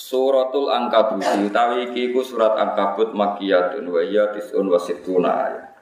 Suratul 0.00 0.72
Ankabut 0.72 1.20
utawi 1.20 1.92
iki 1.92 2.08
ku 2.16 2.24
surat 2.24 2.56
Ankabut 2.56 3.12
makiyatun 3.12 3.84
wa 3.84 4.00
hiya 4.00 4.32
tis'un 4.32 4.64
wa 4.64 4.80
sittuna 4.80 5.28
ayat. 5.28 5.76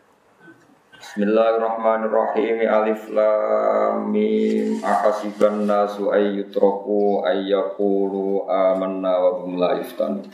Bismillahirrahmanirrahim. 0.99 2.67
Alif 2.67 3.07
lam 3.15 4.11
mim. 4.11 4.83
Ahasiban 4.83 5.71
nasu 5.71 6.11
ay 6.11 6.35
yutraku 6.35 7.23
ay 7.23 7.47
yaqulu 7.47 8.43
amanna 8.51 9.23
wa 9.23 9.31
hum 9.39 9.55
la 9.55 9.79
yuftanun. 9.79 10.27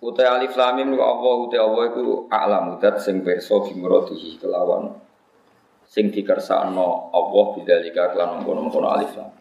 Utai 0.00 0.24
alif 0.24 0.56
lam 0.56 0.80
mim 0.80 0.96
Allah 0.96 1.34
utai 1.44 1.60
Allah 1.60 1.84
iku 1.92 2.32
a'lam 2.32 2.80
dat 2.80 3.04
sing 3.04 3.20
pirsa 3.20 3.60
bimrodihi 3.60 4.40
kelawan 4.40 4.96
sing 5.84 6.08
dikersakno 6.08 7.12
Allah 7.12 7.44
bidzalika 7.60 8.16
kelan 8.16 8.40
mengkono-mengkono 8.40 8.88
alif 8.88 9.12
lam. 9.20 9.39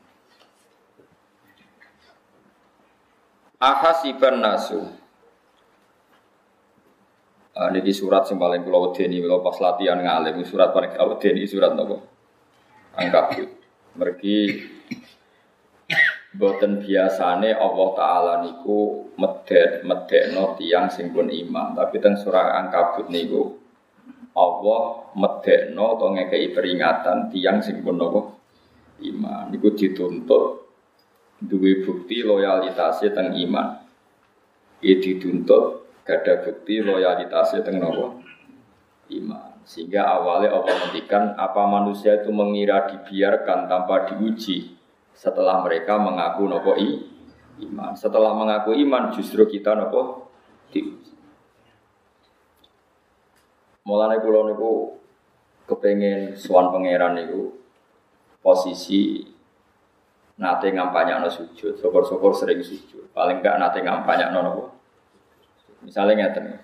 Ahasiban 3.59 4.39
nasu. 4.39 4.79
Ah, 7.51 7.67
surat 7.91 8.23
yang 8.31 8.39
paling 8.39 8.63
pulau 8.63 8.95
ini 8.95 9.19
kalau 9.19 9.43
pas 9.43 9.59
latihan 9.59 9.99
ngalim 9.99 10.47
surat 10.47 10.71
paling 10.71 10.95
pulau 10.95 11.19
ini 11.19 11.43
surat 11.43 11.75
nopo 11.75 11.99
angkabut. 12.95 13.51
Mergi 13.99 14.63
boten 16.39 16.79
biasane 16.79 17.51
Allah 17.51 17.89
Taala 17.99 18.33
niku 18.47 19.11
medet 19.19 19.83
medekno 19.83 20.55
tiang 20.55 20.87
sing 20.87 21.11
iman. 21.11 21.75
Tapi 21.75 21.99
teng 21.99 22.15
surah 22.15 22.63
angkabut 22.63 23.11
niku 23.11 23.59
Allah 24.39 25.11
medekno 25.19 25.99
atau 25.99 26.15
ngekei 26.15 26.55
peringatan 26.55 27.27
tiang 27.27 27.59
sing 27.59 27.83
nopo 27.83 28.39
iman. 29.03 29.51
Niku 29.51 29.75
dituntut 29.75 30.68
duwe 31.39 31.83
bukti 31.87 32.21
loyalitasnya 32.23 33.15
teng 33.15 33.35
iman. 33.35 33.79
Ia 34.83 34.95
dituntut 34.99 35.87
gada 36.03 36.43
bukti 36.43 36.83
loyalitasnya 36.83 37.63
teng 37.63 37.79
nopo 37.79 38.19
iman. 39.11 39.63
Sehingga 39.63 40.01
awalnya 40.19 40.55
Allah 40.55 40.75
menghentikan 40.75 41.37
apa 41.37 41.61
manusia 41.69 42.19
itu 42.19 42.33
mengira 42.33 42.89
dibiarkan 42.89 43.69
tanpa 43.69 44.09
diuji 44.09 44.75
setelah 45.13 45.61
mereka 45.63 45.99
mengaku 45.99 46.47
nopo 46.47 46.73
i, 46.75 46.89
iman. 47.67 47.95
Setelah 47.95 48.35
mengaku 48.35 48.75
iman 48.75 49.13
justru 49.15 49.47
kita 49.47 49.75
nopo 49.77 50.31
diuji. 50.73 51.15
Mulane 53.87 54.21
kula 54.21 54.53
niku 54.53 54.99
kepengen 55.65 56.35
suan 56.35 56.73
pangeran 56.73 57.15
niku 57.15 57.57
posisi 58.41 59.21
nate 60.39 60.71
ngampanya 60.71 61.19
no 61.19 61.27
sujud, 61.27 61.75
syukur-syukur 61.77 62.31
sering 62.31 62.63
sujud. 62.63 63.11
Paling 63.11 63.43
enggak 63.43 63.59
nate 63.59 63.83
ngampanya 63.83 64.31
no 64.31 64.39
nopo. 64.41 64.63
Misalnya 65.83 66.27
ngeten, 66.27 66.59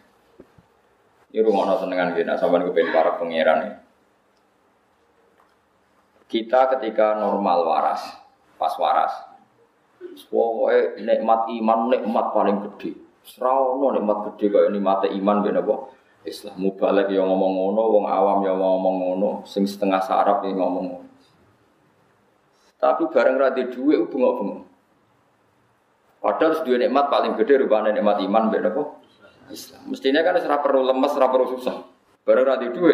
ini 1.31 1.39
rumah 1.43 1.67
no 1.67 1.75
senengan 1.79 2.15
gini, 2.15 2.31
sampai 2.35 2.63
kepengen 2.67 2.91
para 2.95 3.19
pangeran 3.19 3.57
nih. 3.63 3.75
Kita 6.25 6.71
ketika 6.75 7.15
normal 7.19 7.63
waras, 7.63 8.01
pas 8.59 8.75
waras, 8.75 9.13
pokoknya 10.27 10.99
nikmat 10.99 11.47
iman 11.47 11.79
nikmat 11.91 12.25
paling 12.31 12.57
gede. 12.71 12.91
Serono 13.23 13.95
nikmat 13.95 14.33
gede 14.33 14.51
kayak 14.51 14.71
nikmat 14.71 15.07
iman 15.11 15.37
bener 15.43 15.63
apa? 15.63 15.75
Islam 16.25 16.57
mubalek 16.57 17.13
yang 17.13 17.29
ngomong 17.29 17.53
ngono, 17.53 17.81
wong 17.85 18.05
awam 18.09 18.41
yang 18.41 18.57
ngomong 18.57 18.95
ngono, 18.97 19.29
sing 19.45 19.69
setengah 19.69 20.01
sarap 20.01 20.41
yang 20.41 20.57
ngomong 20.57 20.85
ngono. 20.89 21.04
Tapi 22.75 23.03
bareng 23.07 23.35
rada 23.39 23.63
duwe 23.71 23.95
bengok-bengok. 24.05 24.61
Padahal 26.25 26.65
dua 26.65 26.77
nikmat 26.81 27.05
paling 27.13 27.37
gede 27.37 27.63
rupanya 27.63 27.93
nikmat 27.93 28.17
iman 28.25 28.49
beda 28.49 28.73
kok. 28.73 28.87
Islam. 29.53 29.93
Mestinya 29.93 30.25
kan 30.25 30.41
serap 30.41 30.65
perlu 30.65 30.81
lemes, 30.81 31.13
serap 31.13 31.29
perlu 31.29 31.53
susah. 31.53 31.85
Bareng 32.25 32.45
rada 32.49 32.67
duwe 32.67 32.93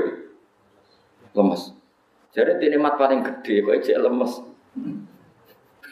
lemes. 1.31 1.71
Jadi 2.35 2.67
nikmat 2.67 2.99
paling 2.99 3.23
gede 3.23 3.63
kok 3.63 3.75
cek 3.87 3.99
lemes. 4.03 4.33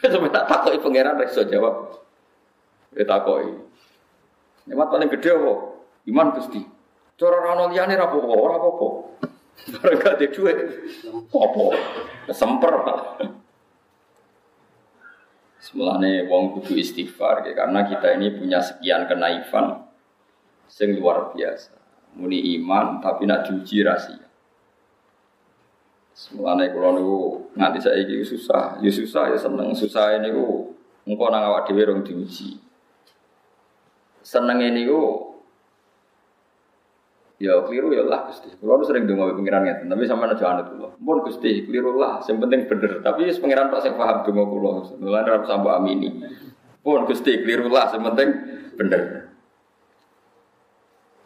Sampai 0.00 0.32
tak 0.32 0.48
takoi 0.48 0.80
pangeran 0.80 1.20
reso 1.20 1.44
jawab. 1.44 2.00
Ya 2.96 3.04
takoi. 3.04 3.52
Nikmat 4.68 4.88
paling 4.88 5.08
gede 5.12 5.34
apa? 5.36 5.52
Iman 6.08 6.32
Gusti. 6.36 6.62
Cara 7.20 7.36
rano 7.36 7.68
liyane 7.68 8.00
ra 8.00 8.08
apa-apa, 8.08 8.32
ora 8.32 8.54
apa-apa. 8.56 8.88
Bareng 9.76 10.00
gak 10.00 10.24
duwe. 10.32 10.52
Apa? 11.28 11.64
Semper. 12.32 12.74
Semulane 15.60 16.24
wong 16.24 16.56
kudu 16.56 16.72
istighfar 16.80 17.44
ya, 17.44 17.52
karena 17.52 17.84
kita 17.84 18.16
ini 18.16 18.32
punya 18.32 18.64
sekian 18.64 19.04
kenaifan 19.04 19.84
sing 20.64 20.96
luar 20.96 21.36
biasa. 21.36 21.76
Muni 22.16 22.56
iman 22.58 22.98
tapi 23.04 23.28
nak 23.28 23.44
diuji 23.44 23.84
rahasia. 23.84 24.24
Semulane 26.16 26.72
kula 26.72 26.96
niku 26.96 27.52
nganti 27.54 27.78
saiki 27.78 28.24
susah, 28.24 28.80
ya 28.80 28.90
susah 28.90 29.30
ya 29.30 29.38
seneng. 29.38 29.76
Susah 29.76 30.16
niku 30.18 30.74
engko 31.04 31.24
nang 31.28 31.44
awak 31.52 31.68
dhewe 31.68 31.86
rong 31.86 32.02
diuji. 32.08 32.56
Senenge 34.24 34.68
niku 34.72 35.29
Ya 37.40 37.56
keliru 37.64 37.88
ya 37.96 38.04
lah 38.04 38.28
Gusti. 38.28 38.52
Kulo 38.60 38.84
sering 38.84 39.08
donga 39.08 39.32
pengiran 39.32 39.64
ngeten, 39.64 39.88
tapi 39.88 40.04
sama 40.04 40.28
aja 40.28 40.44
anut 40.44 40.76
kula. 40.76 40.88
Mun 41.00 41.24
Gusti 41.24 41.64
keliru 41.64 41.96
lah, 41.96 42.20
sing 42.20 42.36
penting 42.36 42.68
bener. 42.68 43.00
Tapi 43.00 43.32
wis 43.32 43.40
pengiran 43.40 43.72
tok 43.72 43.80
sing 43.80 43.96
paham 43.96 44.20
donga 44.28 44.44
kula. 44.44 44.72
Mulane 45.00 45.28
ora 45.32 45.40
usah 45.40 45.56
mbok 45.56 45.72
amini. 45.80 46.20
Pun 46.84 47.08
Gusti 47.08 47.40
keliru 47.40 47.72
lah, 47.72 47.88
sing 47.88 48.04
penting 48.04 48.28
bener. 48.76 49.32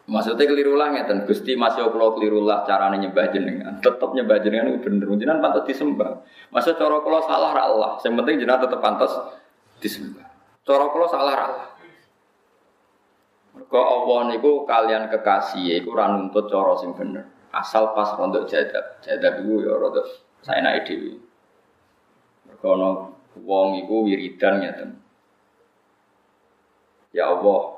Maksudnya 0.07 0.47
keliru 0.47 0.79
lah 0.79 0.95
ngeten, 0.95 1.27
Gusti 1.27 1.59
masih 1.59 1.91
kula 1.91 2.15
keliru 2.15 2.47
lah 2.47 2.63
carane 2.63 2.95
nyembah 2.95 3.35
jenengan. 3.35 3.83
Tetep 3.83 4.15
nyembah 4.15 4.39
jenengan 4.39 4.71
itu 4.71 4.87
bener. 4.87 5.11
Jenengan 5.19 5.43
pantas 5.43 5.67
disembah. 5.67 6.23
Maksud 6.55 6.79
cara 6.79 6.95
kula 7.03 7.27
salah 7.27 7.51
ra 7.51 7.67
Allah, 7.67 7.91
sing 7.99 8.15
penting 8.15 8.39
jenengan 8.39 8.63
tetep 8.63 8.79
pantas 8.79 9.11
disembah. 9.83 10.23
Cara 10.63 10.87
kula 10.95 11.11
salah 11.11 11.33
ra 11.35 11.45
Allah. 11.51 11.67
Mergo 13.55 13.79
Allah 13.79 14.35
niku 14.35 14.67
kalian 14.67 15.07
kekasih 15.07 15.79
iku 15.79 15.95
ora 15.95 16.11
nuntut 16.11 16.51
cara 16.51 16.75
sing 16.75 16.91
bener. 16.91 17.23
Asal 17.55 17.95
pas 17.95 18.11
rontok 18.19 18.51
jadab. 18.51 18.99
Jadab 18.99 19.39
iku 19.41 19.63
ya 19.63 19.73
rada 19.79 20.03
saenake 20.43 20.83
dhewe. 20.83 21.15
Mergo 22.51 22.67
ana 22.75 22.89
wong 23.39 23.79
iku 23.79 24.03
wiridan 24.03 24.59
ngeten. 24.59 24.89
Ya 27.15 27.31
Allah, 27.31 27.75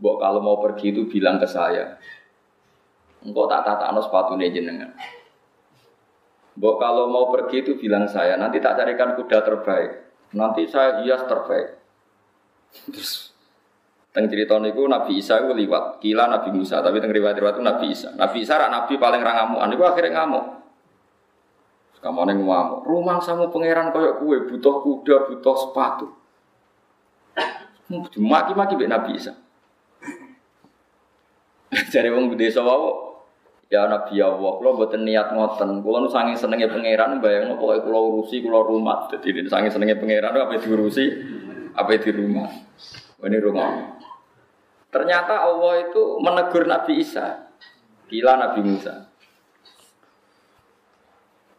Mbok 0.00 0.16
kalau 0.22 0.40
mau 0.40 0.56
pergi 0.62 0.94
itu 0.94 1.04
bilang 1.04 1.36
ke 1.36 1.44
saya. 1.44 2.00
Engkau 3.20 3.50
tak 3.50 3.66
tatakno 3.66 4.00
sepatune 4.00 4.48
jenengan. 4.48 4.94
Mbok 6.54 6.76
kalau 6.78 7.10
mau 7.10 7.28
pergi 7.34 7.66
itu 7.66 7.76
bilang 7.76 8.06
saya, 8.06 8.38
nanti 8.38 8.62
tak 8.62 8.78
carikan 8.78 9.18
kuda 9.18 9.42
terbaik. 9.42 9.90
Nanti 10.32 10.70
saya 10.70 11.02
hias 11.02 11.26
terbaik. 11.26 11.68
Terus 12.88 13.36
Teng 14.18 14.26
cerita 14.26 14.58
niku 14.58 14.90
Nabi 14.90 15.22
Isa 15.22 15.38
itu 15.38 15.54
liwat, 15.54 16.02
kila 16.02 16.26
Nabi 16.26 16.50
Musa, 16.50 16.82
tapi 16.82 16.98
teng 16.98 17.14
riwayat-riwayat 17.14 17.54
itu 17.54 17.62
Nabi 17.62 17.86
Isa. 17.94 18.10
Nabi 18.18 18.42
Isa 18.42 18.58
rak 18.58 18.66
Nabi 18.66 18.98
paling 18.98 19.22
ra 19.22 19.30
ngamukan, 19.30 19.70
niku 19.70 19.86
akhirnya 19.86 20.10
ngamuk. 20.18 20.58
Kamu 22.02 22.26
neng 22.26 22.42
ngamuk, 22.42 22.82
rumah 22.82 23.22
samu 23.22 23.46
pangeran 23.54 23.94
koyok 23.94 24.18
kue, 24.18 24.42
butuh 24.50 24.82
kuda, 24.82 25.16
butuh 25.30 25.54
sepatu. 25.54 26.10
Maki-maki 28.18 28.74
be 28.74 28.90
Nabi 28.90 29.22
Isa. 29.22 29.38
Jadi 31.94 32.10
wong 32.10 32.34
desa 32.34 32.66
wae 32.66 33.06
Ya 33.70 33.86
Nabi 33.86 34.18
Allah, 34.18 34.50
kalau 34.58 34.82
buat 34.82 34.98
niat 34.98 35.30
ngoten, 35.30 35.86
kalau 35.86 35.98
nu 36.02 36.10
sangi 36.10 36.34
senengnya 36.34 36.66
pangeran, 36.72 37.22
bayang 37.22 37.54
pokoknya 37.54 37.86
kalau 37.86 38.02
urusi, 38.18 38.42
kalau 38.42 38.66
rumah, 38.66 39.06
jadi 39.14 39.46
sangi 39.46 39.70
senengnya 39.70 39.94
pangeran, 39.94 40.34
apa 40.34 40.58
diurusi, 40.58 41.04
apa 41.76 41.92
di 41.94 42.10
rumah. 42.10 42.48
Ini 43.20 43.38
rumah. 43.44 43.98
Ternyata 44.88 45.44
Allah 45.44 45.84
itu 45.84 46.16
menegur 46.24 46.64
Nabi 46.64 47.04
Isa. 47.04 47.52
Gila 48.08 48.40
Nabi 48.40 48.60
Musa. 48.64 49.08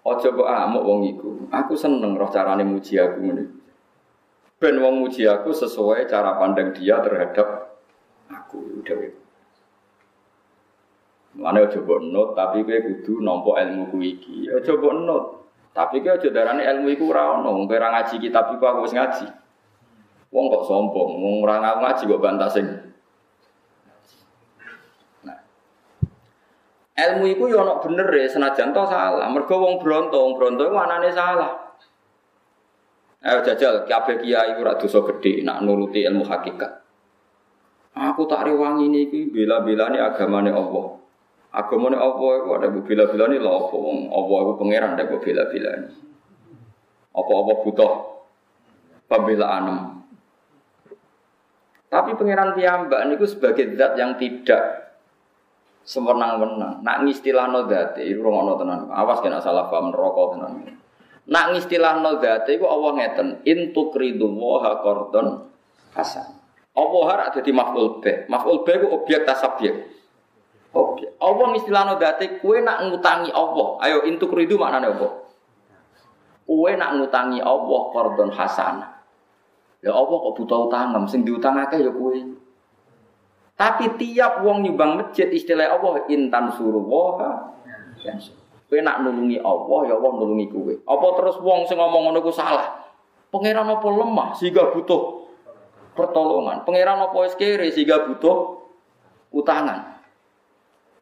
Ojo 0.02 0.28
kok 0.34 0.50
amuk 0.50 0.82
wong 0.82 1.00
iku. 1.14 1.30
Aku 1.54 1.78
seneng 1.78 2.18
roh 2.18 2.34
carane 2.34 2.66
muji 2.66 2.98
aku 2.98 3.22
ngene. 3.22 3.46
Ben 4.58 4.82
wong 4.82 5.06
muji 5.06 5.30
aku 5.30 5.54
sesuai 5.54 6.10
cara 6.10 6.42
pandang 6.42 6.74
dia 6.74 6.98
terhadap 7.06 7.78
aku 8.34 8.82
dewe. 8.82 9.14
Mana 11.38 11.62
aja 11.62 11.78
mbok 11.78 12.02
not, 12.10 12.34
tapi 12.34 12.66
kowe 12.66 12.80
kudu 12.82 13.22
nampa 13.22 13.62
ilmu 13.62 13.94
ku 13.94 14.02
iki. 14.02 14.50
Aja 14.50 14.74
mbok 14.74 14.94
not. 15.06 15.24
Tapi 15.78 16.02
kowe 16.02 16.18
aja 16.18 16.28
darani 16.34 16.66
ilmu 16.66 16.90
iku 16.90 17.14
ora 17.14 17.38
ono, 17.38 17.54
kowe 17.70 17.78
ora 17.78 17.94
ngaji 17.94 18.18
kitab 18.18 18.58
iku 18.58 18.66
aku 18.66 18.90
wis 18.90 18.98
ngaji. 18.98 19.30
Wong 20.34 20.46
kok 20.50 20.66
sombong, 20.66 21.22
wong 21.22 21.36
ora 21.46 21.62
ngaji 21.62 22.10
kok 22.10 22.18
bantah 22.18 22.50
sing. 22.50 22.89
Ilmu 27.00 27.24
iku 27.32 27.48
yo 27.48 27.64
ono 27.64 27.80
bener 27.80 28.12
ya, 28.12 28.28
senajan 28.28 28.76
to 28.76 28.84
salah. 28.84 29.24
Mergo 29.32 29.56
wong 29.56 29.80
bronto, 29.80 30.20
wong 30.20 30.34
bronto 30.36 30.68
salah. 31.16 31.70
Ayo 33.20 33.44
jajal, 33.44 33.84
kabeh 33.84 34.24
kiai 34.24 34.56
ora 34.56 34.80
dosa 34.80 35.04
gedhe 35.04 35.44
nak 35.44 35.64
nuruti 35.64 36.08
ilmu 36.08 36.24
hakikat. 36.24 36.72
Aku 37.96 38.24
tak 38.32 38.48
rewangi 38.48 38.88
niki 38.88 39.28
bela-belani 39.28 40.00
agamane 40.00 40.56
Allah. 40.56 41.00
Agamane 41.52 42.00
Allah 42.00 42.32
iku 42.40 42.50
ada 42.56 42.68
bela-belani 42.72 43.36
lha 43.44 43.52
apa 43.52 43.76
wong 43.76 44.08
Allah 44.08 44.38
iku 44.40 44.54
pangeran 44.56 44.96
ada 44.96 45.04
bela-belani. 45.04 45.88
Apa-apa 47.12 47.54
butuh 47.68 47.92
pembelaan. 49.12 49.66
Tapi 51.92 52.10
pangeran 52.16 52.56
piyambak 52.56 53.02
niku 53.10 53.28
sebagai 53.28 53.76
zat 53.76 54.00
yang 54.00 54.16
tidak 54.16 54.89
sewenang-wenang. 55.90 56.86
Nak 56.86 56.98
ngistilahno 57.02 57.66
zate 57.66 58.06
iku 58.06 58.30
romono 58.30 58.62
tenan. 58.62 58.94
Awas 58.94 59.26
kena 59.26 59.42
salah 59.42 59.74
paham 59.74 59.90
rokok 59.90 60.38
tenan. 60.38 60.78
Nak 61.26 61.46
ngistilahno 61.58 62.22
zate 62.22 62.62
iku 62.62 62.70
Allah 62.70 62.92
ngeten, 63.02 63.42
in 63.50 63.74
tukridu 63.74 64.30
wa 64.30 64.70
qardon 64.86 65.50
hasan. 65.98 66.38
Allah 66.78 67.02
ora 67.02 67.26
dadi 67.34 67.50
maf'ul 67.50 68.06
bih. 68.06 68.30
Maf'ul 68.30 68.62
bih 68.62 68.78
iku 68.78 68.88
objek 69.02 69.26
tasabyek. 69.26 69.76
Objek. 70.78 71.18
Allah 71.18 71.46
ngistilahno 71.58 71.98
kowe 72.38 72.58
nak 72.62 72.86
ngutangi 72.86 73.34
Allah. 73.34 73.68
Ayo 73.82 74.06
in 74.06 74.22
tukridu 74.22 74.62
maknane 74.62 74.94
apa? 74.94 75.10
Kowe 76.46 76.72
nak 76.78 77.02
ngutangi 77.02 77.42
Allah 77.42 77.82
qardon 77.90 78.30
hasan. 78.30 78.86
Ya 79.80 79.96
Allah 79.96 80.18
kok 80.22 80.36
butuh 80.38 80.70
utang, 80.70 80.94
sing 81.10 81.26
diutangake 81.26 81.82
ya 81.82 81.90
kowe. 81.90 82.14
Tapi 83.60 84.00
tiap 84.00 84.40
wong 84.40 84.64
nyumbang 84.64 84.96
masjid 84.96 85.28
istilah 85.28 85.68
Allah 85.68 86.08
intan 86.08 86.48
suruh 86.56 86.80
waha. 86.80 87.52
Kowe 88.72 88.80
nak 88.80 89.04
nulungi 89.04 89.36
Allah, 89.44 89.80
ya 89.92 89.94
Allah 90.00 90.12
nulungi 90.16 90.48
kowe. 90.48 90.74
Apa 90.88 91.08
terus 91.20 91.36
wong 91.44 91.68
sing 91.68 91.76
ngomong 91.76 92.08
ngono 92.08 92.24
ku 92.24 92.32
salah? 92.32 92.88
Pangeran 93.28 93.68
apa 93.68 93.84
lemah 93.84 94.32
sehingga 94.40 94.72
butuh 94.72 95.28
pertolongan? 95.92 96.64
Pangeran 96.64 97.04
apa 97.04 97.18
wis 97.28 97.36
kere 97.36 97.68
sehingga 97.68 98.08
butuh 98.08 98.64
utangan? 99.36 100.00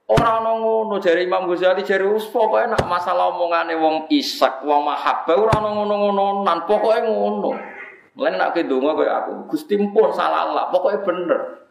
Ora 0.08 0.40
ana 0.40 0.58
ngono 0.58 0.98
jare 1.04 1.22
Imam 1.28 1.46
Ghazali 1.46 1.86
jare 1.86 2.10
wis 2.10 2.26
pokoke 2.32 2.64
nak 2.66 2.90
masalah 2.90 3.38
omongane 3.38 3.78
wong 3.78 4.10
isak, 4.10 4.66
wong 4.66 4.82
mahabbah 4.88 5.36
ora 5.36 5.62
ana 5.62 5.78
ngono-ngono, 5.78 6.42
nan 6.42 6.66
pokoke 6.66 7.06
ngono. 7.06 7.52
Mulane 8.18 8.36
nak 8.40 8.58
ke 8.58 8.66
donga 8.66 8.98
aku, 8.98 9.52
Gusti 9.54 9.78
pun 9.78 10.10
salah 10.10 10.50
Allah, 10.50 10.74
pokoke 10.74 11.06
bener. 11.06 11.67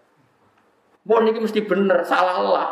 Pun 1.06 1.30
iki 1.30 1.38
mesti 1.38 1.62
bener, 1.62 2.02
salah 2.02 2.34
Allah. 2.42 2.68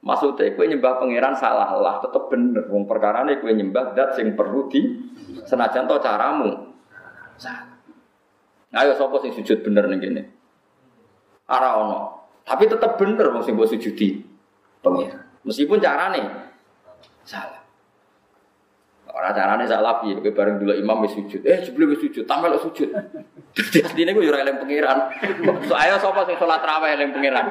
Maksudnya 0.00 0.56
kue 0.56 0.66
nyembah 0.66 0.98
pangeran 0.98 1.36
salah 1.38 1.76
lah, 1.78 2.02
tetep 2.02 2.26
bener. 2.26 2.66
Wong 2.66 2.90
perkara 2.90 3.22
ini 3.22 3.38
kue 3.38 3.54
nyembah 3.54 3.94
dat 3.94 4.18
sing 4.18 4.34
perlu 4.34 4.66
di 4.66 4.98
senajan 5.46 5.86
to 5.86 5.96
caramu. 6.02 6.72
Ayo 8.74 8.92
sopo 8.98 9.22
sing 9.22 9.30
sujud 9.36 9.62
bener 9.62 9.86
nih 9.92 9.98
gini. 10.00 10.22
Ara 11.46 11.78
ono. 11.78 12.00
Tapi 12.42 12.66
tetep 12.66 12.96
bener 12.96 13.30
wong 13.30 13.44
sing 13.44 13.54
mbok 13.54 13.70
sujudi 13.70 14.24
pangeran. 14.80 15.22
Meskipun 15.46 15.78
carane 15.78 16.22
salah. 17.22 17.59
Ora 19.10 19.34
carane 19.34 19.66
salah 19.66 19.98
piye, 20.00 20.22
kowe 20.22 20.30
bareng 20.30 20.62
dulu 20.62 20.72
imam 20.78 21.02
wis 21.02 21.12
sujud. 21.18 21.42
Eh 21.42 21.66
jebule 21.66 21.90
wis 21.90 21.98
sujud, 21.98 22.24
tampil 22.30 22.54
sujud. 22.62 22.90
Dadi 23.56 23.78
atine 23.82 24.14
ku 24.14 24.22
yo 24.22 24.30
ora 24.30 24.46
eling 24.46 24.62
pangeran. 24.62 24.98
So 25.66 25.74
ayo 25.74 25.98
sapa 25.98 26.22
sing 26.26 26.38
salat 26.38 26.62
raweh 26.62 26.94
eling 26.94 27.10
pangeran. 27.10 27.46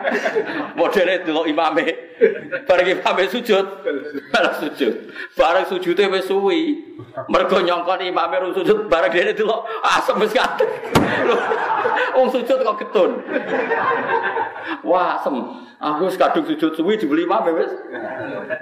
Modele 0.79 1.19
dulu 1.27 1.43
imame. 1.51 2.08
Bareng 2.67 2.99
imame 2.99 3.31
sujud, 3.31 3.65
malah 4.35 4.53
sujud. 4.59 4.93
Bareng 5.39 5.65
sujude 5.71 6.03
wis 6.11 6.27
suwi. 6.27 6.61
Mergo 7.31 7.63
nyongkon 7.63 8.03
imame 8.03 8.35
ru 8.43 8.51
sujud, 8.51 8.91
bareng 8.91 9.11
dene 9.15 9.31
dulu 9.31 9.63
asem 9.87 10.19
wis 10.19 10.35
kadek. 10.35 10.67
Wong 12.19 12.27
sujud 12.35 12.59
kok 12.59 12.77
getun. 12.83 13.23
Wah, 14.83 15.19
asem. 15.19 15.35
Aku 15.79 16.11
wis 16.11 16.19
kadung 16.19 16.43
sujud 16.43 16.75
suwi 16.75 16.99
dibeli 16.99 17.23
imame 17.23 17.55
wis. 17.55 17.71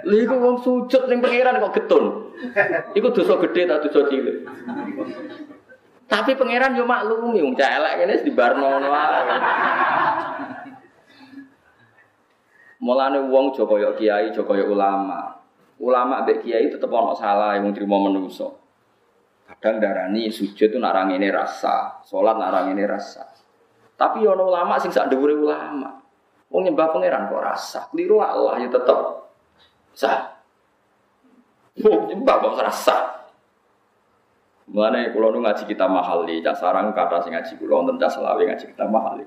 Lha 0.05 0.17
iku 0.21 0.37
wong 0.37 0.61
sujud 0.61 1.09
ning 1.09 1.17
pangeran 1.17 1.57
kok 1.57 1.73
getun. 1.81 2.29
Iku 2.93 3.09
dosa 3.09 3.41
gede 3.41 3.65
tak 3.65 3.89
dosa 3.89 4.05
cilik. 4.05 4.45
Tapi 6.07 6.37
pangeran 6.37 6.77
yo 6.77 6.85
maklumi 6.85 7.41
wong 7.41 7.57
cah 7.57 7.73
elek 7.73 8.21
di 8.21 8.31
barno 8.31 8.69
ngono. 8.69 8.89
Mulane 12.77 13.25
wong 13.25 13.57
aja 13.57 13.63
kaya 13.65 13.89
kiai, 13.97 14.29
aja 14.29 14.41
kaya 14.45 14.65
ulama. 14.69 15.41
Ulama 15.81 16.21
mbek 16.25 16.45
kiai 16.45 16.69
tetep 16.69 16.89
ana 16.89 17.13
salah 17.17 17.57
yang 17.57 17.73
trimo 17.73 17.97
menungso. 17.97 18.57
Kadang 19.47 19.81
darani 19.81 20.27
sujud 20.27 20.69
itu 20.69 20.77
nak 20.77 21.07
ini 21.07 21.31
rasa, 21.31 22.03
salat 22.03 22.35
nak 22.37 22.67
ini 22.69 22.83
rasa. 22.83 23.25
Tapi 23.97 24.21
ono 24.27 24.45
ulama 24.45 24.77
sing 24.77 24.93
sak 24.93 25.09
dhuwure 25.09 25.33
ulama. 25.33 25.97
Wong 26.53 26.69
nyembah 26.69 26.93
pangeran 26.93 27.27
kok 27.27 27.41
rasa. 27.43 27.79
Keliru 27.89 28.21
Allah 28.21 28.61
ya 28.61 28.69
tetep 28.69 28.99
sah. 29.97 30.37
Wong 31.81 32.13
nyembah 32.13 32.35
kok 32.43 32.61
rasa. 32.61 32.97
Mulane 34.67 35.15
kula 35.15 35.31
nu 35.31 35.39
ngaji 35.41 35.63
kita 35.63 35.87
mahali, 35.87 36.43
cak 36.43 36.59
sarang 36.59 36.91
kata 36.91 37.23
sing 37.23 37.31
ngaji 37.31 37.53
kula 37.55 37.73
wonten 37.81 37.95
cak 37.97 38.19
ngaji 38.19 38.65
kita 38.75 38.85
mahali. 38.85 39.23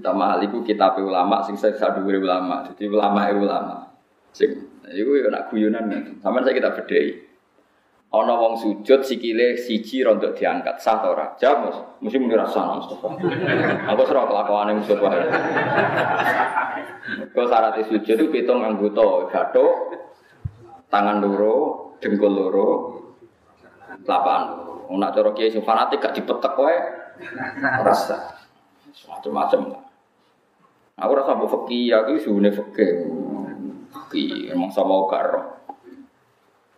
Kita 0.00 0.16
mahali 0.16 0.48
ku 0.48 0.64
kitab 0.64 0.96
ulama 0.96 1.44
sing 1.44 1.60
saya 1.60 1.76
dhuwure 1.76 2.24
ulama. 2.24 2.64
Jadi 2.64 2.88
ulama 2.88 3.28
e 3.28 3.36
ulama. 3.36 3.84
Sing 4.32 4.48
iku 4.88 5.12
yo 5.12 5.28
nak 5.28 5.52
guyonan. 5.52 5.92
Sampeyan 6.24 6.48
saya 6.48 6.56
kita 6.56 6.72
bedhei. 6.72 7.20
Ana 8.08 8.32
wong 8.32 8.56
sujud 8.56 9.04
sikile 9.04 9.60
siji 9.60 10.00
rontok 10.00 10.40
diangkat 10.40 10.80
sah 10.80 11.04
ta 11.04 11.12
ora? 11.12 11.36
Mas. 11.36 11.76
Mesti 12.00 12.16
muni 12.16 12.32
rasa 12.32 12.80
Mustafa. 12.80 13.12
Aku 13.92 14.02
serah 14.08 14.24
kelakuane 14.24 14.80
Mustafa. 14.80 15.08
Kau 17.36 17.44
syarat 17.44 17.76
sujud 17.84 18.16
itu 18.16 18.32
pitung 18.32 18.64
anggota, 18.64 19.28
gathuk, 19.28 20.00
tangan 20.88 21.20
loro, 21.20 21.92
dengkul 22.00 22.32
loro, 22.32 22.68
telapak 24.00 24.48
loro. 24.48 24.96
Nak 24.96 25.12
cara 25.12 25.30
kiai 25.36 25.52
sing 25.52 25.60
fanatik 25.60 26.00
gak 26.00 26.16
dipetek 26.16 26.56
wae. 26.56 26.80
Rasa. 27.84 28.32
Macam-macam. 29.12 29.89
Aku 31.00 31.12
rasa 31.16 31.32
mbok 31.32 31.48
fakih, 31.48 31.96
aku 31.96 32.20
suune 32.20 32.52
fakih. 32.52 33.08
Fakih, 33.88 34.52
emang 34.52 34.68
sama 34.68 35.08
karo. 35.08 35.60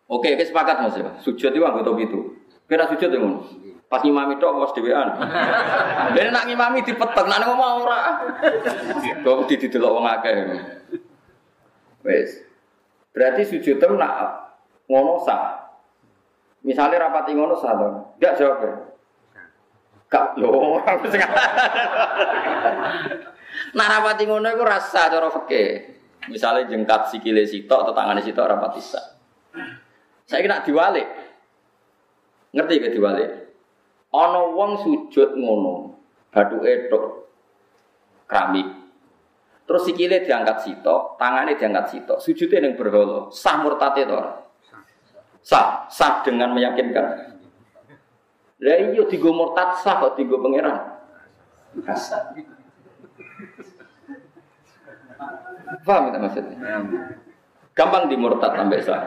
Oke, 0.06 0.38
oke 0.38 0.44
sepakat 0.46 0.76
mas 0.84 0.94
ya. 0.94 1.10
Sujud 1.18 1.50
itu 1.50 1.64
anggota 1.64 1.90
itu. 1.98 2.38
Kira 2.70 2.86
sujud 2.86 3.10
ya 3.10 3.18
ngono. 3.18 3.42
Pas 3.90 4.00
ngimami 4.00 4.40
tok 4.40 4.56
bos 4.56 4.72
dewean. 4.72 5.08
Dene 6.16 6.30
nak 6.32 6.48
ngimami 6.48 6.80
dipetek, 6.80 7.26
nak 7.28 7.44
ngomong 7.44 7.84
ora. 7.84 8.00
Kok 9.20 9.48
didelok 9.50 9.94
wong 10.00 10.06
akeh. 10.08 10.36
Wes. 12.06 12.30
Berarti 13.12 13.42
sujud 13.44 13.76
tem 13.76 13.92
nak 13.98 14.48
ngono 14.88 15.20
sah. 15.20 15.74
Misalnya 16.62 17.10
rapati 17.10 17.34
ngono 17.34 17.58
sah 17.58 17.72
to. 17.74 17.88
Enggak 18.16 18.36
jawab. 18.38 18.58
ya? 18.64 18.72
Kak 20.12 20.36
lho, 20.36 20.76
Nak 23.72 23.88
rapati 23.88 24.28
ngono 24.28 24.52
rasa 24.64 25.08
cara. 25.08 25.28
Misalnya 26.30 26.70
jengkat 26.70 27.10
sikile 27.10 27.42
sitok 27.42 27.82
atau 27.82 27.94
tangane 27.96 28.22
sitok 28.22 28.46
rapati 28.46 28.78
sah. 28.78 29.06
Saya 30.22 30.40
kena 30.44 30.62
diwalik. 30.62 31.08
Ngerti 32.52 32.74
ke 32.78 32.88
diwalik? 32.94 33.30
Ono 34.12 34.52
wong 34.52 34.72
sujud 34.84 35.40
ngono, 35.40 35.96
batu 36.28 36.60
edok, 36.68 37.32
keramik. 38.28 38.68
Terus 39.64 39.82
sikile 39.88 40.20
diangkat 40.20 40.68
sitok, 40.68 41.16
tangannya 41.16 41.56
diangkat 41.56 41.96
sitok, 41.96 42.18
sujudnya 42.20 42.60
yang 42.60 42.76
berholo, 42.76 43.32
sah 43.32 43.64
murtad 43.64 43.96
itu 43.96 44.12
orang. 44.12 44.36
Sah, 45.40 45.88
sah 45.88 46.20
dengan 46.20 46.52
meyakinkan. 46.52 47.34
Lah 48.62 48.78
iya 48.78 49.02
digo 49.08 49.32
murtad 49.32 49.80
sah 49.80 49.96
kok 49.98 50.14
digo 50.20 50.38
pangeran. 50.44 50.76
Paham 55.80 56.12
itu 56.12 56.18
maksudnya? 56.20 56.56
Gampang 57.72 58.12
dimurtad 58.12 58.52
sampai 58.52 58.84
sah. 58.84 59.00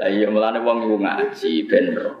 Lah 0.00 0.08
iya 0.08 0.32
mulane 0.32 0.64
wong 0.64 0.88
iku 0.88 0.96
ngaji 0.96 1.52
ben 1.68 1.86
ro. 1.92 2.12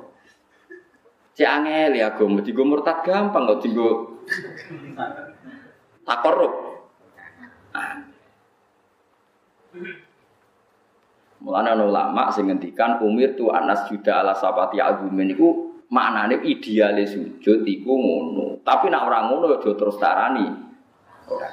Cek 1.36 1.48
angel 1.48 1.92
ya 2.00 2.12
agama 2.12 2.40
digo 2.40 2.64
murtad 2.64 3.04
gampang 3.04 3.44
kok 3.48 3.60
digo 3.64 3.88
takorup. 6.04 6.52
Mulane 11.40 11.68
ana 11.72 11.84
ulama 11.84 12.32
sing 12.32 12.48
ngendikan 12.48 13.00
umir 13.04 13.36
tu 13.36 13.52
anas 13.52 13.88
juda 13.88 14.20
ala 14.24 14.32
sapati 14.36 14.80
agumen 14.80 15.32
iku 15.32 15.72
maknane 15.92 16.44
ideale 16.44 17.04
sujud 17.08 17.64
iku 17.64 17.92
ngono. 17.96 18.60
Tapi 18.60 18.92
nek 18.92 19.04
ora 19.04 19.28
ngono 19.28 19.56
aja 19.56 19.72
terus 19.72 19.96
darani. 20.00 20.48
Ora 21.28 21.48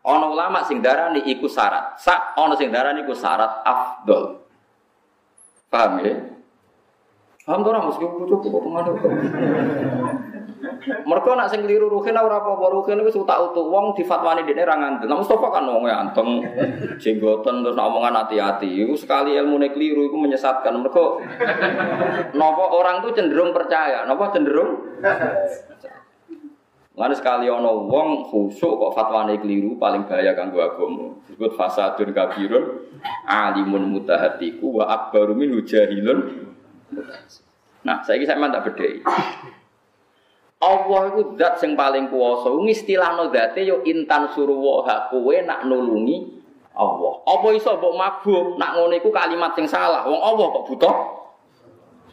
Ana 0.00 0.26
ulama 0.32 0.64
sing 0.64 0.80
darani 0.80 1.20
iku 1.28 1.44
syarat. 1.44 2.00
Sak 2.00 2.32
ana 2.32 2.56
sing 2.56 2.72
darani 2.72 3.04
iku 3.04 3.12
syarat 3.12 3.60
afdol. 3.60 4.40
Paham 5.68 6.00
ya? 6.00 6.16
Paham 7.44 7.60
to 7.60 7.68
ora 7.68 7.84
mesti 7.84 8.04
kudu 8.04 8.34
kok 8.40 8.62
pengaruh. 8.64 8.96
Mereka 10.80 11.36
nak 11.36 11.52
sing 11.52 11.64
keliru 11.64 11.92
ruhin 11.92 12.16
ora 12.16 12.40
apa-apa 12.40 12.72
ruhin 12.72 13.00
wis 13.04 13.16
utak 13.16 13.36
utuk 13.52 13.68
wong 13.68 13.92
difatwani 13.92 14.48
dene 14.48 14.64
ra 14.64 14.76
ngandel. 14.80 15.08
Nah 15.08 15.20
Mustofa 15.20 15.52
kan 15.52 15.68
wong 15.68 15.84
anteng 15.88 16.40
jenggoten 16.96 17.64
terus 17.64 17.76
nak 17.76 17.88
omongan 17.92 18.24
hati-hati. 18.24 18.88
Iku 18.88 18.96
sekali 18.96 19.36
ilmune 19.36 19.72
keliru 19.72 20.08
iku 20.08 20.16
menyesatkan. 20.16 20.72
Mereka 20.80 21.04
napa 22.40 22.64
orang 22.72 23.04
tuh 23.04 23.12
cenderung 23.12 23.52
percaya, 23.52 24.08
napa 24.08 24.32
cenderung 24.32 24.80
Lalu 27.00 27.16
sekali 27.16 27.48
ono 27.48 27.88
wong 27.88 28.28
khusuk 28.28 28.76
kok 28.76 28.92
fatwane 28.92 29.40
keliru 29.40 29.80
paling 29.80 30.04
bahaya 30.04 30.36
kanggo 30.36 30.60
agama. 30.60 31.16
Disebut 31.24 31.56
fasadun 31.56 32.12
kabirun 32.12 32.92
alimun 33.24 33.88
mutahatiku 33.88 34.68
wa 34.68 34.84
akbaru 34.84 35.32
min 35.32 35.56
jahilun. 35.64 36.52
Nah, 37.80 38.04
saya 38.04 38.20
saya 38.28 38.36
tak 38.52 38.64
bedhei. 38.68 39.00
Allah 40.60 41.00
itu 41.08 41.40
zat 41.40 41.56
sing 41.56 41.72
paling 41.72 42.12
kuwasa. 42.12 42.52
Ngistilahno 42.52 43.32
zate 43.32 43.64
yo 43.64 43.80
intan 43.88 44.28
suruwa 44.36 44.84
kowe 45.08 45.36
nak 45.40 45.64
nulungi 45.64 46.36
Allah. 46.76 47.12
Apa 47.24 47.48
iso 47.56 47.80
mbok 47.80 47.96
mabum 47.96 48.60
nak 48.60 48.76
ngono 48.76 48.92
iku 48.92 49.08
kalimat 49.08 49.56
sing 49.56 49.64
salah. 49.64 50.04
Wong 50.04 50.20
Allah 50.20 50.46
kok 50.52 50.64
butuh 50.68 50.94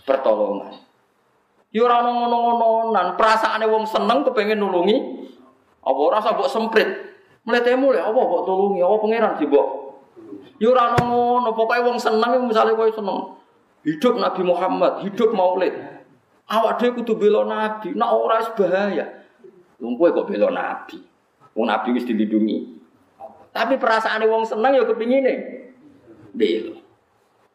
pertolongan. 0.07 0.86
Yo 1.75 1.83
ora 1.83 1.99
ono 1.99 2.23
ngono-ngononan, 2.23 3.19
perasaane 3.19 3.67
wong 3.67 3.83
seneng 3.83 4.23
kepengin 4.23 4.55
nulungi 4.55 4.97
apa 5.83 5.99
ora 5.99 6.23
usah 6.23 6.35
mbok 6.35 6.51
semprit. 6.51 6.89
Mletemu 7.43 7.95
le 7.95 7.99
apa 7.99 8.15
mbok 8.15 8.43
tulungi, 8.47 8.79
apa 8.79 8.95
pangeran 9.03 9.33
sih 9.35 9.47
mbok. 9.51 9.67
Yo 10.63 10.71
ora 10.71 10.95
ono 10.95 11.03
ngono, 11.03 11.49
pokoke 11.51 11.83
wong 11.83 11.97
seneng 11.99 12.47
misale 12.47 12.71
kowe 12.71 12.87
seneng. 12.87 13.35
Hidup 13.83 14.19
Nabi 14.19 14.41
Muhammad, 14.43 15.03
hidup 15.03 15.31
Maulid. 15.35 15.75
Awak 16.47 16.79
dhewe 16.79 17.03
kudu 17.03 17.19
bela 17.19 17.43
Nabi, 17.43 17.91
nek 17.91 18.09
ora 18.15 18.39
wis 18.39 18.51
bahaya. 18.55 19.05
Wong 19.83 19.99
kowe 19.99 20.11
kok 20.15 20.27
bela 20.31 20.47
Nabi. 20.47 21.03
Wong 21.51 21.67
Nabi 21.67 21.99
wis 21.99 22.07
dilindungi. 22.07 22.79
Tapi 23.51 23.75
perasaane 23.75 24.23
wong 24.23 24.47
seneng 24.47 24.71
ya 24.71 24.87
kepingine 24.87 25.33
bela. 26.31 26.79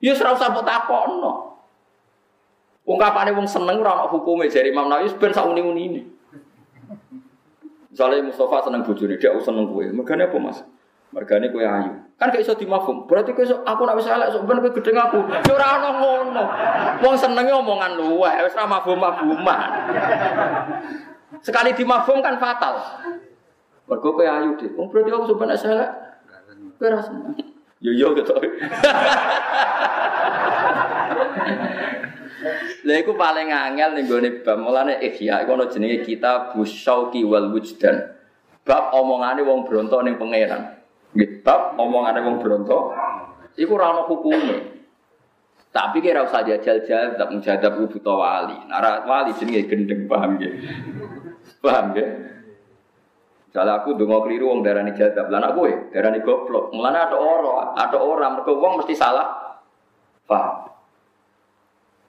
Ya 0.04 0.12
ora 0.21 0.37
usah 0.37 0.52
mbok. 0.52 1.37
Ungkapane 2.83 3.31
wong 3.31 3.47
seneng 3.47 3.79
ora 3.79 3.95
ana 3.95 4.11
hukume 4.11 4.51
jare 4.51 4.67
Imam 4.75 4.91
Nawawi 4.91 5.15
ben 5.15 5.31
sak 5.31 5.47
uni-uni 5.47 5.83
ini. 5.87 6.03
Misalnya 7.95 8.27
Mustafa 8.27 8.67
seneng 8.67 8.83
bojone, 8.83 9.21
dia 9.21 9.31
seneng 9.39 9.69
kowe. 9.71 9.85
Mergane 9.85 10.27
apa, 10.27 10.37
Mas? 10.41 10.65
Mergane 11.15 11.53
kowe 11.55 11.62
ayu. 11.62 11.93
Kan 12.19 12.33
gak 12.35 12.43
iso 12.43 12.59
dimafhum. 12.59 13.07
Berarti 13.07 13.37
kowe 13.37 13.45
aku 13.47 13.83
nek 13.87 13.97
wis 14.01 14.09
elek 14.11 14.35
sok 14.35 14.49
ben 14.49 14.59
kowe 14.59 14.73
gedeng 14.75 14.99
aku. 14.99 15.19
Ya 15.31 15.53
ora 15.55 15.67
ana 15.79 15.91
ngono. 16.01 16.45
Wong 17.07 17.15
senenge 17.15 17.53
omongan 17.55 17.95
luweh, 18.01 18.35
wis 18.49 18.57
ora 18.59 18.67
mafhum-mafhuman. 18.67 19.71
Sekali 21.39 21.77
dimafhum 21.79 22.19
kan 22.19 22.41
fatal. 22.43 22.83
Mergo 23.87 24.11
kowe 24.11 24.27
ayu, 24.27 24.59
Dik. 24.59 24.75
Wong 24.75 24.91
berarti 24.91 25.15
aku 25.15 25.31
sok 25.31 25.39
ben 25.39 25.55
elek. 25.55 25.91
Kowe 26.81 26.87
ora 26.91 26.99
seneng. 26.99 27.31
Yo 27.79 27.95
yo 27.95 28.11
gitu. 28.19 28.35
Lha 32.83 32.99
paling 33.07 33.49
angel 33.55 33.91
ning 33.95 34.11
gone 34.11 34.29
bab 34.43 34.59
mulane 34.59 34.99
ihya 34.99 35.47
iku 35.47 35.55
ana 35.55 35.71
jenenge 35.71 36.03
kita 36.03 36.51
busyauqi 36.51 37.23
wal 37.23 37.55
wujdan. 37.55 38.11
Bab 38.67 38.91
omongane 38.91 39.47
wong 39.47 39.62
bronto 39.62 40.03
ning 40.03 40.19
pangeran. 40.19 40.83
Nggih, 41.15 41.47
bab 41.47 41.79
omongane 41.79 42.19
wong 42.27 42.43
bronto 42.43 42.91
iku 43.55 43.79
ora 43.79 43.95
ana 43.95 44.03
hukume. 44.11 44.83
Tapi 45.73 46.05
kira 46.05 46.27
usah 46.27 46.45
jajal-jajal 46.45 47.17
tak 47.17 47.29
menjadab 47.33 47.81
buta 47.81 48.12
wali. 48.12 48.59
Nara 48.67 49.07
wali 49.07 49.31
jenenge 49.39 49.71
gendeng 49.71 50.11
paham 50.11 50.37
nggih. 50.37 50.53
Paham 51.62 51.95
nggih? 51.95 52.09
Misalnya 53.47 53.85
aku 53.85 53.95
dongo 53.95 54.25
keliru 54.25 54.49
wong 54.49 54.65
darani 54.65 54.97
jadab, 54.97 55.29
lan 55.29 55.45
aku 55.45 55.69
ya 55.69 55.77
darani 55.93 56.25
goblok. 56.25 56.73
Mulane 56.73 56.99
ada 57.05 57.17
orang, 57.21 57.77
ada 57.77 57.99
orang 58.01 58.41
mergo 58.41 58.57
mesti 58.59 58.97
salah. 58.97 59.61
Paham? 60.25 60.72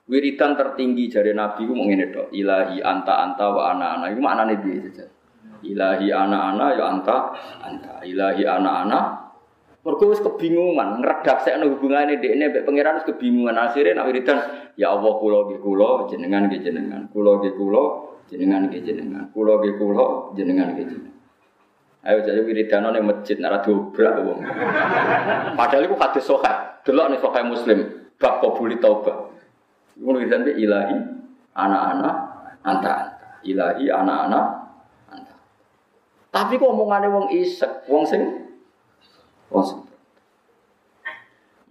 Wiridan 0.04 0.52
tertinggi 0.52 1.08
dari 1.08 1.32
Nabi 1.32 1.64
itu 1.64 1.72
mungkin 1.72 2.04
itu 2.04 2.28
ilahi 2.36 2.84
anta 2.84 3.24
anta 3.24 3.48
wa 3.48 3.72
ana 3.72 3.96
ana 3.96 4.12
itu 4.12 4.20
maknanya 4.20 4.60
dia 4.60 4.76
saja. 4.84 5.08
Ilahi 5.64 6.12
ana 6.12 6.52
ana 6.52 6.76
ya 6.76 6.84
anta 6.92 7.32
anta. 7.64 8.04
Ilahi 8.04 8.44
ana 8.44 8.70
ana. 8.84 9.00
Mereka 9.84 10.04
wis 10.08 10.20
kebingungan, 10.24 11.04
hubungan 11.04 12.08
ini 12.08 12.24
ini 12.36 12.44
pangeran 12.64 13.00
wis 13.00 13.04
kebingungan 13.04 13.52
akhirnya 13.52 14.00
nak 14.00 14.08
wiridan 14.08 14.38
ya 14.80 14.96
Allah 14.96 15.12
kulo 15.20 15.52
ge 15.52 15.60
kulo 15.60 16.08
jenengan 16.08 16.48
ge 16.48 16.60
jenengan 16.64 17.04
kulo 17.12 17.44
ge 17.44 17.52
kulo 17.52 18.16
jenengan 18.28 18.72
ge 18.72 18.80
jenengan 18.80 19.28
kulo 19.32 19.60
ge 19.60 19.76
kulo 19.76 20.32
jenengan 20.32 20.72
ge 20.72 20.88
jenengan. 20.88 21.16
Ayo 22.04 22.20
jadi 22.20 22.40
wiridan 22.44 22.92
ning 22.92 23.04
masjid 23.08 23.36
nara 23.40 23.64
dobrak 23.64 24.20
wong. 24.20 24.40
Padahal 25.56 25.84
iku 25.88 25.96
hadis 25.96 26.28
sahih. 26.28 26.56
Delok 26.84 27.06
nih 27.08 27.18
sahih 27.20 27.44
Muslim 27.48 27.78
bab 28.20 28.44
qabuli 28.44 28.76
taubah. 28.76 29.33
Ngono 29.98 30.16
wiridan 30.18 30.42
be 30.42 30.52
ilahi 30.58 30.96
anak-anak 31.54 32.16
anta 32.66 32.92
anta. 32.94 32.94
Ilahi 33.44 33.86
anak-anak 33.92 34.44
anta. 35.12 35.34
Tapi 36.34 36.58
kok 36.58 36.70
omongane 36.72 37.06
wong 37.12 37.26
isek, 37.30 37.86
wong 37.86 38.02
sing 38.02 38.22
wong 39.52 39.62
sing 39.62 39.80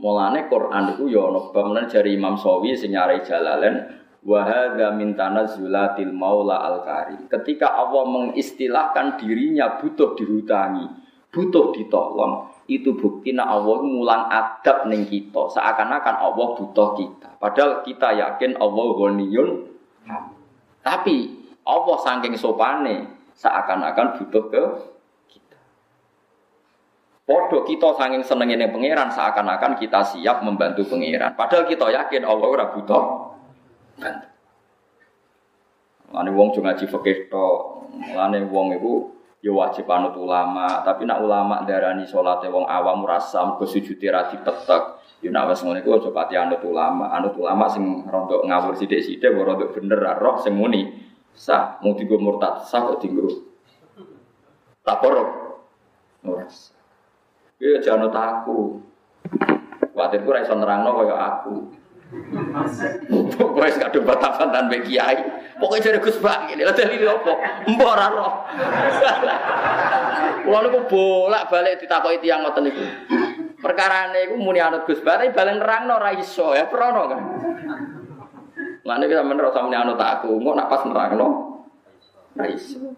Mulane 0.03 0.51
Quran 0.51 0.99
itu 0.99 1.15
ya 1.15 1.31
ana 1.31 1.39
bab 1.55 1.71
jari 1.87 2.19
Imam 2.19 2.35
Sawi 2.35 2.75
sing 2.75 2.91
nyarai 2.91 3.23
Jalalain 3.23 4.03
wa 4.23 4.39
hadza 4.43 4.91
min 4.95 5.15
tanazzulatil 5.15 6.11
maula 6.11 6.59
al 6.59 6.83
karim. 6.83 7.27
Ketika 7.31 7.71
Allah 7.71 8.03
mengistilahkan 8.07 9.19
dirinya 9.19 9.79
butuh 9.79 10.15
dihutangi, 10.19 10.87
butuh 11.31 11.71
ditolong, 11.71 12.51
itu 12.67 12.95
bukti 12.95 13.35
nak 13.35 13.47
Allah 13.51 13.83
ngulang 13.83 14.23
adab 14.31 14.87
ning 14.87 15.03
kita. 15.07 15.51
Seakan-akan 15.51 16.15
Allah 16.15 16.47
butuh 16.55 16.95
kita. 16.95 17.35
Padahal 17.39 17.83
kita 17.83 18.15
yakin 18.15 18.55
Allah 18.55 18.85
ghaniyun. 18.95 19.49
Tapi 20.83 21.17
Allah 21.63 21.97
saking 21.99 22.35
sopane 22.39 23.07
seakan-akan 23.35 24.19
butuh 24.19 24.43
ke 24.47 24.63
kita. 25.31 25.59
Podo 27.23 27.67
kita 27.67 27.95
saking 27.99 28.23
senengin 28.23 28.63
pangeran 28.71 29.11
seakan-akan 29.11 29.79
kita 29.79 29.99
siap 30.03 30.43
membantu 30.43 30.87
pangeran. 30.87 31.35
Padahal 31.35 31.67
kita 31.67 31.91
yakin 31.91 32.23
Allah 32.23 32.47
ora 32.47 32.65
butuh 32.71 33.03
bantu. 33.99 34.27
Lane 36.13 36.29
wong 36.29 36.53
cuma 36.53 36.77
ngaji 36.77 36.85
fikih 36.85 37.25
tok, 37.25 37.89
lane 38.13 38.45
wong 38.53 38.77
iku 38.77 39.09
ya 39.43 39.51
wajib 39.51 39.83
anut 39.91 40.15
ulama, 40.15 40.87
tapi 40.87 41.03
nak 41.03 41.19
ulama 41.19 41.67
darani 41.67 42.07
salate 42.07 42.47
wong 42.47 42.63
awam 42.63 43.03
rasa 43.03 43.59
ke 43.59 43.67
sujudi 43.67 44.07
ra 44.07 44.31
dipetek. 44.31 45.03
Ya 45.19 45.29
nak 45.35 45.51
wis 45.51 45.59
ngono 45.63 45.83
iku 45.83 45.99
aja 45.99 46.09
pati 46.15 46.39
anut 46.39 46.63
ulama, 46.63 47.11
anut 47.11 47.35
ulama 47.35 47.67
sing 47.67 48.07
rondok 48.07 48.47
ngawur 48.47 48.79
sithik-sithik 48.79 49.35
ora 49.35 49.53
rondok 49.53 49.75
bener 49.75 49.99
roh 50.15 50.39
sing 50.39 50.55
muni. 50.55 51.11
Sah, 51.35 51.81
mau 51.83 51.97
digo 51.97 52.15
murtad, 52.21 52.63
sah 52.69 52.87
kok 52.87 53.03
digo. 53.03 53.27
Tak 54.85 54.97
korup. 55.03 55.29
Ora. 56.23 56.47
Ya 57.59 57.79
jangan 57.83 58.11
aku. 58.11 58.79
Kuatir 59.93 60.23
ku 60.23 60.29
ra 60.31 60.43
iso 60.43 60.55
nerangno 60.55 60.91
kaya 61.03 61.15
aku. 61.15 61.82
Pokoknya 63.33 63.89
ada 63.89 63.99
batasan 64.03 64.53
mbek 64.69 64.85
kiai. 64.85 65.17
Pokoknya 65.57 65.93
jadi 65.93 65.99
Gus 66.01 66.17
Bak 66.21 66.53
ini 66.53 66.65
lah 66.65 66.75
dalil 66.75 67.07
apa? 67.07 67.33
Mbok 67.69 67.89
ora. 67.89 68.07
Kulo 70.43 70.59
niku 70.59 70.79
bolak-balik 70.91 71.79
ditakoki 71.79 72.19
tiyang 72.19 72.43
ngoten 72.43 72.67
niku. 72.67 72.83
Perkarane 73.63 74.27
iku 74.27 74.35
muni 74.35 74.59
anut 74.59 74.83
Gus 74.83 74.99
tapi 74.99 75.31
balen 75.31 75.63
nerangno 75.63 75.97
ora 75.97 76.11
iso 76.13 76.51
ya 76.51 76.67
prono 76.67 77.01
kan. 77.07 77.21
Lah 78.83 78.95
nek 78.99 79.07
sampean 79.07 79.39
ora 79.39 79.55
sampe 79.55 79.71
anut 79.71 79.95
aku, 79.95 80.35
engko 80.35 80.51
nak 80.51 80.67
pas 80.67 80.83
nerangno 80.83 81.27
ora 82.35 82.45
iso. 82.51 82.91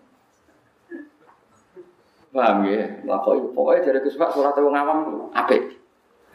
Paham 2.36 2.68
ya? 2.68 3.00
Lah 3.08 3.24
kok 3.24 3.56
pokoknya 3.56 3.94
dari 3.94 4.00
Gus 4.04 4.20
Bak 4.20 4.34
surat 4.34 4.58
wong 4.58 4.76
awam 4.76 5.00
apik. 5.32 5.85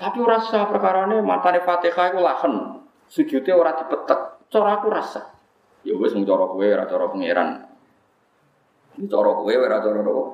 Tapi 0.01 0.17
ora 0.17 0.41
sah 0.41 0.65
perkarane 0.65 1.21
matane 1.21 1.61
Fatihah 1.61 2.09
iku 2.09 2.25
lahen. 2.25 2.55
Sujudnya 3.05 3.53
ora 3.53 3.77
dipetek. 3.77 4.49
Cara 4.49 4.81
aku 4.81 4.89
rasa. 4.89 5.29
Ya 5.85 5.93
wis 5.93 6.17
mung 6.17 6.25
cara 6.25 6.49
kowe 6.49 6.65
ora 6.65 6.89
cara 6.89 7.05
pangeran. 7.13 7.49
Ini 8.97 9.05
cara 9.05 9.31
kowe 9.37 9.53
ora 9.53 9.77
cara 9.85 10.01
apa? 10.01 10.25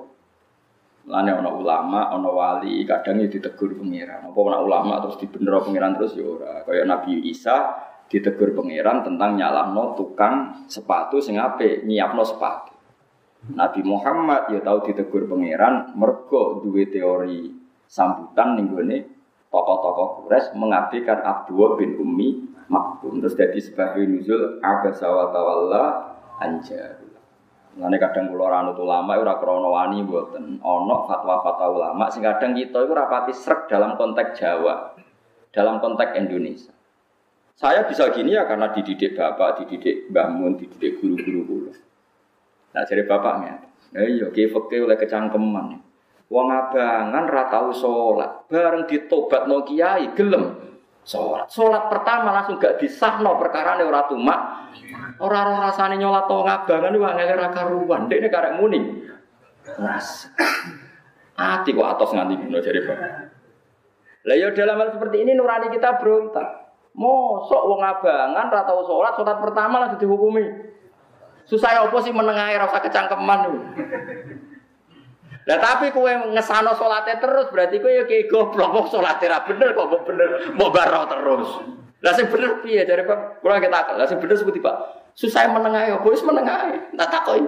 Lane 1.07 1.31
ana 1.39 1.51
ulama, 1.55 2.11
ana 2.11 2.31
wali, 2.31 2.83
kadang 2.87 3.23
ya 3.23 3.27
ditegur 3.27 3.75
pangeran. 3.75 4.31
Apa 4.31 4.39
ana 4.39 4.59
ulama 4.63 4.95
terus 5.03 5.19
dibener 5.19 5.59
pangeran 5.59 5.99
terus 5.99 6.15
ya 6.15 6.25
ora. 6.31 6.63
Kaya 6.63 6.87
Nabi 6.87 7.27
Isa 7.27 7.75
ditegur 8.07 8.55
pangeran 8.55 9.03
tentang 9.03 9.35
nyalahno 9.35 9.99
tukang 9.99 10.67
sepatu 10.71 11.19
sing 11.19 11.43
apik, 11.43 11.83
nyiapno 11.83 12.23
sepatu. 12.23 12.71
Nabi 13.51 13.83
Muhammad 13.83 14.51
ya 14.51 14.63
tahu 14.63 14.87
ditegur 14.87 15.27
pangeran 15.27 15.95
mergo 15.99 16.63
duwe 16.63 16.87
teori 16.87 17.51
sambutan 17.87 18.59
ning 18.59 18.71
gone 18.71 19.16
tokoh-tokoh 19.51 20.27
Quraisy 20.27 20.55
mengabdikan 20.59 21.23
Abdullah 21.23 21.79
bin 21.79 21.97
Ummi 21.97 22.29
Maktum 22.67 23.23
terus 23.23 23.39
jadi 23.39 23.59
sebagai 23.63 24.03
nuzul 24.11 24.59
abasa 24.59 25.07
wa 25.07 25.31
tawalla 25.31 25.85
anjar. 26.43 26.99
Mulane 27.79 27.97
kadang 28.03 28.33
kula 28.33 28.51
ora 28.51 28.59
anut 28.67 28.81
ulama 28.81 29.15
ora 29.15 29.39
krana 29.39 29.69
wani 29.71 30.03
mboten. 30.03 30.59
Ana 30.59 30.97
fatwa-fatwa 31.07 31.67
ulama 31.71 32.11
sing 32.11 32.27
kadang 32.27 32.59
kita 32.59 32.83
iku 32.83 32.93
rapati 32.97 33.31
srek 33.31 33.71
dalam 33.71 33.95
konteks 33.95 34.43
Jawa. 34.43 34.99
Dalam 35.55 35.79
konteks 35.79 36.19
Indonesia. 36.19 36.75
Saya 37.57 37.87
bisa 37.89 38.13
gini 38.13 38.37
ya 38.37 38.45
karena 38.45 38.69
dididik 38.69 39.17
bapak, 39.17 39.65
dididik 39.65 40.13
Mbah 40.13 40.29
Mun, 40.29 40.61
dididik 40.61 41.01
guru-guru. 41.01 41.73
Nah 42.77 42.85
jadi 42.85 43.09
bapaknya, 43.09 43.65
nah 43.97 44.05
iya 44.05 44.29
kiai 44.29 44.53
fakih 44.53 44.85
oleh 44.85 45.01
kecangkeman. 45.01 45.81
Wong 46.27 46.51
abangan 46.51 47.31
ra 47.31 47.47
tau 47.47 47.71
salat, 47.71 48.51
bareng 48.51 48.91
ditobat 48.91 49.47
no 49.47 49.63
kiai 49.63 50.11
gelem 50.19 50.59
salat. 51.07 51.47
Salat 51.47 51.87
pertama 51.87 52.35
langsung 52.35 52.59
gak 52.59 52.83
disahno 52.83 53.39
perkara 53.39 53.79
ora 53.79 54.11
tumak. 54.11 54.41
Ora 55.23 55.47
ora 55.47 55.71
rasane 55.71 55.95
nyolat 55.95 56.27
wong 56.27 56.51
abangan 56.51 56.91
iku 56.99 57.07
angel 57.07 57.39
ra 57.39 57.49
karuan. 57.55 58.11
Dekne 58.11 58.27
karek 58.27 58.59
muni. 58.59 59.07
Ras. 59.79 60.27
Ati 61.39 61.71
kok 61.71 61.87
atos 61.95 62.11
nganti 62.11 62.35
ngono 62.43 62.59
jare 62.59 62.81
bapak. 62.83 63.13
Lah 64.27 64.35
ya 64.35 64.51
dalam 64.51 64.83
hal 64.83 64.91
seperti 64.99 65.23
ini 65.23 65.39
nurani 65.39 65.71
kita 65.71 66.03
berontak. 66.03 66.75
Mosok 66.99 67.63
wong 67.71 67.81
abangan 67.87 68.51
ra 68.51 68.67
tau 68.67 68.83
salat, 68.83 69.15
salat 69.15 69.39
pertama 69.39 69.79
langsung 69.79 70.03
dihukumi. 70.03 70.75
Susah 71.47 71.71
ya 71.71 71.81
apa 71.87 71.99
sih 72.03 72.11
menengahi 72.11 72.59
rasa 72.59 72.83
kecangkeman 72.83 73.41
lu. 73.47 73.63
Lah 75.47 75.59
tapi 75.63 75.95
kue 75.95 76.11
ngesano 76.35 76.75
salate 76.75 77.23
terus 77.23 77.47
berarti 77.55 77.79
kue 77.79 77.95
ya 77.95 78.03
kayak 78.03 78.27
goblok 78.27 78.91
kok 78.91 78.99
salate 78.99 79.31
ra 79.31 79.47
bener 79.47 79.79
kok 79.79 79.87
mbok 79.87 80.03
bener 80.03 80.29
mau 80.59 80.75
baro 80.75 81.07
terus. 81.07 81.51
Lah 82.03 82.13
sing 82.19 82.27
bener 82.27 82.59
piye 82.67 82.83
dari 82.83 83.07
Pak? 83.07 83.41
Kurang 83.41 83.63
kita 83.63 83.95
Lah 83.95 84.07
sing 84.11 84.19
bener 84.19 84.35
seperti 84.35 84.59
Pak. 84.59 84.77
Susah 85.15 85.47
menengahi 85.49 85.95
apa 85.95 86.07
wis 86.11 86.27
menengahi. 86.27 86.99
Tak 86.99 87.09
takoki. 87.15 87.47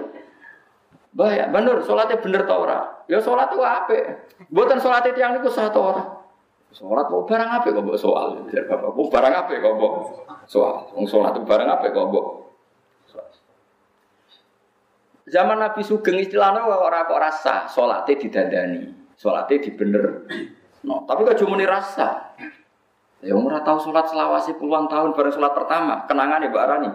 Bahaya, 1.11 1.51
bener 1.51 1.83
salate 1.83 2.15
bener 2.23 2.47
ta 2.47 2.55
ora? 2.55 2.79
Ya 3.11 3.19
salat 3.19 3.51
ku 3.51 3.59
apik. 3.59 4.31
Mboten 4.47 4.79
salate 4.79 5.11
tiyang 5.11 5.35
niku 5.35 5.51
sah 5.51 5.67
ta 5.67 5.79
ora? 5.83 6.03
Salat 6.71 7.11
kok 7.11 7.27
barang 7.27 7.49
apik 7.61 7.75
kok 7.75 7.83
mbok 7.83 7.99
soal. 7.99 8.47
Dari 8.47 8.63
Bapak, 8.63 8.95
barang 8.95 9.33
apik 9.43 9.59
kok 9.59 9.75
mbok 9.75 9.93
soal. 10.47 10.87
Wong 10.95 11.03
salat 11.03 11.35
barang 11.35 11.67
apik 11.67 11.91
kok 11.91 12.07
mbok 12.07 12.48
Zaman 15.29 15.61
Nabi 15.61 15.85
Sugeng 15.85 16.17
istilahnya 16.17 16.65
orang 16.65 17.05
kok 17.05 17.21
rasa 17.21 17.55
sholatnya 17.69 18.17
didandani, 18.17 18.81
sholatnya 19.13 19.61
dibener. 19.61 20.25
No, 20.81 21.05
tapi 21.05 21.21
kok 21.29 21.37
cuma 21.37 21.61
rasa. 21.63 22.33
Ya 23.19 23.35
umur 23.35 23.53
tahu 23.61 23.77
sholat 23.83 24.07
selawasi 24.09 24.55
puluhan 24.55 24.87
tahun 24.87 25.11
baru 25.11 25.29
sholat 25.29 25.51
pertama, 25.51 26.07
kenangan 26.07 26.39
ya 26.39 26.49
Mbak 26.49 26.65
Rani. 26.65 26.89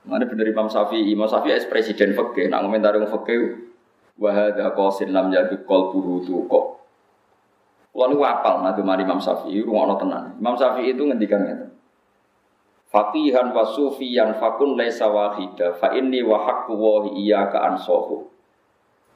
Mana 0.00 0.24
bener 0.24 0.48
Imam 0.48 0.68
Syafi'i, 0.68 1.12
Imam 1.12 1.28
Syafi'i 1.28 1.56
es 1.56 1.68
presiden 1.68 2.16
fakih, 2.16 2.48
nak 2.48 2.64
komentar 2.64 2.96
yang 2.96 3.08
fakih, 3.08 3.68
wahada 4.20 4.72
qasin 4.76 5.12
lam 5.12 5.32
yadu 5.32 5.60
qalbuhu 5.64 6.24
tuqa. 6.24 6.60
Kulo 7.90 8.04
niku 8.06 8.22
apal 8.22 8.62
nanti 8.62 8.80
mari 8.84 9.02
Imam 9.08 9.18
Syafi'i 9.18 9.64
rumono 9.64 9.96
tenan. 9.96 10.36
Imam 10.36 10.54
Syafi'i 10.54 10.92
itu 10.92 11.02
ngendikan 11.04 11.42
ngeten. 11.42 11.69
Faqihan 12.90 13.54
wa 13.54 13.62
sufiyan 13.70 14.34
fakun 14.42 14.74
laisa 14.74 15.06
wahida 15.06 15.78
fa 15.78 15.94
inni 15.94 16.26
wa 16.26 16.42
haqqu 16.42 16.74
wa 16.74 17.06
iyyaka 17.06 17.62
ansahu. 17.70 18.26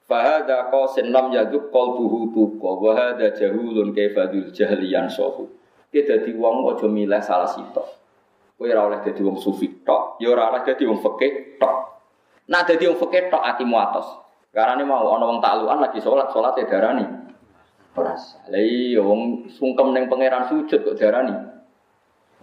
Fa 0.06 0.22
hadha 0.22 0.70
qasin 0.70 1.10
lam 1.10 1.34
yaduk 1.34 1.74
qalbuhu 1.74 2.30
tuqa 2.30 2.70
wa 2.70 2.94
hadha 2.94 3.34
jahulun 3.34 3.90
kaifadul 3.90 4.54
jahli 4.54 4.94
yansahu. 4.94 5.50
Ki 5.90 6.06
dadi 6.06 6.30
wong 6.38 6.70
aja 6.70 6.86
milih 6.86 7.18
salah 7.18 7.50
sitok. 7.50 7.86
Kowe 8.54 8.70
ora 8.70 8.86
oleh 8.86 9.00
dadi 9.02 9.26
wong 9.26 9.42
sufi 9.42 9.82
tok, 9.82 10.22
ya 10.22 10.30
ora 10.30 10.54
oleh 10.54 10.62
dadi 10.62 10.86
wong 10.86 11.02
fikih 11.02 11.58
tok. 11.58 11.74
Nah 12.46 12.62
dadi 12.62 12.86
wong 12.86 12.98
fikih 13.02 13.26
tok 13.26 13.42
atimu 13.42 13.74
atos. 13.74 14.06
Karena 14.54 14.86
mau 14.86 15.18
ana 15.18 15.26
wong 15.26 15.42
taklukan 15.42 15.82
lagi 15.82 15.98
sholat, 15.98 16.30
sholat 16.30 16.54
ya 16.62 16.70
darani. 16.70 17.02
Ora. 17.98 18.14
Lah 18.54 18.62
iya 18.62 19.02
wong 19.02 19.50
sungkem 19.50 19.90
ning 19.90 20.06
pangeran 20.06 20.46
sujud 20.46 20.78
kok 20.78 20.94
darani. 20.94 21.53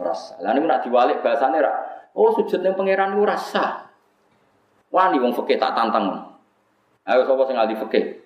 Rasa. 0.02 0.42
Lah 0.42 0.58
niku 0.58 0.66
nak 0.66 0.82
diwalik 0.82 1.22
bahasane 1.22 1.62
ra. 1.62 1.72
Oh 2.18 2.34
sujud 2.34 2.66
ning 2.66 2.74
pangeran 2.74 3.14
niku 3.14 3.24
rasa. 3.30 3.88
Wani 4.92 5.22
wong 5.22 5.32
fikih 5.38 5.62
tak 5.62 5.78
tantang. 5.78 6.36
Ayo 7.08 7.24
sapa 7.24 7.48
sing 7.48 7.56
ahli 7.56 7.78
fikih? 7.78 8.20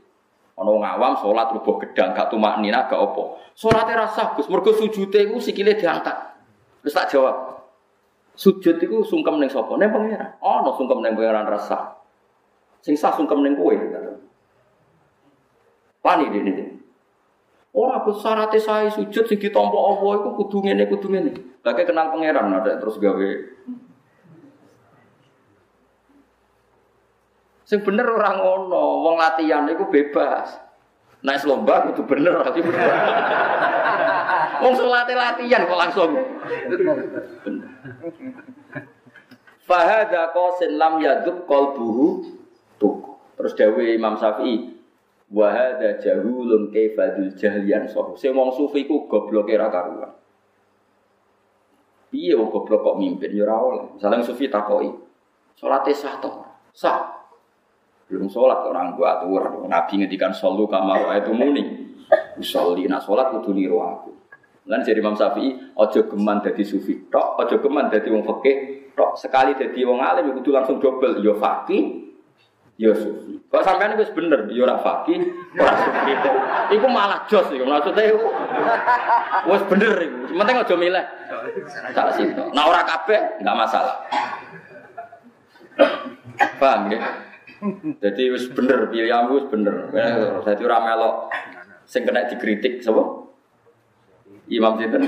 Ana 0.55 0.71
wong 0.71 0.87
awam 0.87 1.13
salat 1.19 1.51
rubuh 1.51 1.75
gedang 1.83 2.15
gak 2.15 2.31
tumak 2.31 2.63
nina 2.63 2.87
gak 2.87 2.95
apa. 2.95 3.23
Salate 3.53 3.91
rasa 3.91 4.33
Gus 4.39 4.47
mergo 4.47 4.71
sujude 4.71 5.19
iku 5.27 5.37
sikile 5.37 5.75
diangkat. 5.75 6.15
Terus 6.81 6.95
tak 6.95 7.11
jawab. 7.11 7.35
Sujud 8.35 8.79
iku 8.79 9.03
sungkem 9.03 9.39
ning 9.39 9.51
sapa? 9.51 9.75
Ning 9.75 9.91
pangeran. 9.91 10.39
Oh, 10.39 10.63
no 10.63 10.75
sungkem 10.75 11.03
ning 11.03 11.15
pangeran 11.15 11.47
rasa. 11.47 11.99
Sing 12.79 12.95
sah 12.95 13.11
sungkem 13.15 13.43
ning 13.43 13.59
kowe. 13.59 13.75
Wani 16.03 16.25
dene. 16.31 16.74
Ora 17.75 17.99
aku 17.99 18.15
syaratnya 18.15 18.55
saya 18.55 18.87
sujud 18.87 19.27
sing 19.27 19.35
ditampa 19.35 19.75
Allah 19.75 20.11
iku 20.23 20.29
kudu 20.39 20.63
ngene 20.63 20.87
kudu 20.87 21.11
ngene. 21.11 21.59
Lagi 21.59 21.83
kenal 21.83 22.15
pangeran 22.15 22.55
ada 22.55 22.79
terus 22.79 22.95
gawe. 22.95 23.31
Sing 27.67 27.83
bener 27.83 28.07
orang 28.07 28.39
ngono, 28.39 29.03
wong 29.03 29.19
latihan 29.19 29.67
iku 29.67 29.91
bebas. 29.91 30.55
Naik 31.25 31.43
lomba 31.43 31.91
kudu 31.91 32.07
bener 32.07 32.39
tapi 32.47 32.63
bener. 32.63 32.85
Wong 34.63 34.71
salate 34.71 35.11
latihan 35.17 35.67
kok 35.67 35.79
langsung. 35.79 36.11
Fahada 39.67 40.31
qasin 40.31 40.79
lam 40.79 41.01
yaduk 41.03 41.43
qalbuhu 41.43 42.23
tuk. 42.79 43.19
Terus 43.35 43.51
dawe 43.57 43.83
Imam 43.83 44.15
Syafi'i, 44.15 44.79
Wa 45.33 45.49
hadza 45.49 45.97
jahulun 45.97 46.69
kaifadul 46.69 47.33
jahlian 47.33 47.89
sohu. 47.89 48.13
Sing 48.13 48.37
wong 48.37 48.53
sufi 48.53 48.85
ku 48.85 49.09
goblok 49.09 49.49
ra 49.49 49.73
karuan. 49.73 50.13
Piye 52.13 52.37
wong 52.37 52.53
goblok 52.53 52.85
kok 52.85 52.95
mimpin 53.01 53.33
ya 53.33 53.49
ora 53.49 53.57
oleh. 53.57 53.83
Misalnya 53.97 54.21
sufi 54.21 54.45
takoki, 54.45 54.93
salate 55.57 55.91
sah 55.97 56.21
to? 56.21 56.29
Sah. 56.69 57.09
Belum 58.05 58.29
sholat 58.29 58.61
orang 58.69 58.93
gua 58.93 59.17
atur. 59.17 59.65
Nabi 59.65 60.05
ngedikan 60.05 60.29
solu 60.29 60.69
kamar 60.69 61.09
itu 61.17 61.33
muni. 61.33 61.63
Usolli 62.37 62.85
nak 62.85 63.01
sholat 63.01 63.33
kudu 63.33 63.49
niru 63.57 63.81
aku. 63.81 64.13
Lan 64.65 64.81
jadi 64.81 64.97
Imam 64.97 65.13
Syafi'i, 65.13 65.77
ojo 65.77 66.09
geman 66.09 66.41
dadi 66.41 66.65
sufi 66.65 67.05
tok, 67.09 67.37
ojo 67.37 67.61
geman 67.61 67.89
dadi 67.89 68.09
wong 68.09 68.25
fikih 68.25 68.57
tok. 68.93 69.17
Sekali 69.17 69.57
dadi 69.57 69.81
wong 69.81 70.01
alim 70.01 70.37
kudu 70.37 70.53
langsung 70.53 70.77
double, 70.77 71.21
yo 71.21 71.37
fakih, 71.37 72.04
yo 72.75 72.91
sufi. 72.91 73.39
Kok 73.47 73.63
sampean 73.63 73.95
wis 73.95 74.11
bener, 74.11 74.51
yo 74.51 74.67
ora 74.67 74.75
fakih, 74.83 75.23
ora 75.55 75.73
sufi. 75.83 76.11
Iku 76.75 76.87
malah 76.91 77.23
jos 77.31 77.47
iku 77.55 77.63
maksudnya 77.63 78.03
iku. 78.11 78.27
Wis 79.47 79.63
bener 79.71 79.93
iku. 80.03 80.17
Penting 80.35 80.57
aja 80.59 80.75
milih. 80.75 81.05
Salah 81.95 82.13
situ. 82.15 82.43
Nah 82.51 82.63
ora 82.67 82.81
kabeh 82.83 83.39
enggak 83.39 83.57
masalah. 83.57 83.95
Paham 86.59 86.91
ya? 86.91 86.99
Jadi 88.03 88.23
wis 88.35 88.51
bener 88.51 88.91
pilihanmu 88.91 89.33
wis 89.39 89.47
bener. 89.47 89.75
Dadi 90.43 90.61
ora 90.67 90.77
melok 90.83 91.15
sing 91.87 92.03
kena 92.03 92.27
dikritik 92.27 92.83
sapa? 92.83 93.23
Imam 94.51 94.75
sinten? 94.75 95.07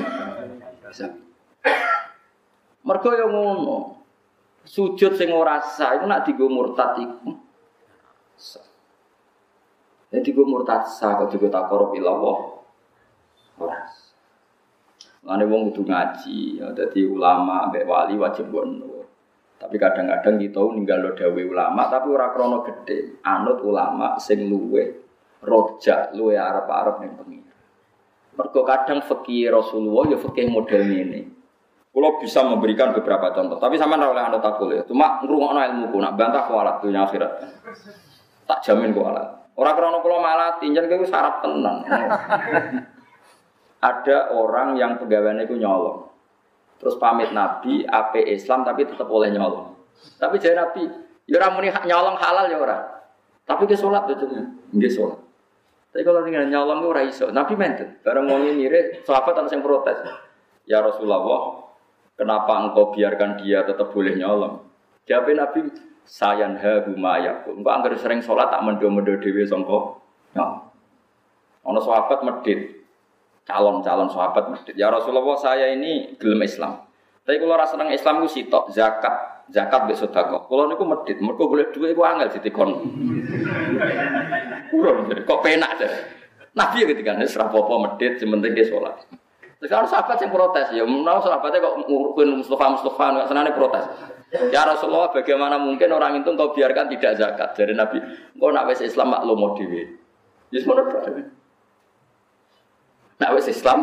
Mergo 2.87 3.09
yo 3.11 3.27
ngono. 3.27 3.77
Sujud 4.63 5.15
sing 5.19 5.31
ora 5.35 5.59
sah 5.63 5.99
iku 5.99 6.07
nak 6.07 6.23
digo 6.27 6.47
murtad 6.47 6.99
iku 6.99 7.46
jadi 10.07 10.29
gue 10.31 10.45
murtad 10.47 10.87
sah 10.87 11.19
kok 11.19 11.35
juga 11.35 11.51
tak 11.51 11.67
korup 11.67 11.91
ilallah. 11.91 12.39
Ora. 13.59 13.77
Lane 15.27 15.43
wong 15.49 15.75
ngaji, 15.75 16.63
ya 16.63 16.71
dadi 16.71 17.03
ulama 17.03 17.67
mbek 17.67 17.83
wali 17.83 18.15
wajib 18.15 18.47
ngono. 18.47 19.03
Tapi 19.57 19.75
kadang-kadang 19.81 20.37
kita 20.37 20.61
ninggal 20.61 20.99
lo 21.01 21.11
dawe 21.17 21.41
ulama 21.41 21.89
tapi 21.89 22.07
ora 22.13 22.31
krono 22.31 22.63
gede. 22.63 23.19
Anut 23.25 23.59
ulama 23.65 24.15
sing 24.21 24.47
luwe 24.47 25.03
rojak 25.43 26.15
luwe 26.15 26.37
arep-arep 26.37 27.03
ning 27.03 27.11
pengira. 27.17 27.55
Mergo 28.37 28.61
kadang 28.63 29.01
fikih 29.01 29.49
Rasulullah 29.51 30.13
ya 30.13 30.17
fikih 30.21 30.47
model 30.47 30.83
ini. 30.87 31.21
Kalau 31.97 32.21
bisa 32.21 32.45
memberikan 32.45 32.93
beberapa 32.93 33.33
contoh, 33.33 33.57
tapi 33.57 33.73
sama 33.73 33.97
oleh 33.97 34.21
anda 34.21 34.37
takut 34.37 34.69
ya. 34.69 34.85
Cuma 34.85 35.17
ngurungokno 35.17 35.57
ilmu 35.57 35.85
ku, 35.89 35.97
nak 35.97 36.13
bantah 36.13 36.45
kualat 36.45 36.77
dunia 36.77 37.09
akhirat. 37.09 37.31
Tak 38.47 38.63
jamin 38.63 38.95
kualat. 38.95 39.51
Orang 39.57 39.75
krono 39.75 39.99
kalau 39.99 40.23
malah 40.23 40.61
tinjan 40.61 40.87
kayak 40.87 41.09
sarap 41.09 41.43
tenang. 41.43 41.83
Ada 43.89 44.33
orang 44.33 44.77
yang 44.79 44.97
pegawainya 44.97 45.45
itu 45.45 45.57
nyolong. 45.57 46.09
Terus 46.77 46.97
pamit 47.01 47.33
Nabi, 47.33 47.85
AP 47.85 48.21
Islam 48.25 48.65
tapi 48.65 48.85
tetap 48.85 49.09
boleh 49.09 49.33
nyolong. 49.33 49.73
Tapi 50.21 50.37
jadi 50.37 50.57
Nabi, 50.57 50.85
ya 51.25 51.41
orang 51.41 51.57
muni 51.57 51.69
nyolong 51.73 52.17
halal 52.21 52.45
ya 52.49 52.57
orang. 52.57 52.83
Tapi 53.49 53.63
ke 53.65 53.73
sholat 53.73 54.05
betulnya, 54.05 54.45
nggak 54.73 54.91
sholat. 54.93 55.19
Tapi 55.89 56.03
kalau 56.05 56.21
dengan 56.21 56.45
nyolong 56.45 56.85
itu 56.85 56.89
raiso, 56.93 57.25
Nabi 57.33 57.57
menten. 57.57 57.97
Barang 58.05 58.29
mau 58.29 58.37
mirip, 58.37 59.01
sahabat 59.07 59.33
ada 59.33 59.49
yang 59.49 59.65
protes. 59.65 59.97
Ya 60.69 60.83
Rasulullah, 60.83 61.23
Kenapa 62.17 62.65
engkau 62.65 62.89
biarkan 62.97 63.37
dia 63.37 63.61
tetap 63.61 63.93
boleh 63.93 64.17
nyolong? 64.17 64.65
Jawab 65.05 65.29
Nabi, 65.37 65.69
sayan 66.07 66.55
humayaku. 66.57 67.59
Engkau 67.59 67.71
angker 67.75 67.93
sering 67.99 68.23
sholat 68.23 68.47
tak 68.49 68.63
mendo-mendo 68.63 69.19
dewi 69.19 69.43
songko. 69.43 69.99
Ya. 70.33 70.63
Ono 71.67 71.79
sahabat 71.83 72.23
medit, 72.23 72.87
calon-calon 73.43 74.07
sahabat 74.07 74.47
medit. 74.47 74.73
Ya 74.79 74.87
Rasulullah 74.87 75.35
saya 75.35 75.75
ini 75.75 76.15
gelem 76.15 76.47
Islam. 76.47 76.87
Tapi 77.27 77.43
kalau 77.43 77.59
rasa 77.59 77.75
seneng 77.75 77.91
Islam 77.91 78.23
itu 78.23 78.39
sitok 78.39 78.71
zakat, 78.71 79.43
zakat 79.51 79.83
besok 79.91 80.15
sedekah. 80.15 80.47
Kalau 80.47 80.63
niku 80.71 80.87
medit, 80.87 81.19
mereka 81.19 81.43
boleh 81.43 81.67
dua 81.75 81.87
itu 81.91 82.01
angel 82.07 82.27
ditikon. 82.31 82.71
Kurang, 84.71 85.11
kok 85.11 85.39
penak 85.43 85.75
deh. 85.75 85.91
Nabi 86.55 86.87
ketika 86.87 87.19
ini 87.19 87.27
serapopo 87.27 87.83
medit, 87.83 88.15
sementing 88.15 88.55
dia 88.55 88.63
sholat. 88.63 88.95
Sekarang 89.57 89.89
sahabat 89.89 90.21
yang 90.21 90.29
protes, 90.29 90.69
ya 90.69 90.85
menurut 90.85 91.25
sahabatnya 91.25 91.57
kok 91.57 91.89
ngurukin 91.89 92.37
Mustafa 92.37 92.77
Mustafa 92.77 93.05
nggak 93.09 93.27
senang 93.27 93.49
protes. 93.57 93.85
Ya 94.53 94.67
Rasulullah, 94.67 95.09
bagaimana 95.09 95.57
mungkin 95.57 95.89
orang 95.89 96.21
itu 96.21 96.29
kau 96.37 96.53
biarkan 96.53 96.91
tidak 96.93 97.17
zakat 97.17 97.49
dari 97.57 97.73
Nabi? 97.73 97.97
Kau 98.37 98.53
nak 98.53 98.69
wes 98.69 98.85
Islam 98.85 99.17
mau 99.17 99.55
dewi. 99.57 99.87
Jadi 100.53 100.63
menurut 100.67 100.93
Nak 103.17 103.33
wes 103.33 103.49
Islam, 103.49 103.79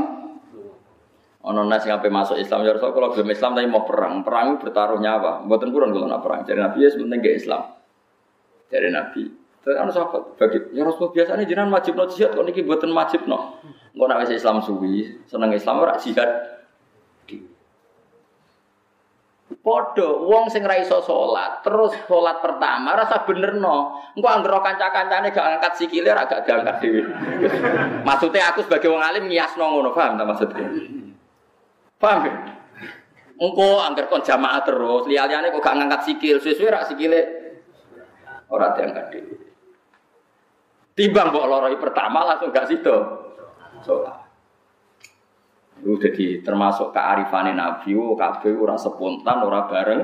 ono 1.42 1.60
nasi 1.66 1.90
ngapain 1.90 2.14
masuk 2.14 2.38
Islam 2.38 2.62
ya 2.62 2.72
Rasul 2.78 2.94
kalau 2.94 3.10
belum 3.10 3.28
Islam 3.34 3.58
tapi 3.58 3.66
mau 3.66 3.82
perang, 3.82 4.22
perang 4.22 4.62
bertaruh 4.62 5.02
nyawa. 5.02 5.42
Buatan 5.42 5.74
kurang 5.74 5.90
kalau 5.90 6.06
nak 6.06 6.22
perang. 6.22 6.46
Jadi 6.46 6.60
Nabi 6.62 6.78
ya 6.86 6.88
sebenarnya 6.94 7.24
gak 7.24 7.36
Islam. 7.36 7.62
Dari 8.70 8.88
Nabi. 8.94 9.22
Terus 9.64 9.76
anu 9.80 9.90
sahabat 9.96 10.36
bagi 10.36 10.60
ya 10.76 10.84
Rasul 10.84 11.08
biasanya 11.08 11.48
jangan 11.48 11.72
wajib 11.72 11.96
no 11.96 12.04
jihad 12.04 12.36
kok 12.36 12.44
niki 12.44 12.62
buatan 12.68 12.92
wajib 12.92 13.24
no. 13.24 13.56
Engko 13.94 14.10
nek 14.10 14.26
Islam 14.26 14.58
suwi, 14.58 15.22
seneng 15.30 15.54
Islam 15.54 15.86
ora 15.86 15.94
jihad. 16.02 16.50
Podo, 19.64 20.28
wong 20.28 20.52
sing 20.52 20.60
ra 20.60 20.76
iso 20.76 21.00
salat, 21.00 21.64
terus 21.64 21.96
salat 22.04 22.42
pertama 22.42 22.92
rasa 22.98 23.24
bener 23.24 23.56
no. 23.56 23.96
Engko 24.12 24.28
anggere 24.28 24.60
kanca-kancane 24.60 25.32
gak 25.32 25.46
angkat 25.56 25.72
sikile 25.78 26.10
ora 26.10 26.26
gak 26.26 26.42
diangkat 26.44 26.76
dhewe. 26.84 27.00
maksudnya 28.08 28.52
aku 28.52 28.66
sebagai 28.66 28.92
wong 28.92 29.00
alim 29.00 29.24
ngiasno 29.30 29.62
ngono, 29.62 29.96
paham 29.96 30.20
ta 30.20 30.26
maksudnya? 30.26 30.68
Paham 31.96 32.28
ya? 32.28 32.34
Engko 33.40 33.78
angger 33.78 34.10
kon 34.10 34.26
jamaah 34.26 34.60
terus, 34.66 35.06
liyane 35.08 35.54
kok 35.54 35.62
gak 35.64 35.76
ngangkat 35.80 36.00
sikil, 36.02 36.42
suwe-suwe 36.42 36.68
rak 36.68 36.90
sikile 36.90 37.20
ora 38.50 38.74
diangkat 38.74 39.06
dhewe. 39.16 39.34
Timbang 40.98 41.30
mbok 41.30 41.46
loroi 41.46 41.78
pertama 41.80 42.26
langsung 42.26 42.52
gak 42.52 42.68
sido 42.68 43.23
sholat. 43.84 44.24
Itu 45.84 46.00
jadi 46.00 46.40
termasuk 46.40 46.96
kearifan 46.96 47.52
Nabi, 47.52 47.92
oh, 47.92 48.16
kabeh 48.16 48.56
ora 48.56 48.80
spontan, 48.80 49.44
ora 49.44 49.68
bareng. 49.68 50.02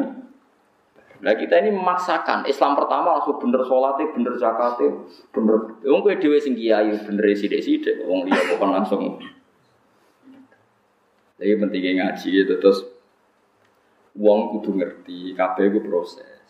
Nah 1.20 1.36
kita 1.36 1.60
ini 1.60 1.76
memaksakan 1.76 2.48
Islam 2.48 2.76
pertama 2.76 3.20
langsung 3.20 3.36
bener 3.36 3.60
sholatnya, 3.64 4.08
bener 4.12 4.34
zakatnya, 4.40 5.04
bener. 5.32 5.80
Wong 5.84 6.00
kowe 6.00 6.16
dhewe 6.16 6.40
sing 6.40 6.56
kiai 6.56 6.96
bener 6.96 7.24
sithik-sithik, 7.36 8.08
wong 8.08 8.24
liya 8.24 8.40
kok 8.56 8.60
langsung. 8.64 9.20
Jadi 11.40 11.56
pentingnya 11.56 11.92
ngaji 12.04 12.28
itu 12.44 12.54
terus 12.60 12.84
wong 14.16 14.56
kudu 14.56 14.80
ngerti 14.80 15.32
kabeh 15.36 15.72
ku 15.72 15.80
proses. 15.84 16.40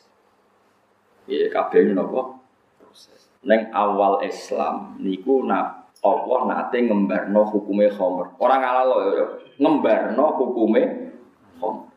Ya 1.27 1.51
kabeh 1.51 1.87
ini 1.87 1.95
napa? 1.95 2.39
Proses. 2.79 3.31
Neng 3.47 3.71
awal 3.75 4.23
Islam 4.27 4.99
niku 4.99 5.47
nabi 5.47 5.80
Allah 6.01 6.41
nate 6.49 6.81
ngembarno 6.81 7.45
hukume 7.45 7.93
khomer. 7.93 8.33
Orang 8.41 8.61
ala 8.65 8.83
lo 8.89 8.97
ya, 9.13 9.27
ngembarno 9.61 10.27
hukume 10.41 10.83
khomer. 11.61 11.89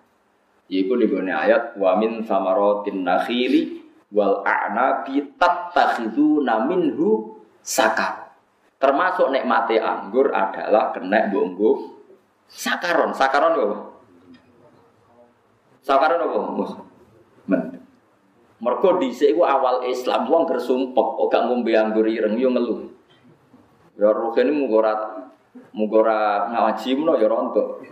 Iku 0.71 0.95
di 0.95 1.07
ayat 1.29 1.75
wa 1.75 1.99
min 1.99 2.23
samaratin 2.23 3.03
nakhili 3.03 3.83
wal 4.11 4.41
a'nabi 4.41 5.35
tattakhiduna 5.35 6.65
minhu 6.65 7.39
sakar. 7.59 8.35
Termasuk 8.79 9.31
nikmate 9.31 9.79
anggur 9.79 10.31
adalah 10.35 10.91
kena 10.91 11.31
bumbu 11.31 11.99
sakaron. 12.51 13.15
Sakaron 13.15 13.55
apa? 13.55 13.77
Sakaron 15.83 16.25
apa? 16.27 16.39
Men. 17.47 17.61
Mergo 18.63 18.95
dhisik 18.99 19.35
iku 19.35 19.43
awal 19.43 19.83
Islam 19.87 20.31
wong 20.31 20.47
gersumpek 20.47 21.07
gak 21.27 21.51
ngombe 21.51 21.75
anggur 21.75 22.07
ireng 22.07 22.39
yo 22.39 22.47
ngeluh. 22.47 22.92
Ya 23.93 24.09
rugen 24.09 24.49
ini 24.49 24.57
mugora 24.65 24.93
mugora 25.73 26.49
ngaji 26.49 26.89
muno 26.97 27.13
ya 27.13 27.29
rontok. 27.29 27.85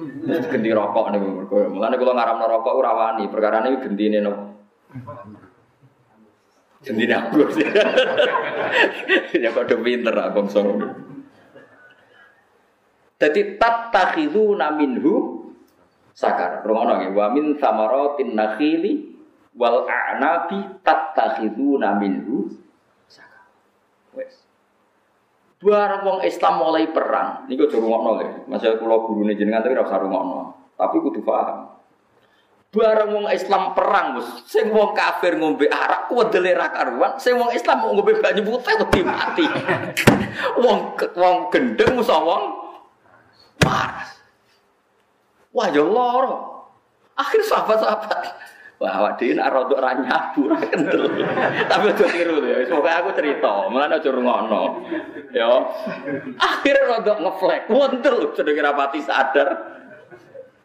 Gendi 0.50 0.74
rokok 0.74 1.14
nih 1.14 1.20
mergo. 1.22 1.62
Mulane 1.70 1.96
kula 1.98 2.18
ngaramno 2.18 2.46
rokok 2.50 2.74
ora 2.74 2.92
wani, 2.94 3.30
perkara 3.30 3.62
ini 3.62 3.78
gendine 3.78 4.20
no. 4.22 4.34
Gendine 6.82 7.14
aku 7.14 7.46
ya 9.46 9.54
padha 9.54 9.78
pinter 9.78 10.16
abang 10.18 10.50
song. 10.50 10.82
Dadi 13.22 13.62
tattakhiduna 13.62 14.74
minhu 14.74 15.46
sakar. 16.18 16.66
Rungono 16.66 16.98
nggih 16.98 17.14
wa 17.14 17.30
min 17.30 17.54
samaratin 17.62 18.34
nakhili 18.34 19.14
wal 19.54 19.86
a'nabi 19.86 20.82
tattakhiduna 20.82 22.02
minhu 22.02 22.50
sakar. 23.06 23.46
Wes. 24.18 24.41
Barang 25.62 26.02
wong 26.02 26.20
Islam 26.26 26.54
mulai 26.58 26.90
perang, 26.90 27.46
niku 27.46 27.70
aja 27.70 27.78
rungokno 27.78 28.10
lho. 28.18 28.26
Masih 28.50 28.82
kula 28.82 28.98
gurune 29.06 29.38
jenengan 29.38 29.62
tapi 29.62 29.78
ora 29.78 29.86
usah 29.86 30.02
rungokno. 30.02 30.42
Tapi 30.74 30.96
kudu 30.98 31.22
paham. 31.22 31.78
Barang 32.74 33.10
wong 33.14 33.26
Islam 33.30 33.78
perang, 33.78 34.18
Gus. 34.18 34.48
Sing 34.50 34.74
wong 34.74 34.98
kafir 34.98 35.38
ngombe 35.38 35.70
arak 35.70 36.10
wedele 36.10 36.58
ra 36.58 36.74
karuan, 36.74 37.22
sing 37.22 37.38
wong 37.38 37.54
Islam 37.54 37.78
mau 37.78 37.94
ngombe 37.94 38.18
banyu 38.18 38.42
putih 38.42 38.74
wedi 38.74 39.02
mati. 39.06 39.46
wong 40.66 40.98
wong 41.14 41.36
gendeng 41.54 41.94
musa 41.94 42.18
wong. 42.18 42.44
Wah, 45.52 45.68
ya 45.70 45.84
loro. 45.84 46.64
Akhir 47.20 47.44
sahabat-sahabat 47.44 48.20
Wah, 48.82 48.98
awak 48.98 49.22
dhewe 49.22 49.38
nek 49.38 49.46
rodok 49.54 49.78
ra 49.78 49.94
nyabu 49.94 50.50
ra 50.50 50.58
kendel. 50.58 51.06
Tapi 51.70 51.86
aja 51.94 52.06
tiru 52.10 52.42
ya. 52.42 52.66
Pokoke 52.66 52.90
aku 52.90 53.10
cerita, 53.14 53.70
mulane 53.70 54.02
aja 54.02 54.10
rungokno. 54.10 54.82
Ya. 55.30 55.54
Akhire 56.42 56.90
rodok 56.90 57.22
ngeflek, 57.22 57.70
wontel 57.70 58.34
sedeng 58.34 58.58
rapati 58.58 59.06
sadar. 59.06 59.50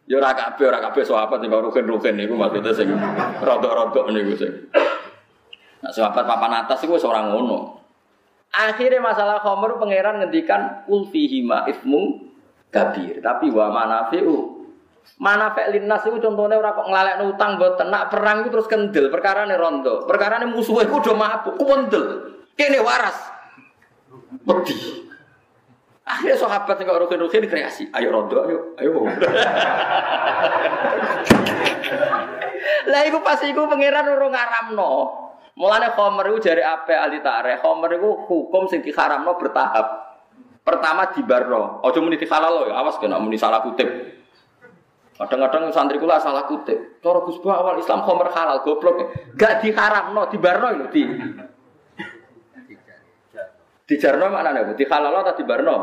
Ya 0.08 0.16
ora 0.16 0.32
kabeh 0.32 0.64
ora 0.64 0.80
kabeh 0.80 1.04
sahabat 1.04 1.44
sing 1.44 1.52
rugen-rugen 1.52 2.16
niku 2.16 2.40
maksudnya 2.40 2.72
sing 2.72 2.88
rodok-rodok 3.44 4.08
niku 4.08 4.32
sing. 4.32 4.52
Nah, 5.84 5.92
sahabat 5.92 6.24
papan 6.24 6.64
atas 6.64 6.88
iku 6.88 6.96
wis 6.96 7.04
ora 7.04 7.20
ngono. 7.20 7.84
Akhirnya 8.48 9.04
masalah 9.04 9.44
khomer 9.44 9.76
pangeran 9.76 10.24
ngendikan 10.24 10.88
ulfihima 10.88 11.68
ismu 11.68 12.32
kabir, 12.72 13.20
tapi 13.20 13.52
wa 13.52 13.68
manafi'u 13.68 14.55
Mana 15.16 15.56
linnas 15.72 16.04
itu 16.04 16.20
contohnya 16.20 16.60
orang 16.60 16.76
kok 16.76 16.88
ngelalek 16.92 17.16
utang 17.24 17.56
buat 17.56 17.80
tenak 17.80 18.12
perang 18.12 18.44
itu 18.44 18.52
terus 18.52 18.68
kendel 18.68 19.08
perkara 19.08 19.48
nih 19.48 19.56
rondo. 19.56 20.04
Perkara 20.04 20.36
nih 20.44 20.52
musuh 20.52 20.84
itu 20.84 20.92
udah 20.92 21.16
mabuk 21.16 21.56
kendel 21.56 22.04
kene 22.52 22.84
waras. 22.84 23.16
Wedi. 24.44 25.06
Akhirnya 26.06 26.38
sahabat 26.38 26.78
yang 26.78 26.94
rukin 27.02 27.18
rukin 27.18 27.48
kreasi 27.50 27.90
ayo 27.90 28.12
rondo 28.12 28.44
ayo 28.44 28.76
ayo. 28.78 29.08
Lah 32.86 33.02
iku 33.08 33.18
pas 33.24 33.40
iku 33.42 33.66
pangeran 33.66 34.14
urung 34.14 34.30
ngaramno. 34.30 34.92
Mulane 35.56 35.96
khomer 35.96 36.28
iku 36.28 36.38
jare 36.44 36.60
ape 36.60 36.92
ahli 36.92 37.24
tarikh 37.24 37.64
khomer 37.64 37.96
iku 37.96 38.28
hukum 38.28 38.68
sing 38.68 38.84
diharamno 38.84 39.32
bertahap. 39.40 40.06
Pertama 40.60 41.08
dibarno 41.14 41.80
aja 41.80 41.98
muni 42.04 42.20
dihalal 42.20 42.68
ya 42.68 42.74
awas 42.84 42.98
kena 42.98 43.22
muni 43.22 43.38
salah 43.38 43.62
kutip 43.62 43.86
Kadang-kadang 45.16 45.72
santri 45.72 45.96
kula 45.96 46.20
salah 46.20 46.44
kutip. 46.44 47.00
Cara 47.00 47.24
Gus 47.24 47.40
awal 47.40 47.80
Islam 47.80 48.04
khomer 48.04 48.28
halal 48.36 48.60
goblok. 48.60 49.16
Gak 49.32 49.64
diharamno, 49.64 50.28
dibarno 50.28 50.66
itu 50.76 50.86
di. 50.92 51.02
Dijarno 53.86 54.26
mana 54.28 54.50
nih? 54.52 54.76
Di 54.76 54.84
halal 54.84 55.24
atau 55.24 55.38
di 55.38 55.44
barno? 55.46 55.76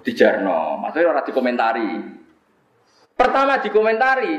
Dijarno. 0.00 0.80
Maksudnya 0.80 1.10
orang 1.12 1.26
dikomentari. 1.26 1.88
Pertama 3.12 3.60
dikomentari 3.60 4.32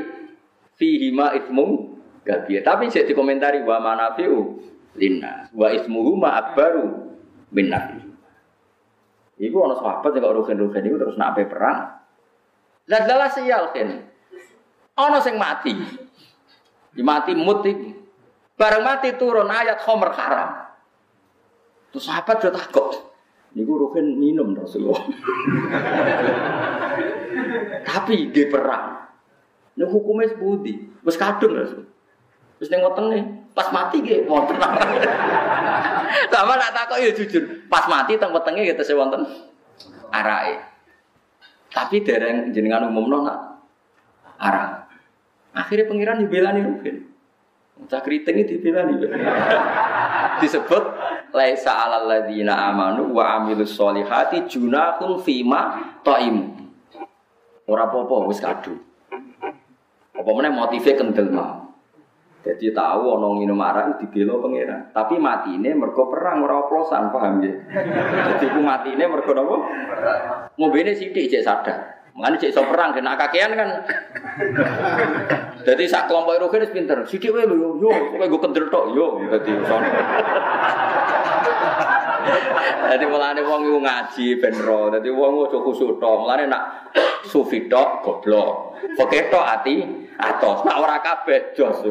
fihi 0.74 1.14
ma 1.14 1.30
ismum 1.38 1.94
kabir. 2.26 2.66
Tapi 2.66 2.90
saya 2.90 3.06
dikomentari 3.06 3.62
wa 3.62 3.78
manafiu 3.78 4.58
linnas 4.98 5.54
wa 5.54 5.70
ismuhu 5.70 6.18
ma 6.18 6.42
akbaru 6.42 7.14
min 7.54 7.70
nafi. 7.70 8.02
Iku 9.38 9.56
ana 9.62 9.78
sahabat 9.78 10.10
sing 10.10 10.22
kok 10.24 10.34
rugen-rugen 10.34 10.82
iku 10.82 10.96
terus 10.98 11.14
nak 11.14 11.38
perang. 11.38 12.01
Lah 12.92 13.08
jelas 13.08 13.32
sial 13.32 13.72
kan. 13.72 13.88
Ana 14.92 15.18
sing 15.24 15.40
mati. 15.40 15.72
Di 16.92 17.00
mati 17.00 17.32
mut 17.32 17.64
iku. 17.64 17.88
Bareng 18.60 18.84
mati 18.84 19.16
turun 19.16 19.48
ayat 19.48 19.80
khomer 19.80 20.12
haram. 20.12 20.68
Terus 21.88 22.04
sahabat 22.04 22.44
udah 22.44 22.52
takut. 22.52 23.00
Niku 23.56 23.80
rugen 23.80 24.20
minum 24.20 24.52
Rasulullah. 24.52 25.00
Tapi 27.88 28.28
dia 28.28 28.52
perang. 28.52 29.08
Ini 29.72 29.88
hukumnya 29.88 30.28
sebudi. 30.28 30.76
Wes 31.00 31.16
kadung 31.16 31.56
Rasul. 31.56 31.88
Terus 32.60 32.68
ning 32.68 32.84
wetenge 32.84 33.20
pas 33.56 33.72
mati 33.72 34.04
nggih 34.04 34.28
wonten. 34.28 34.60
Sama 36.28 36.52
nak 36.60 36.72
takok 36.76 37.00
ya 37.00 37.08
jujur. 37.16 37.64
Pas 37.72 37.88
mati 37.88 38.20
teng 38.20 38.36
wetenge 38.36 38.68
gitu 38.68 38.84
sing 38.84 38.96
wonten 39.00 39.24
arake. 40.12 40.71
Tapi 41.72 42.04
dereng 42.04 42.52
jenengan 42.52 42.92
umumno 42.92 43.24
nak 43.24 43.38
arah. 44.36 44.84
Akhirnya 45.56 45.88
pangeran 45.88 46.20
dibelani 46.20 46.60
rugen. 46.60 46.96
Cak 47.88 48.04
kriting 48.04 48.44
itu 48.44 48.60
dibelani. 48.60 49.00
Disebut 50.44 50.84
laisa 51.32 51.72
alal 51.72 52.08
ladzina 52.08 52.68
amanu 52.68 53.16
wa 53.16 53.40
amilus 53.40 53.72
solihati 53.72 54.44
junahun 54.44 55.24
fima 55.24 55.96
taim. 56.04 56.52
Ora 57.64 57.88
apa-apa 57.88 58.28
wis 58.28 58.40
kado. 58.40 58.76
Apa 60.12 60.28
meneh 60.28 60.52
motive 60.52 60.92
kendel 60.92 61.32
mah. 61.32 61.71
Jadi 62.42 62.74
tahu 62.74 63.02
ono 63.06 63.38
minum 63.38 63.62
arak 63.62 64.02
dibela 64.02 64.34
pangeran. 64.42 64.90
Tapi 64.90 65.14
matine 65.22 65.78
mergo 65.78 66.10
perang 66.10 66.42
ora 66.42 66.66
oplosan, 66.66 67.14
paham 67.14 67.38
ya? 67.38 67.54
Jadi 68.34 68.50
ku 68.50 68.58
matine 68.58 69.06
mergo 69.06 69.30
napa? 69.30 69.56
Ngombene 70.58 70.90
sithik 70.98 71.30
cek 71.30 71.46
sadar. 71.46 71.78
Mengani 72.18 72.42
cek 72.42 72.50
iso 72.50 72.66
perang 72.66 72.90
kena 72.98 73.14
kakean 73.14 73.54
kan. 73.54 73.70
Jadi 75.62 75.84
sak 75.86 76.10
kelompok 76.10 76.34
itu 76.38 76.46
kan 76.50 76.62
pinter. 76.74 76.98
Sithik 77.06 77.30
wae 77.30 77.46
lho 77.46 77.78
yo, 77.78 77.90
kowe 78.18 78.26
go 78.26 78.38
kendel 78.42 78.66
tok 78.68 78.84
yo. 78.94 79.22
Dadi 79.30 79.52
sono. 79.62 79.88
Jadi 82.92 83.04
mulane 83.12 83.40
wong 83.46 83.60
iku 83.70 83.78
ngaji 83.78 84.26
ben 84.42 84.54
ro. 84.58 84.90
Dadi 84.90 85.08
wong 85.10 85.46
aja 85.46 85.58
khusuk 85.62 86.02
tok. 86.02 86.16
Mulane 86.26 86.44
nak 86.50 86.62
sufi 87.26 87.70
tok 87.70 88.02
goblok. 88.02 88.78
Fakih 88.98 89.30
tok 89.30 89.44
ati 89.46 89.76
atos. 90.18 90.66
Nak 90.66 90.76
ora 90.82 90.98
kabeh 90.98 91.54
jos. 91.54 91.78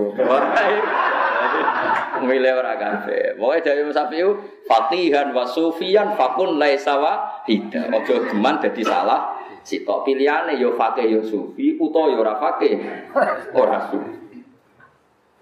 Milih 2.28 2.54
ora 2.54 2.78
kabeh. 2.78 3.34
Pokoke 3.40 3.66
jawi 3.66 3.82
Musafiu 3.88 4.30
fatihan 4.70 5.34
wa 5.34 5.48
sufiyan 5.48 6.14
fakun 6.20 6.62
laisa 6.62 7.00
wa 7.00 7.42
hida. 7.48 7.90
Aja 7.90 8.16
geman 8.30 8.62
dadi 8.62 8.84
salah. 8.86 9.42
Sitok 9.62 10.04
pilihane 10.08 10.58
yo 10.58 10.74
fakih 10.74 11.06
yo 11.06 11.22
sufi 11.22 11.78
utawa 11.78 12.10
yo 12.10 12.26
ora 12.26 12.36
fakih. 12.42 12.82
Ora 13.62 13.78
sufi. 13.90 14.22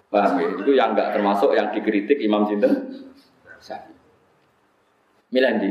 Paham 0.10 0.42
ya? 0.42 0.48
Itu 0.58 0.72
yang 0.74 0.98
enggak 0.98 1.14
termasuk 1.14 1.54
yang 1.54 1.70
dikritik 1.70 2.18
Imam 2.18 2.44
Sinten 2.50 3.06
Syafi'i. 3.62 3.94
Milih 5.30 5.52
ndi? 5.62 5.70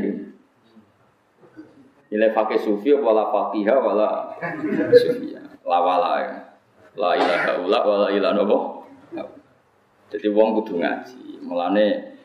Milih 2.09 2.31
fakih 2.31 2.59
sufi 2.63 2.95
wala 2.95 3.27
fakihah 3.29 3.77
wala 3.77 4.09
sufiya. 4.95 5.43
La 5.67 5.79
wala 5.83 6.11
ya. 6.23 6.35
La 6.97 7.11
ilaha 7.19 7.51
illa 7.59 7.79
wala 7.83 8.07
ilaha 8.09 8.33
napa? 8.33 8.57
Jadi 10.09 10.27
wong 10.33 10.57
kudu 10.57 10.81
ngaji. 10.81 11.45
Mulane 11.45 12.17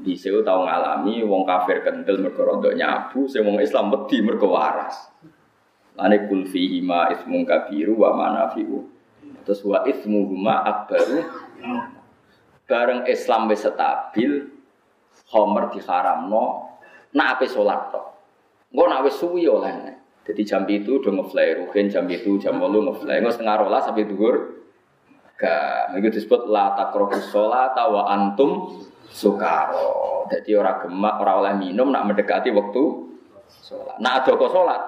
di 0.00 0.12
sini 0.16 0.44
tahu 0.44 0.64
ngalami 0.64 1.24
wong 1.24 1.44
kafir 1.48 1.80
kendel 1.80 2.20
mergo 2.20 2.44
rodok 2.44 2.76
nyabu, 2.76 3.24
sing 3.28 3.44
Islam 3.60 3.92
wedi 3.92 4.20
mergo 4.20 4.52
waras. 4.52 5.08
Lane 5.98 6.30
kul 6.30 6.46
fihi 6.46 6.78
ma 6.84 7.10
ismun 7.10 7.42
kabiru 7.42 7.98
wa 7.98 8.14
manafiu. 8.14 8.86
Terus 9.42 9.60
wa 9.66 9.82
ismuhuma 9.88 10.62
akbaru. 10.62 11.18
Bareng 12.70 13.08
Islam 13.10 13.50
wis 13.50 13.66
stabil, 13.66 14.46
Homer 15.30 15.74
diharamno 15.74 16.70
nak 17.14 17.38
ape 17.38 17.46
salat 17.50 17.90
tok. 17.90 18.06
Engko 18.70 18.84
nak 18.86 19.02
wis 19.06 19.18
suwi 19.18 19.46
oleh. 19.50 19.98
Jadi 20.22 20.42
jam 20.46 20.62
itu 20.70 21.02
udah 21.02 21.10
ngefly, 21.10 21.58
rugen 21.58 21.90
jam 21.90 22.06
itu 22.06 22.38
jam 22.38 22.62
malu 22.62 22.86
ngefly, 22.86 23.18
nggak 23.18 23.34
setengah 23.34 23.56
rola 23.66 23.82
sampai 23.82 24.06
duhur. 24.06 24.62
Gak, 25.40 25.96
itu 25.96 26.20
disebut 26.20 26.52
la 26.52 26.76
takrohus 26.76 27.32
sholat 27.32 27.72
wa 27.72 28.04
antum 28.06 28.84
sukaro. 29.08 30.28
Jadi 30.28 30.52
orang 30.52 30.84
gemak, 30.84 31.14
orang 31.18 31.36
oleh 31.40 31.54
minum 31.56 31.88
nak 31.88 32.06
mendekati 32.06 32.52
waktu 32.52 32.82
sholat. 33.48 33.96
Nak 33.98 34.12
ada 34.22 34.30
kok 34.36 34.52
sholat, 34.52 34.82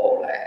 oleh. 0.00 0.44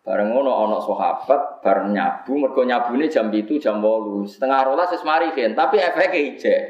Bareng 0.00 0.32
ngono 0.32 0.48
ana 0.48 0.78
sahabat 0.80 1.60
bareng 1.60 1.92
nyabu, 1.92 2.40
mergo 2.40 2.64
nyabune 2.64 3.06
jam 3.12 3.28
itu 3.30 3.60
jam 3.60 3.84
8. 3.84 4.24
Setengah 4.26 4.60
rola 4.64 4.88
sesmari 4.88 5.36
kan, 5.36 5.52
tapi 5.52 5.76
efeknya 5.76 6.18
ijek. 6.34 6.62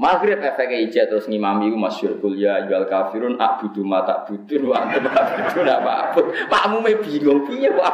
Maghrib 0.00 0.40
efek 0.40 0.88
ijat 0.88 1.12
terus 1.12 1.28
ngimami 1.28 1.68
ku 1.68 1.76
masyhur 1.76 2.16
kuliah 2.24 2.64
jual 2.64 2.88
kafirun 2.88 3.36
abudu 3.36 3.84
mata 3.84 4.24
budun 4.24 4.72
wa 4.72 4.80
antum 4.80 5.04
abudun 5.04 5.68
apa 5.68 5.92
apa. 6.08 6.20
Makmume 6.48 7.04
bingung 7.04 7.44
piye 7.44 7.68
kok 7.68 7.84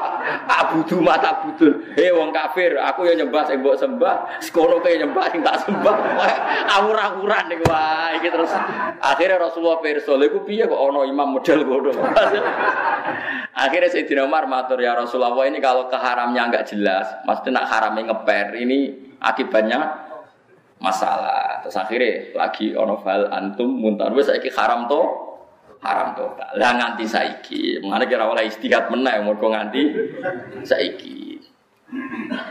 abudu 0.46 1.02
mata 1.02 1.42
budun. 1.42 1.82
Hei 1.98 2.14
wong 2.14 2.30
kafir, 2.30 2.78
aku 2.78 3.10
ya 3.10 3.18
nyembah 3.18 3.50
sing 3.50 3.58
mbok 3.58 3.74
sembah, 3.74 4.38
sekono 4.38 4.78
kaya 4.78 5.02
nyembah 5.02 5.34
sing 5.34 5.42
tak 5.42 5.66
sembah. 5.66 5.96
Awur-awuran 6.78 7.50
niku 7.50 7.66
wae 7.66 8.22
iki 8.22 8.30
terus 8.30 8.54
akhirnya 9.02 9.42
Rasulullah 9.42 9.82
pirsa, 9.82 10.14
lha 10.14 10.30
iku 10.30 10.46
piye 10.46 10.62
kok 10.70 10.78
ana 10.78 11.02
imam 11.10 11.42
model 11.42 11.66
ngono. 11.66 11.90
Akhirnya 13.66 13.88
Sayyidina 13.88 14.28
Umar 14.28 14.44
matur 14.46 14.78
ya 14.78 14.92
Rasulullah 14.94 15.32
ini 15.48 15.64
kalau 15.64 15.88
keharamnya 15.88 16.44
enggak 16.44 16.68
jelas, 16.70 17.08
maksudnya 17.24 17.64
nak 17.64 17.66
haramnya 17.72 18.12
ngeper 18.12 18.52
ini 18.52 18.92
akibatnya 19.16 20.05
masalah. 20.80 21.60
Terus 21.64 21.76
akhirnya 21.76 22.36
lagi 22.36 22.76
ono 22.76 23.00
fal 23.00 23.28
antum 23.32 23.68
muntar 23.68 24.12
wis 24.12 24.28
saiki 24.28 24.52
haram 24.52 24.86
to 24.86 25.00
haram 25.80 26.12
to. 26.14 26.26
Lah 26.60 26.72
nganti 26.76 27.04
saiki. 27.08 27.80
Mengane 27.80 28.04
kira 28.08 28.28
oleh 28.28 28.48
istihad 28.48 28.92
meneh 28.92 29.20
mergo 29.24 29.48
nganti 29.48 29.82
saiki. 30.62 31.40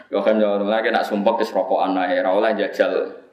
Yo 0.10 0.24
kan 0.24 0.40
yo 0.40 0.64
lagi 0.64 0.90
nak 0.90 1.06
sumpah 1.06 1.36
wis 1.36 1.52
rokokan 1.52 1.98
ae 2.00 2.20
ora 2.24 2.32
oleh 2.34 2.52
jajal. 2.56 3.24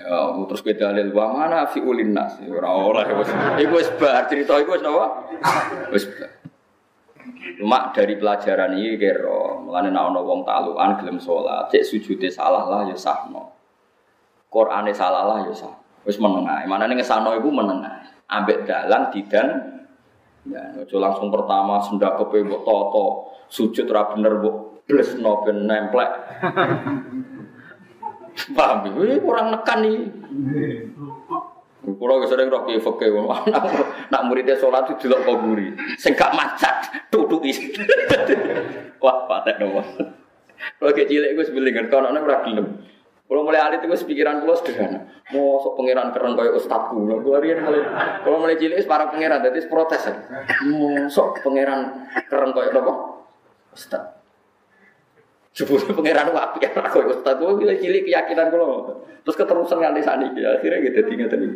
Ya, 0.00 0.32
terus 0.48 0.64
kita 0.64 0.96
dalil 0.96 1.12
wa 1.12 1.28
mana 1.36 1.68
fi 1.68 1.76
ulin 1.84 2.16
nas 2.16 2.40
ora 2.40 2.72
oleh 2.72 3.04
wis. 3.20 3.30
Iku 3.60 3.74
wis 3.76 3.90
bar 4.00 4.24
cerita 4.26 4.56
iku 4.56 4.74
wis 4.74 4.82
napa? 4.82 5.06
Wis. 5.92 6.04
Cuma 7.60 7.92
dari 7.92 8.16
pelajaran 8.16 8.72
ini 8.80 8.96
kira, 8.96 9.49
mulane 9.70 9.94
nek 9.94 10.02
ana 10.10 10.18
wong 10.18 10.42
taklukan 10.42 10.98
gelem 10.98 11.22
salat, 11.22 11.70
cek 11.70 11.86
sujude 11.86 12.26
salah 12.26 12.66
lah 12.66 12.90
ya 12.90 12.98
sahno. 12.98 13.54
Qur'ane 14.50 14.90
salah 14.90 15.22
lah 15.30 15.46
ya 15.46 15.54
sah. 15.54 15.70
Wis 16.02 16.18
menengah. 16.18 16.66
Manane 16.66 16.98
ngesano 16.98 17.30
iku 17.38 17.54
menengah. 17.54 18.02
Ambek 18.26 18.66
dalan 18.66 19.14
didan 19.14 19.46
ya 20.50 20.74
ojo 20.74 20.96
langsung 20.98 21.30
pertama 21.30 21.78
sendak 21.78 22.18
kepe 22.18 22.42
mbok 22.42 22.66
toto, 22.66 23.06
sujud 23.46 23.86
ra 23.86 24.10
bener 24.10 24.42
mbok 24.42 24.82
blesno 24.90 25.46
ben 25.46 25.70
nemplek. 25.70 26.10
Paham, 28.56 28.88
ini 28.90 29.20
kurang 29.22 29.52
nekan 29.54 29.78
nih. 29.84 29.98
Kulo 31.80 32.20
wis 32.20 32.28
sering 32.28 32.52
roh 32.52 32.68
ki 32.68 32.76
fikih 32.76 33.08
nak 34.12 34.22
muridnya 34.28 34.52
salat 34.60 34.84
itu 34.92 35.08
delok 35.08 35.24
kuburi. 35.24 35.72
Sing 35.96 36.12
gak 36.12 36.36
macat 36.36 37.08
tutuki. 37.08 37.72
Wah, 39.02 39.24
patek 39.24 39.56
nopo. 39.64 39.80
Kulo 40.76 40.90
ke 40.92 41.08
cilik 41.08 41.32
iku 41.32 41.40
sebelingan 41.40 41.88
kono 41.88 42.12
nek 42.12 42.20
ora 42.20 42.44
gelem. 42.44 42.84
Kulo 43.24 43.48
mulai 43.48 43.64
alit 43.64 43.80
itu 43.80 43.96
pikiran 44.12 44.44
kulo 44.44 44.60
sederhana. 44.60 45.08
Mau 45.32 45.56
sok 45.64 45.80
pangeran 45.80 46.12
keren 46.12 46.36
kaya 46.36 46.52
ustadku. 46.52 47.00
Kulo 47.00 47.40
riyen 47.40 47.64
mulai 47.64 47.80
kulo 48.28 48.36
mulai 48.44 48.60
cilik 48.60 48.84
para 48.84 49.08
pangeran 49.08 49.40
dadi 49.40 49.64
protes. 49.64 50.04
Mau 50.68 51.08
sok 51.08 51.40
pangeran 51.40 52.12
keren 52.28 52.52
kaya 52.52 52.76
apa? 52.76 52.92
Ustad. 53.72 54.19
Jebule 55.50 55.82
pangeran 55.90 56.30
wapi 56.30 56.62
aku 56.86 57.10
ustad 57.10 57.42
kulo 57.42 57.74
cilik 57.74 58.06
keyakinan 58.06 58.54
kulo. 58.54 59.02
Terus 59.26 59.36
keterusan 59.36 59.82
nganti 59.82 60.00
saniki 60.06 60.40
akhirnya 60.46 60.78
gitu 60.86 60.98
tinggal 61.10 61.28
tadi. 61.28 61.46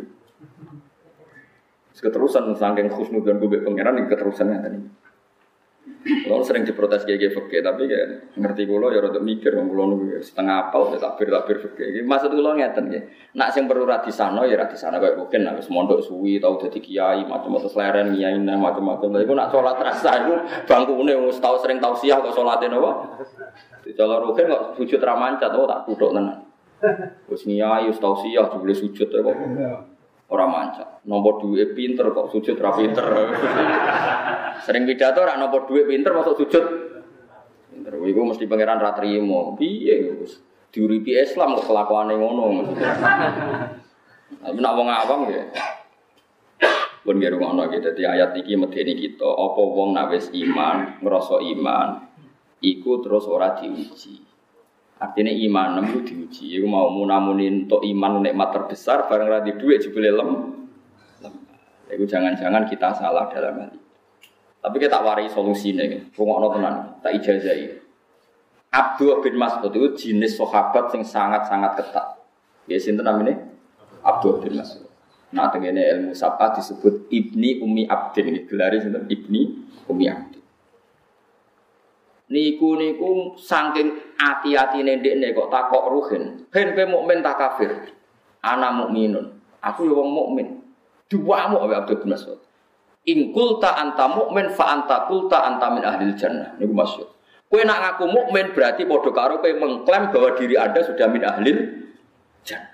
Keterusan 1.95 2.53
saking 2.59 2.91
khusnudan 2.91 3.39
gue 3.39 3.63
pangeran 3.63 3.97
ini 3.97 4.11
keterusannya 4.11 4.57
tadi. 4.61 4.79
Kalau 6.05 6.45
sering 6.45 6.65
diprotes 6.65 7.01
kayak 7.01 7.33
fakir, 7.33 7.65
tapi 7.65 7.89
kayak 7.89 8.37
ngerti 8.37 8.69
kulo 8.69 8.93
ya 8.93 9.01
rada 9.01 9.17
mikir, 9.17 9.57
kulo 9.57 9.89
nunggu 9.89 10.21
setengah 10.21 10.69
apal, 10.69 10.93
ya 10.93 11.01
takbir 11.01 11.33
takbir 11.33 11.57
fakir. 11.61 11.97
Maksud 12.05 12.29
kulo 12.29 12.53
ngeten 12.53 12.93
ya. 12.93 13.01
Nak 13.33 13.49
sing 13.49 13.65
perlu 13.65 13.89
rati 13.89 14.13
sana 14.13 14.45
ya 14.45 14.53
rati 14.53 14.77
sana 14.77 15.01
kayak 15.01 15.17
mungkin 15.17 15.45
nak 15.45 15.61
mondok 15.65 16.05
suwi 16.05 16.37
tau 16.37 16.61
jadi 16.61 16.77
kiai 16.77 17.25
macam-macam 17.25 17.69
seleren 17.69 18.13
kiai 18.13 18.37
macam-macam. 18.37 19.17
Tapi 19.17 19.33
nak 19.33 19.49
sholat 19.49 19.77
rasa 19.81 20.11
itu 20.25 20.33
bangku 20.69 20.93
ini 21.05 21.13
tahu 21.41 21.55
sering 21.57 21.81
tahu 21.81 21.93
siah 21.97 22.21
kok 22.21 22.33
sholatin 22.37 22.77
apa? 22.77 22.91
Kalau 23.97 24.29
rugen 24.29 24.45
kok 24.45 24.77
sujud 24.77 25.01
ramancat, 25.01 25.53
oh 25.57 25.65
tak 25.65 25.89
kudok 25.89 26.13
tenan. 26.13 26.37
Ngiyai 27.29 27.89
wis 27.89 27.97
tau 27.97 28.13
siah 28.13 28.45
jebule 28.45 28.77
sujud 28.77 29.09
kok. 29.09 29.37
Ora 30.25 30.45
mancat. 30.49 31.05
Nomor 31.05 31.37
duit 31.37 31.77
pinter 31.77 32.09
kok 32.09 32.33
sujud 32.33 32.57
ra 32.57 32.73
pinter. 32.73 33.05
Sering 34.65 34.89
pidato 34.89 35.21
ora 35.21 35.37
nomor 35.37 35.69
duit 35.69 35.85
pinter 35.85 36.17
masuk 36.17 36.41
sujud. 36.41 36.65
Pinter. 37.69 37.93
Iku 37.93 38.21
mesti 38.25 38.49
pangeran 38.49 38.81
ra 38.81 38.97
trimo. 38.97 39.53
Piye 39.53 40.17
Gus? 40.17 40.41
Diuripi 40.73 41.13
Islam 41.13 41.61
kok 41.61 41.69
kelakuane 41.69 42.17
ngono. 42.17 42.73
Tapi 44.41 44.57
nak 44.57 44.73
wong 44.73 44.89
awam 44.89 45.29
ya. 45.29 45.45
Pun 47.05 47.21
nggih 47.21 47.37
ngono 47.37 47.69
iki 47.69 47.85
dadi 47.85 48.01
ayat 48.01 48.33
iki 48.33 48.57
medeni 48.57 48.97
kita, 48.97 49.29
apa 49.29 49.61
wong 49.61 49.93
nak 49.93 50.09
wis 50.09 50.33
iman, 50.33 50.97
ngrasa 51.05 51.37
iman, 51.37 52.01
iku 52.65 52.97
terus 53.05 53.29
ora 53.29 53.53
diuji. 53.53 54.24
Artinya 54.95 55.31
iman 55.31 55.83
itu 55.83 55.99
diuji. 56.07 56.45
Iku 56.59 56.67
mau 56.71 56.87
munamunin 56.87 57.67
untuk 57.67 57.83
iman 57.83 58.23
nikmat 58.23 58.55
terbesar 58.55 59.11
bareng 59.11 59.27
radi 59.27 59.51
duit 59.59 59.83
jebule 59.83 60.11
lem. 60.11 60.31
Iku 61.91 62.07
jangan-jangan 62.07 62.63
kita 62.65 62.95
salah 62.95 63.27
dalam 63.27 63.59
hal 63.59 63.71
ini. 63.75 63.79
Tapi 64.65 64.77
kita 64.81 64.97
warai 65.05 65.29
solusinya. 65.29 65.85
Rungokno 66.15 66.47
tenan, 66.57 66.75
tak 67.03 67.21
ijazahi. 67.21 67.85
Abdul 68.73 69.21
bin 69.21 69.37
Mas'ud 69.37 69.71
itu 69.71 69.87
jenis 69.93 70.35
sahabat 70.35 70.91
yang 70.91 71.05
sangat-sangat 71.05 71.79
ketat. 71.79 72.17
Ya 72.65 72.81
sinten 72.81 73.05
namanya? 73.05 73.39
Abdul 74.01 74.41
bin 74.41 74.57
Mas'ud. 74.57 74.89
Nah, 75.31 75.53
tengene 75.53 75.85
ilmu 75.85 76.11
sabah 76.17 76.57
disebut 76.57 77.07
Ibni 77.13 77.61
Umi 77.61 77.85
Abdin. 77.85 78.47
Gelari 78.49 78.81
sinten? 78.81 79.05
Ibni 79.05 79.41
Umi 79.85 80.09
Abdin. 80.09 80.34
Niku 82.25 82.73
niku 82.73 83.37
saking 83.37 84.17
hati-hati 84.17 84.81
ndekne 84.81 85.29
kok 85.37 85.53
takok 85.53 85.85
ruhin. 85.93 86.49
Ben 86.49 86.73
kowe 86.73 86.85
mukmin 86.89 87.21
tak 87.21 87.37
kafir. 87.37 87.69
Ana 88.41 88.73
mukminun. 88.73 89.37
Aku 89.61 89.85
yo 89.85 90.01
wong 90.01 90.09
mukmin. 90.09 90.47
Duwamu 91.05 91.61
Abu 91.61 91.73
Abdul 91.77 92.01
bin 92.01 92.17
Mas'ud. 92.17 92.41
In 93.05 93.29
kulta 93.29 93.77
anta 93.77 94.09
mukmin 94.09 94.49
fa 94.49 94.73
anta 94.73 95.05
kulta 95.05 95.45
anta 95.45 95.69
min 95.69 95.85
ahli 95.85 96.17
jannah. 96.17 96.57
Niku 96.57 96.73
maksud. 96.73 97.05
Kowe 97.45 97.61
nak 97.61 97.77
ngaku 97.81 98.05
mukmin 98.09 98.57
berarti 98.57 98.89
padha 98.89 99.09
karo 99.13 99.37
mengklaim 99.45 100.09
bahwa 100.09 100.33
diri 100.33 100.57
Anda 100.57 100.81
sudah 100.81 101.05
min 101.05 101.21
ahli 101.21 101.51
jannah. 102.41 102.73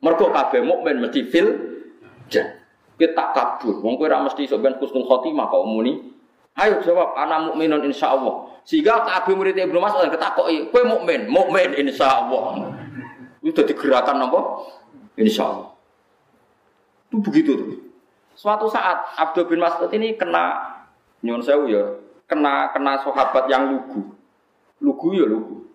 Mergo 0.00 0.32
kabeh 0.32 0.64
mukmin 0.64 1.04
mesti 1.04 1.28
fil 1.28 1.52
jannah. 2.32 2.56
Kita 2.96 3.36
kabur. 3.36 3.84
Wong 3.84 4.00
kowe 4.00 4.08
ora 4.08 4.24
mesti 4.24 4.48
kusnul 4.48 5.04
khotimah 5.04 5.52
kok 5.52 5.68
muni. 5.68 6.19
Ayo 6.58 6.82
jawab 6.82 7.14
ana 7.14 7.50
mukminun 7.50 7.86
insyaallah. 7.86 8.62
Sehingga 8.66 9.06
Abi 9.06 9.32
murid 9.32 9.56
Ibnu 9.56 9.78
Mas'ud 9.78 10.10
ketakoki, 10.10 10.68
"Kowe 10.68 10.82
mukmin?" 10.84 11.30
Mukmin 11.30 11.78
insyaallah. 11.78 12.74
Itu 13.40 13.56
dadi 13.56 13.72
gerakan 13.72 14.28
apa? 14.28 14.40
Insyaallah. 15.16 15.70
Itu 17.08 17.16
begitu 17.24 17.50
tuh. 17.56 17.68
Suatu 18.36 18.68
saat 18.72 19.16
Abdul 19.20 19.48
bin 19.48 19.60
Mas'ud 19.60 19.88
ini 19.92 20.16
kena 20.16 20.58
nyuwun 21.20 21.44
sewu 21.44 21.68
ya, 21.68 21.84
kena 22.24 22.72
kena 22.72 23.00
sahabat 23.04 23.48
yang 23.52 23.68
lugu. 23.68 24.16
Lugu 24.80 25.12
ya 25.12 25.28
lugu. 25.28 25.68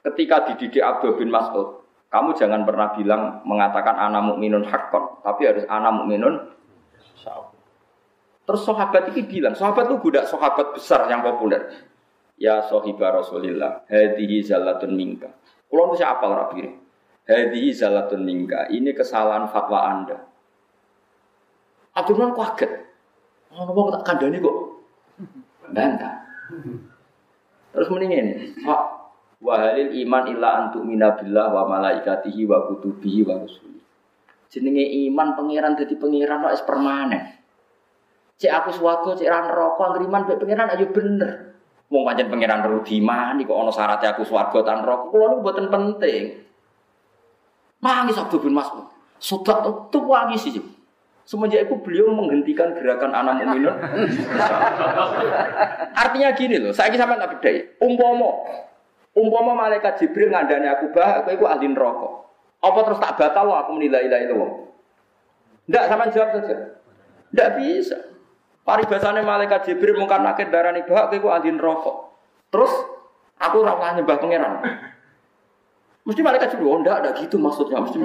Ketika 0.00 0.48
dididik 0.48 0.80
Abdul 0.80 1.20
bin 1.20 1.28
Mas'ud, 1.28 1.84
kamu 2.08 2.32
jangan 2.32 2.64
pernah 2.64 2.96
bilang 2.96 3.44
mengatakan 3.44 3.92
anak 3.92 4.32
mukminun 4.32 4.64
hakon, 4.64 5.20
tapi 5.20 5.44
harus 5.44 5.68
anak 5.68 5.92
mukminun 5.92 6.48
insyaallah. 7.16 7.59
Terus 8.50 8.66
sahabat 8.66 9.14
ini 9.14 9.22
bilang, 9.30 9.54
sahabat 9.54 9.86
itu 9.86 10.02
budak 10.02 10.26
sahabat 10.26 10.74
besar 10.74 11.06
yang 11.06 11.22
populer. 11.22 11.70
Ya 12.34 12.58
sohibah 12.66 13.22
Rasulillah, 13.22 13.86
hadihi 13.86 14.42
zalatun 14.42 14.98
minka. 14.98 15.30
Kalau 15.70 15.94
itu 15.94 16.02
siapa 16.02 16.26
orang 16.26 16.50
pilih? 16.50 16.74
Hadihi 17.30 17.70
zalatun 17.70 18.26
minka. 18.26 18.66
Ini 18.66 18.90
kesalahan 18.90 19.46
fatwa 19.46 19.86
anda. 19.86 20.18
Abdurrahman 21.94 22.34
kaget. 22.34 22.90
Oh, 23.54 23.70
nopo 23.70 23.94
tak 23.94 24.02
kandani 24.02 24.42
kok. 24.42 24.56
Bantah. 25.70 26.14
Terus 27.70 27.86
mending 27.86 28.10
ini, 28.10 28.34
Pak, 28.66 28.82
wahalil 29.38 29.94
iman 29.94 30.24
illa 30.26 30.48
antuk 30.58 30.82
minabillah 30.82 31.54
wa 31.54 31.70
malaikatihi 31.70 32.50
wa 32.50 32.66
kutubihi 32.66 33.22
wa 33.22 33.46
rusuli. 33.46 33.78
Jenenge 34.50 35.06
iman 35.06 35.38
pangeran 35.38 35.78
jadi 35.78 35.94
pangeran 35.94 36.50
kok 36.50 36.66
permanen. 36.66 37.39
Cek 38.40 38.48
aku 38.48 38.72
swarga, 38.72 39.12
cek 39.12 39.28
ran 39.28 39.52
neraka, 39.52 39.84
ngriman 39.92 40.24
pangeran 40.24 40.72
ayo 40.72 40.88
bener. 40.88 41.52
Wong 41.92 42.08
pancen 42.08 42.32
pangeran 42.32 42.64
rudiman 42.64 43.36
kok 43.44 43.52
ana 43.52 43.68
syaratnya 43.68 44.16
aku 44.16 44.24
swarga 44.24 44.64
tan 44.64 44.80
neraka. 44.80 45.12
Kula 45.12 45.24
niku 45.28 45.40
mboten 45.44 45.66
penting. 45.68 46.24
Mangis 47.84 48.16
Abdul 48.16 48.48
bin 48.48 48.56
Mas'ud. 48.56 48.88
Sobat 49.20 49.60
itu 49.68 49.98
wangi 50.08 50.40
sih. 50.40 50.56
Semenjak 51.28 51.68
itu 51.68 51.76
beliau 51.84 52.10
menghentikan 52.10 52.72
gerakan 52.72 53.12
anak 53.12 53.44
mukminun. 53.44 53.76
Artinya 55.94 56.32
gini 56.32 56.56
loh, 56.58 56.72
saya 56.72 56.90
sama 56.96 57.20
tak 57.20 57.38
bedai. 57.38 57.76
Umpomo, 57.78 58.48
umpomo 59.14 59.54
malaikat 59.54 60.00
Jibril 60.00 60.32
ngandani 60.32 60.66
aku 60.66 60.90
bah, 60.90 61.22
aku 61.22 61.36
itu 61.36 61.44
ahli 61.46 61.70
neraka. 61.70 62.26
Apa 62.64 62.78
terus 62.82 62.98
tak 62.98 63.14
batal 63.14 63.46
loh 63.46 63.56
aku 63.62 63.78
menilai 63.78 64.10
ilai 64.10 64.26
itu? 64.26 64.34
Tidak, 65.70 65.84
sama 65.86 66.10
jawab 66.10 66.34
saja. 66.34 66.56
Tidak 67.30 67.48
bisa. 67.62 68.09
Paribasane 68.60 69.24
malaikat 69.24 69.66
Jibril 69.66 69.96
mungkar 69.96 70.20
nakir 70.20 70.52
darani 70.52 70.84
bahak 70.84 71.16
kowe 71.16 71.32
ahli 71.32 71.50
rokok. 71.56 71.96
Terus 72.52 72.72
aku 73.40 73.64
ora 73.64 73.72
usah 73.80 73.96
nyembah 73.96 74.16
pangeran. 74.20 74.52
Mesti 76.04 76.20
malaikat 76.20 76.48
Jibril, 76.54 76.76
oh 76.76 76.78
ndak 76.84 76.96
ada 77.00 77.10
gitu 77.16 77.40
maksudnya 77.40 77.80
mesti. 77.80 77.98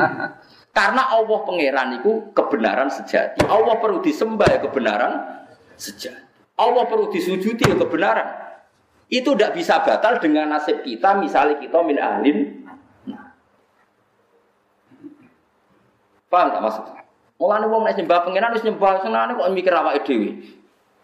Karena 0.76 1.02
Allah 1.14 1.38
pangeran 1.46 1.88
itu 2.02 2.34
kebenaran 2.34 2.90
sejati. 2.90 3.46
Allah 3.46 3.78
perlu 3.78 4.02
disembah 4.02 4.48
ya 4.50 4.58
kebenaran 4.58 5.12
sejati. 5.78 6.22
Allah 6.58 6.86
perlu 6.90 7.10
disujudi 7.14 7.62
ya 7.62 7.78
kebenaran. 7.78 8.44
Itu 9.06 9.38
tidak 9.38 9.54
bisa 9.54 9.78
batal 9.84 10.18
dengan 10.18 10.50
nasib 10.50 10.82
kita, 10.82 11.14
misalnya 11.22 11.60
kita 11.62 11.78
min 11.86 11.98
ahlin. 12.02 12.38
Paham 16.26 16.50
tak 16.50 16.62
maksudnya? 16.66 17.03
Mulane 17.34 17.66
wong 17.66 17.82
nek 17.82 17.98
nyembah 17.98 18.22
pengenan 18.22 18.54
wis 18.54 18.62
nyembah 18.62 19.02
senane 19.02 19.34
kok 19.34 19.50
mikir 19.50 19.74
awake 19.74 20.06
dhewe. 20.06 20.30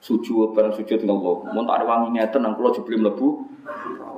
Sujud 0.01 0.55
bareng 0.55 0.73
sujud 0.73 1.03
ngopo. 1.03 1.51
Mun 1.51 1.67
tak 1.67 1.83
wangi 1.85 2.17
ngeten 2.17 2.41
nang 2.47 2.55
kula 2.55 2.71
jebule 2.71 2.97
mlebu. 3.03 3.29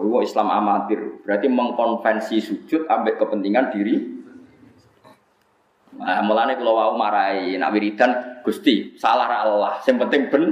Wong 0.02 0.22
Islam 0.22 0.52
amatir. 0.52 1.24
Berarti 1.24 1.48
mengkonvensi 1.48 2.36
sujud 2.38 2.84
ambek 2.86 3.16
kepentingan 3.16 3.72
diri. 3.72 3.96
Nah, 5.92 6.20
mulane 6.24 6.54
kula 6.60 6.72
wau 6.72 6.92
marahi 6.96 7.56
nak 7.56 7.72
wiridan 7.72 8.40
Gusti, 8.44 8.98
salah 8.98 9.26
ra 9.26 9.36
Allah. 9.48 9.72
Sing 9.80 9.96
penting 9.96 10.28
ben 10.28 10.44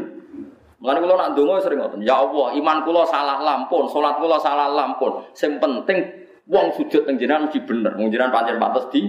Mulane 0.81 0.99
kula 1.05 1.14
nak 1.20 1.29
ndonga 1.37 1.61
sering 1.61 1.79
ngoten. 1.85 2.01
Ya 2.01 2.16
Allah, 2.16 2.57
iman 2.57 2.79
kula 2.88 3.05
salah 3.05 3.37
lampun, 3.44 3.85
salat 3.92 4.16
kula 4.16 4.40
salah 4.40 4.73
lampun. 4.73 5.29
Sing 5.37 5.61
penting 5.61 6.25
wong 6.49 6.73
sujud 6.73 7.05
teng 7.05 7.20
jenengan 7.20 7.46
mesti 7.46 7.61
bener. 7.68 7.92
Wong 8.01 8.09
jenengan 8.09 8.33
pancen 8.33 8.57
pantes 8.57 8.88
di 8.88 9.01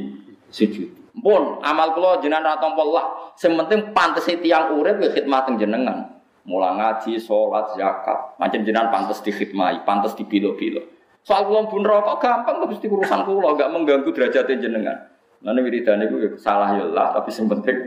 sujud. 0.51 1.00
Pun 1.11 1.59
amal 1.59 1.91
kula 1.91 2.23
jenengan 2.23 2.55
ra 2.55 2.55
tampa 2.55 2.87
lah. 2.87 3.35
Sing 3.35 3.51
penting 3.59 3.91
pantes 3.91 4.31
tiyang 4.31 4.79
urip 4.79 5.03
ya 5.03 5.11
khidmat 5.11 5.51
jenengan. 5.59 6.23
Mula 6.41 6.73
ngaji, 6.73 7.21
salat, 7.21 7.77
zakat, 7.77 8.33
macam 8.41 8.65
jenengan 8.65 8.89
pantes 8.89 9.21
dikhidmati, 9.21 9.85
pantes 9.85 10.17
dipilo-pilo. 10.17 10.81
Soal 11.21 11.45
kula 11.45 11.69
pun 11.69 11.85
rokok 11.85 12.17
gampang 12.17 12.65
mesti 12.65 12.89
urusan 12.89 13.21
kula, 13.29 13.53
enggak 13.53 13.69
mengganggu 13.69 14.09
derajat 14.09 14.49
jenengan. 14.57 14.97
Lan 15.45 15.57
wiridan 15.61 16.01
iku 16.01 16.17
ya 16.17 16.29
salah 16.41 16.73
ya 16.77 16.85
lah, 16.89 17.13
tapi 17.17 17.29
sing 17.33 17.49
penting 17.49 17.77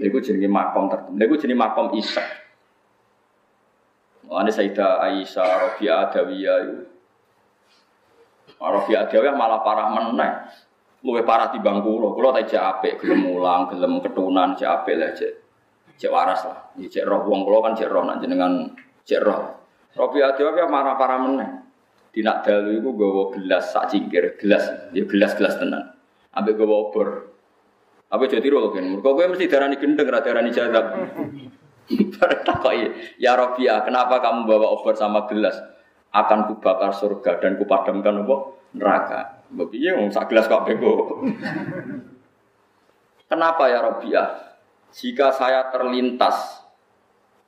Iku 0.00 0.16
jenenge 0.24 0.48
makom 0.48 0.88
tertentu. 0.88 1.20
Iku 1.20 1.36
jenenge 1.36 1.60
makom 1.60 1.92
Isa. 1.96 2.24
Mulane 4.24 4.48
Sayyidah 4.48 5.04
Aisyah 5.04 5.48
Rabi'ah 5.68 5.96
Adawiyah 6.08 6.56
itu. 6.64 6.76
Rabi'ah 8.56 9.00
Adawiyah 9.08 9.34
malah 9.36 9.60
parah 9.60 9.88
meneh 9.92 10.32
luwih 11.00 11.24
parah 11.24 11.48
di 11.48 11.58
bangku 11.64 11.96
lo, 11.96 12.28
tak 12.32 12.52
cek 12.52 12.60
apik, 12.60 12.92
gelem 13.00 13.24
mulang, 13.24 13.72
gelem 13.72 14.04
ketunan, 14.04 14.52
cek 14.52 14.68
apik 14.68 14.96
lah 15.00 15.10
cek. 15.16 15.32
Cek 15.96 16.12
waras 16.12 16.40
lah. 16.44 16.58
Ya 16.80 16.88
cek 16.88 17.04
roh 17.04 17.24
kulo 17.24 17.60
kan 17.60 17.76
cek 17.76 17.88
roh 17.88 18.04
nak 18.04 18.20
jenengan 18.24 18.72
cek 19.04 19.20
roh. 19.20 19.60
Robi 19.96 20.24
adwa 20.24 20.56
ya 20.56 20.66
marah 20.68 20.94
parah 20.96 21.18
meneh. 21.20 21.50
Di 22.10 22.20
nak 22.24 22.42
dalu 22.42 22.80
iku 22.80 22.90
gawa 22.96 23.22
gelas 23.36 23.70
sak 23.70 23.94
cingkir, 23.94 24.34
gelas, 24.40 24.92
ya 24.96 25.04
gelas-gelas 25.06 25.60
tenan. 25.60 25.94
Ambek 26.36 26.58
gawa 26.58 26.74
obor. 26.88 27.08
Apa 28.10 28.26
jadi 28.26 28.48
roh 28.50 28.74
kan? 28.74 28.82
Mergo 28.82 29.14
kowe 29.14 29.24
mesti 29.24 29.46
darani 29.46 29.78
gendeng 29.78 30.08
ra 30.10 30.20
darani 30.20 30.50
jadab. 30.50 30.90
Takoki, 32.46 33.18
ya 33.18 33.34
Robiah, 33.34 33.82
kenapa 33.82 34.22
kamu 34.22 34.46
bawa 34.46 34.66
obor 34.78 34.94
sama 34.94 35.26
gelas? 35.26 35.58
Akan 36.10 36.46
kubakar 36.50 36.94
surga 36.94 37.38
dan 37.38 37.58
kupadamkan 37.58 38.26
apa? 38.26 38.36
Neraka. 38.74 39.39
Mbak 39.50 39.68
piye 39.70 39.90
wong 39.94 40.08
sak 40.14 40.30
gelas 40.30 40.46
kok 40.46 40.62
bego. 40.66 41.26
Kenapa 43.30 43.70
ya 43.70 43.82
Robiah? 43.82 44.58
Jika 44.90 45.30
saya 45.30 45.70
terlintas 45.70 46.66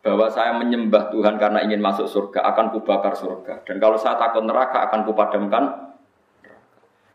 bahwa 0.02 0.30
saya 0.30 0.54
menyembah 0.58 1.10
Tuhan 1.10 1.38
karena 1.38 1.62
ingin 1.62 1.82
masuk 1.82 2.06
surga, 2.06 2.42
akan 2.54 2.74
kubakar 2.74 3.14
surga. 3.14 3.62
Dan 3.66 3.78
kalau 3.82 3.98
saya 3.98 4.18
takut 4.18 4.42
neraka, 4.42 4.90
akan 4.90 5.06
kupadamkan 5.06 5.64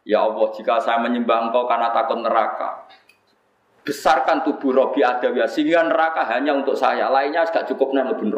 Ya 0.08 0.24
Allah, 0.24 0.48
jika 0.56 0.80
saya 0.80 1.04
menyembah 1.04 1.52
Engkau 1.52 1.68
karena 1.68 1.92
takut 1.92 2.24
neraka, 2.24 2.88
besarkan 3.84 4.40
tubuh 4.48 4.72
Robi 4.72 5.04
Adawiyah 5.04 5.52
sehingga 5.52 5.84
neraka 5.84 6.24
hanya 6.32 6.56
untuk 6.56 6.80
saya, 6.80 7.12
lainnya 7.12 7.44
gak 7.44 7.68
cukup 7.68 7.92
nih 7.92 8.16
lebih. 8.16 8.32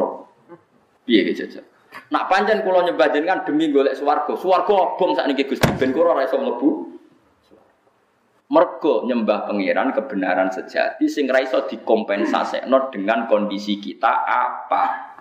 Piye 1.06 1.30
gitu 1.30 1.62
Nak 2.10 2.26
panjang 2.30 2.62
kalau 2.66 2.82
nyembah 2.86 3.10
jenengan 3.14 3.46
demi 3.46 3.70
golek 3.70 3.98
swarga, 3.98 4.34
swarga 4.38 4.94
obong 4.94 5.14
saat 5.18 5.30
ini 5.30 5.46
Gusti 5.46 5.70
ben 5.78 5.94
kula 5.94 6.18
ora 6.18 6.26
iso 6.26 6.38
mlebu. 6.38 6.70
Mergo 8.50 9.06
nyembah 9.06 9.46
pangeran 9.46 9.94
kebenaran 9.94 10.50
sejati 10.50 11.06
sing 11.06 11.30
ra 11.30 11.38
iso 11.38 11.70
dikompensasekno 11.70 12.90
dengan 12.90 13.30
kondisi 13.30 13.78
kita 13.78 14.26
apa. 14.26 15.14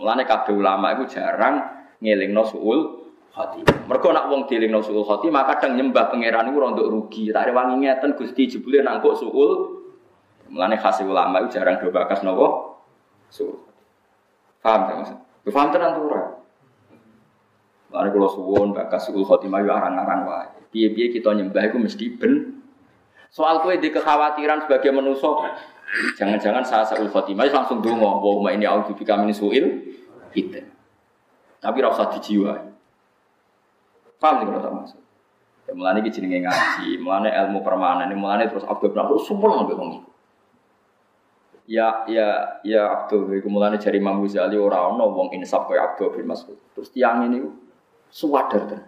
Mulane 0.00 0.24
kabeh 0.24 0.56
ulama 0.56 0.96
itu 0.96 1.20
jarang 1.20 1.60
ngelingno 2.00 2.48
suul 2.48 2.80
khotimah. 3.36 3.84
Mergo 3.84 4.08
nak 4.16 4.32
wong 4.32 4.48
dielingno 4.48 4.80
suul 4.80 5.04
khotimah 5.04 5.44
kadang 5.52 5.76
nyembah 5.76 6.08
pangeran 6.08 6.48
iku 6.48 6.58
rontok 6.64 6.88
rugi. 6.88 7.28
Tak 7.28 7.52
wangi 7.52 7.84
ngeten 7.84 8.16
Gusti 8.16 8.48
jebule 8.48 8.80
nangkuk 8.80 9.20
suul. 9.20 9.52
Mulane 10.48 10.80
khas 10.80 11.04
ulama 11.04 11.44
itu 11.44 11.60
jarang 11.60 11.76
do 11.76 11.92
bakas? 11.92 12.24
Suul. 13.28 13.56
Paham 14.64 14.80
ta 14.88 14.92
maksud? 14.96 15.29
Paham 15.48 15.68
tenan 15.72 15.96
tuh 15.96 16.04
ora? 16.12 16.22
Mari 17.90 18.08
kula 18.12 18.28
suwun 18.30 18.76
bakas 18.76 19.08
suul 19.08 19.24
khotimah 19.24 19.64
yo 19.64 19.72
arang-arang 19.72 20.28
wae. 20.28 20.48
Piye-piye 20.70 21.10
kita 21.10 21.34
nyembah 21.34 21.72
iku 21.72 21.80
mesti 21.82 22.06
ben. 22.14 22.62
Soal 23.32 23.64
kue 23.64 23.78
di 23.78 23.90
kekhawatiran 23.90 24.66
sebagai 24.66 24.90
manusia, 24.94 25.58
jangan-jangan 26.18 26.62
saya 26.62 26.84
suul 26.86 27.10
khotimah 27.10 27.50
langsung 27.50 27.82
dongo, 27.82 28.22
bahwa 28.22 28.50
ini 28.54 28.66
audubika 28.66 29.18
min 29.18 29.34
suil 29.34 29.90
kita. 30.30 30.62
Tapi 31.58 31.78
rasa 31.82 32.14
dijiwai. 32.14 32.70
Paham 34.20 34.34
sih 34.38 34.46
kalau 34.46 34.60
tak 34.60 34.72
maksud? 34.76 35.00
Ya 35.70 35.90
iki 36.02 36.10
jenenge 36.10 36.38
ngaji, 36.42 36.98
mulane 36.98 37.30
ilmu 37.30 37.62
permanen, 37.62 38.10
mulane 38.18 38.50
terus 38.50 38.66
Abdul 38.66 38.90
Rahman 38.90 39.22
semua 39.22 39.62
ngambil 39.62 39.78
wong 39.78 39.90
Ya 41.70 42.02
ya 42.10 42.58
ya 42.66 42.82
Abdul 42.90 43.30
iku 43.38 43.46
mulane 43.46 43.78
jari 43.78 44.02
Imam 44.02 44.18
Ghazali 44.26 44.58
ora 44.58 44.90
ana 44.90 45.06
wong 45.06 45.30
insaf 45.38 45.70
kaya 45.70 45.94
Abdul 45.94 46.18
bin 46.18 46.26
Mas'ud. 46.26 46.58
Terus 46.74 46.90
tiang 46.90 47.30
ini 47.30 47.46
suwadar 48.10 48.66
ten. 48.66 48.82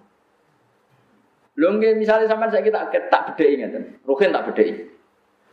Lho 1.62 1.78
nggih 1.78 1.94
misale 1.94 2.26
sampean 2.26 2.50
saiki 2.50 2.74
tak 2.74 2.90
tak 3.06 3.22
bedheki 3.30 3.62
ngeten. 3.62 3.82
Ruhin 4.02 4.34
tak 4.34 4.50
bedheki. 4.50 4.90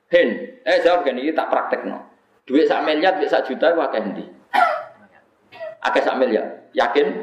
Hen, 0.09 0.57
eh 0.65 0.81
jawab 0.81 1.05
gini 1.05 1.29
iki 1.29 1.37
tak 1.37 1.53
praktekno. 1.53 2.01
Duit 2.49 2.65
sak 2.65 2.81
miliar, 2.81 3.21
duit 3.21 3.29
sak 3.29 3.45
juta 3.45 3.77
ku 3.77 3.81
akeh 3.85 4.01
endi? 4.01 4.25
Akeh 5.85 6.01
sak 6.01 6.17
miliar. 6.17 6.65
Yakin? 6.73 7.13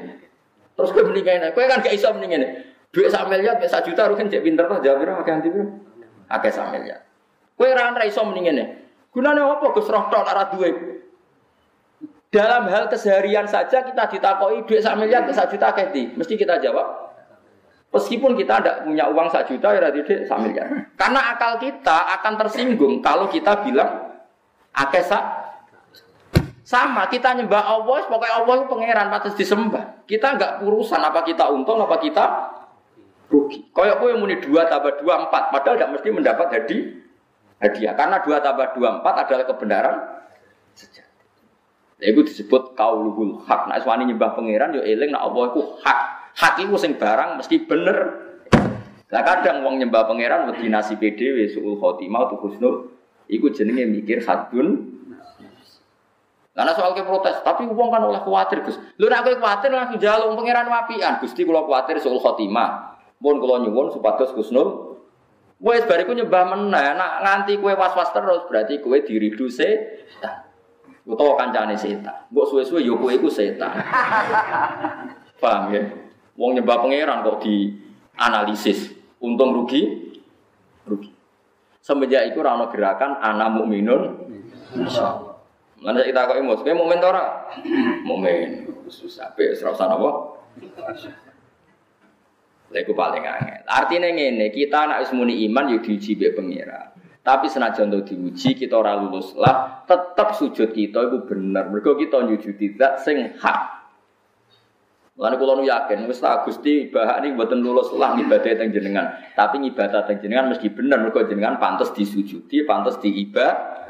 Terus 0.79 0.95
kowe 0.95 1.03
mending 1.03 1.27
kene. 1.27 1.51
Kowe 1.51 1.67
kan 1.67 1.83
gak 1.83 1.91
iso 1.91 2.15
mending 2.15 2.31
ngene. 2.31 2.49
Duit 2.95 3.11
sak 3.11 3.27
miliar, 3.27 3.59
duit 3.59 3.67
sak 3.67 3.83
juta 3.83 4.07
rugen 4.07 4.31
cek 4.31 4.39
pinter 4.39 4.71
to 4.71 4.87
jawab 4.87 5.03
piro 5.03 5.19
akeh 5.19 5.35
endi 5.35 5.51
piro? 5.51 5.67
Akeh 6.31 6.55
sak 6.55 6.71
miliar. 6.71 7.03
Kowe 7.59 7.67
ora 7.67 7.91
ora 7.91 8.07
iso 8.07 8.23
mending. 8.23 8.86
Gunane 9.17 9.41
apa 9.41 9.73
Gus 9.73 9.89
roh 9.89 10.13
tok 10.13 10.29
ora 10.29 10.45
duwe? 10.53 10.71
Dalam 12.29 12.69
hal 12.69 12.93
keseharian 12.93 13.49
saja 13.49 13.81
kita 13.81 14.13
ditakoi 14.13 14.69
duit 14.69 14.85
sak 14.85 15.01
miliar, 15.01 15.25
duit 15.25 15.33
sak 15.33 15.49
juta 15.49 15.73
akeh 15.73 15.89
Mesti 16.21 16.37
kita 16.37 16.61
jawab 16.61 16.85
Meskipun 17.97 18.37
kita 18.37 18.61
tidak 18.61 18.85
punya 18.85 19.09
uang 19.09 19.33
sak 19.33 19.49
juta 19.49 19.73
ya 19.73 19.89
tidak 19.89 20.29
sak 20.29 20.37
miliar. 20.37 20.69
Karena 21.01 21.33
akal 21.33 21.57
kita 21.57 22.13
akan 22.21 22.33
tersinggung 22.45 23.01
kalau 23.01 23.33
kita 23.33 23.65
bilang 23.65 24.21
akeh 24.77 25.01
sak 25.01 25.25
sama 26.61 27.09
kita 27.09 27.33
nyembah 27.41 27.63
Allah, 27.73 28.05
pokoknya 28.11 28.43
Allah 28.43 28.55
itu 28.59 28.67
pangeran 28.69 29.09
patut 29.09 29.33
disembah. 29.33 30.05
Kita 30.05 30.37
nggak 30.37 30.53
urusan 30.67 31.01
apa 31.01 31.25
kita 31.25 31.49
untung 31.49 31.81
apa 31.81 31.97
kita 32.05 32.25
rugi. 33.33 33.71
Kayak 33.73 34.03
yang 34.03 34.21
muni 34.21 34.37
dua 34.45 34.69
tambah 34.69 35.01
dua 35.01 35.25
empat, 35.25 35.57
padahal 35.57 35.81
tidak 35.81 35.91
mesti 35.97 36.09
mendapat 36.13 36.47
hadiah 36.53 37.06
hadiah. 37.63 37.95
Karena 37.97 38.21
dua 38.23 38.41
tambah 38.45 38.77
dua 38.77 39.01
empat 39.01 39.15
adalah 39.27 39.45
kebenaran 39.49 39.97
sejati. 40.77 41.25
Ya, 42.03 42.13
itu 42.13 42.21
disebut 42.29 42.77
kauluhul 42.77 43.45
hak. 43.49 43.73
Nah, 43.73 43.81
suami 43.81 44.05
nyembah 44.05 44.37
pangeran, 44.37 44.77
yo 44.77 44.85
eling, 44.85 45.17
nah 45.17 45.25
Allah 45.25 45.49
itu 45.53 45.61
hak. 45.81 45.99
Hak 46.37 46.55
itu 46.61 46.77
sing 46.77 47.01
barang 47.01 47.41
mesti 47.41 47.65
bener. 47.65 47.99
Lah 49.09 49.23
kadang 49.23 49.65
wong 49.65 49.81
nyembah 49.81 50.05
pangeran 50.05 50.51
wedi 50.53 50.69
nasi 50.69 50.99
PDW 50.99 51.49
suul 51.49 51.79
khotimah 51.79 52.27
tu 52.29 52.37
husnul 52.43 52.91
iku 53.31 53.55
jenenge 53.55 53.87
mikir 53.87 54.21
hadun 54.27 54.97
karena 56.57 56.73
soal 56.73 56.97
ke 56.97 57.05
protes, 57.05 57.45
tapi 57.45 57.69
uang 57.69 57.89
kan 57.93 58.01
oleh 58.01 58.17
khawatir 58.25 58.65
Gus. 58.65 58.81
Lu 58.97 59.13
nak 59.13 59.29
khawatir 59.29 59.69
langsung 59.69 60.01
jaluk 60.01 60.41
pangeran 60.41 60.65
wapian. 60.73 61.21
Gusti 61.21 61.45
kula 61.45 61.61
khawatir 61.69 62.01
soal 62.01 62.17
khotimah. 62.17 62.97
Pun 63.21 63.37
kula 63.37 63.61
nyuwun 63.61 63.93
supados 63.93 64.33
Gusnul 64.33 64.86
Wes 65.57 65.89
bariku 65.89 66.13
nyembah 66.13 66.53
meneh, 66.53 66.89
nak 67.01 67.25
nganti 67.25 67.57
kue 67.57 67.73
was-was 67.73 68.13
terus 68.13 68.45
berarti 68.45 68.77
kue 68.85 69.01
diridu 69.01 69.49
setan. 69.49 70.45
Utawa 71.09 71.39
kancane 71.41 71.73
setan. 71.73 72.29
Mbok 72.29 72.45
suwe-suwe 72.45 72.85
yo 72.85 73.01
kowe 73.01 73.09
iku 73.09 73.33
setan. 73.33 73.73
Paham 75.43 75.73
ya? 75.73 75.83
Wong 76.37 76.61
nyembah 76.61 76.85
pangeran 76.85 77.25
kok 77.25 77.41
di 77.41 77.73
analisis. 78.21 78.93
Untung 79.17 79.57
rugi? 79.57 80.13
Rugi. 80.85 81.09
Semenjak 81.81 82.29
itu 82.29 82.45
rano 82.45 82.69
gerakan 82.69 83.17
anak 83.23 83.57
mukminun 83.57 84.03
insyaallah. 84.77 85.41
Mana 85.81 86.05
kita 86.05 86.29
kok 86.29 86.37
emos, 86.37 86.61
kowe 86.61 86.75
momen 86.77 87.01
tora? 87.01 87.49
Momen. 88.05 88.69
Susah, 88.93 89.33
pe 89.33 89.57
serasa 89.57 89.89
napa? 89.89 90.37
Lha 92.67 92.83
paling 92.83 93.23
angel. 93.23 93.63
Artinya 93.67 94.11
ngene, 94.11 94.51
kita 94.51 94.91
anak 94.91 95.07
wis 95.07 95.15
muni 95.15 95.47
iman 95.47 95.71
yo 95.71 95.79
diuji 95.79 96.19
mbek 96.19 96.35
pengira. 96.35 96.81
Tapi 97.23 97.51
senajan 97.51 97.91
to 97.91 98.07
diuji 98.07 98.55
kita 98.55 98.79
ora 98.79 98.95
lulus 98.99 99.35
lah, 99.35 99.83
tetap 99.87 100.35
sujud 100.39 100.71
kita 100.71 101.11
itu 101.11 101.19
bener. 101.27 101.67
Mergo 101.71 101.99
kita 101.99 102.23
nyujudi 102.23 102.79
zat 102.79 103.03
sing 103.03 103.35
hak. 103.39 103.75
Lalu 105.17 105.35
kalau 105.41 105.65
yakin, 105.65 106.05
wis 106.07 106.21
tak 106.21 106.45
Gusti 106.45 106.93
bahak 106.93 107.25
ini 107.25 107.33
buatan 107.33 107.65
lulus 107.65 107.89
lah 107.97 108.15
ibadah 108.21 108.53
teng 108.53 108.69
jenengan. 108.69 109.17
Tapi 109.33 109.59
ibadah 109.65 110.05
teng 110.05 110.21
jenengan 110.21 110.53
mesti 110.53 110.69
bener, 110.69 111.01
mereka 111.01 111.25
jenengan 111.25 111.57
pantas 111.57 111.91
disujudi, 111.97 112.63
pantas 112.69 113.01
diibadah. 113.01 113.83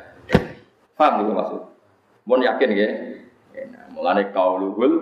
Paham 0.96 1.26
itu 1.26 1.32
maksud? 1.34 1.62
Mau 2.24 2.40
yakin 2.40 2.70
ya? 2.72 2.88
Mulane 3.92 4.32
kauluhul, 4.32 4.92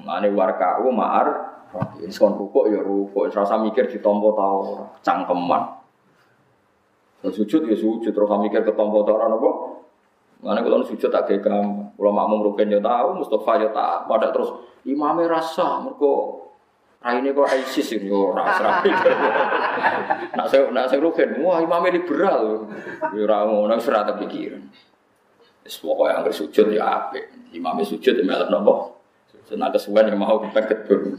mulane 0.00 0.28
warkau 0.32 0.90
ma'ar 0.90 1.49
ini 1.70 2.10
kon 2.10 2.34
rukuk 2.34 2.66
ya 2.66 2.82
rukuk, 2.82 3.30
rasa 3.30 3.54
mikir 3.62 3.86
ditompo 3.86 4.34
tau 4.34 4.90
cangkeman. 5.06 5.78
Terus 7.20 7.34
sujud 7.36 7.62
ya 7.68 7.76
sujud, 7.76 8.10
terus 8.10 8.30
mikir 8.42 8.66
ketompo 8.66 9.06
tau 9.06 9.20
ora 9.20 9.30
napa? 9.30 9.50
Mana 10.40 10.64
kalau 10.64 10.80
sujud 10.82 11.12
tak 11.12 11.28
kayak 11.28 11.44
kalau 11.44 12.10
makmum 12.10 12.40
rukin 12.50 12.72
ya 12.72 12.80
tahu, 12.80 13.20
Mustafa 13.20 13.60
ya 13.60 13.68
tahu, 13.70 14.08
pada 14.08 14.32
terus 14.32 14.50
imamnya 14.88 15.28
rasa, 15.28 15.84
mereka 15.84 16.40
ini 17.12 17.30
kok 17.36 17.48
ISIS 17.48 18.00
ini 18.00 18.08
kok 18.08 18.32
rasa 18.32 18.80
Nak 20.40 20.46
saya 20.48 20.72
nak 20.72 20.88
saya 20.88 21.04
rukin, 21.04 21.44
wah 21.44 21.60
imamnya 21.60 22.00
liberal, 22.00 22.66
ya 23.12 23.20
orang 23.28 23.68
nak 23.68 23.84
serata 23.84 24.16
pikiran. 24.16 24.64
Pokoknya 25.70 26.24
yang 26.24 26.34
sujud 26.34 26.66
ya 26.72 26.82
apa, 26.88 27.20
imamnya 27.52 27.84
sujud 27.84 28.16
ya 28.16 28.24
malah 28.24 28.48
nopo. 28.48 28.89
Senang 29.50 29.74
kesuwen 29.74 30.06
yang 30.06 30.14
mau 30.14 30.38
kita 30.38 30.62
gedung. 30.62 31.18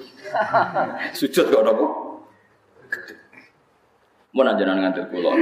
Sujud 1.19 1.51
kok 1.51 1.63
nopo. 1.67 1.85
Mau 4.31 4.47
nanya 4.47 4.71
ngantil 4.71 5.11
pulau. 5.11 5.35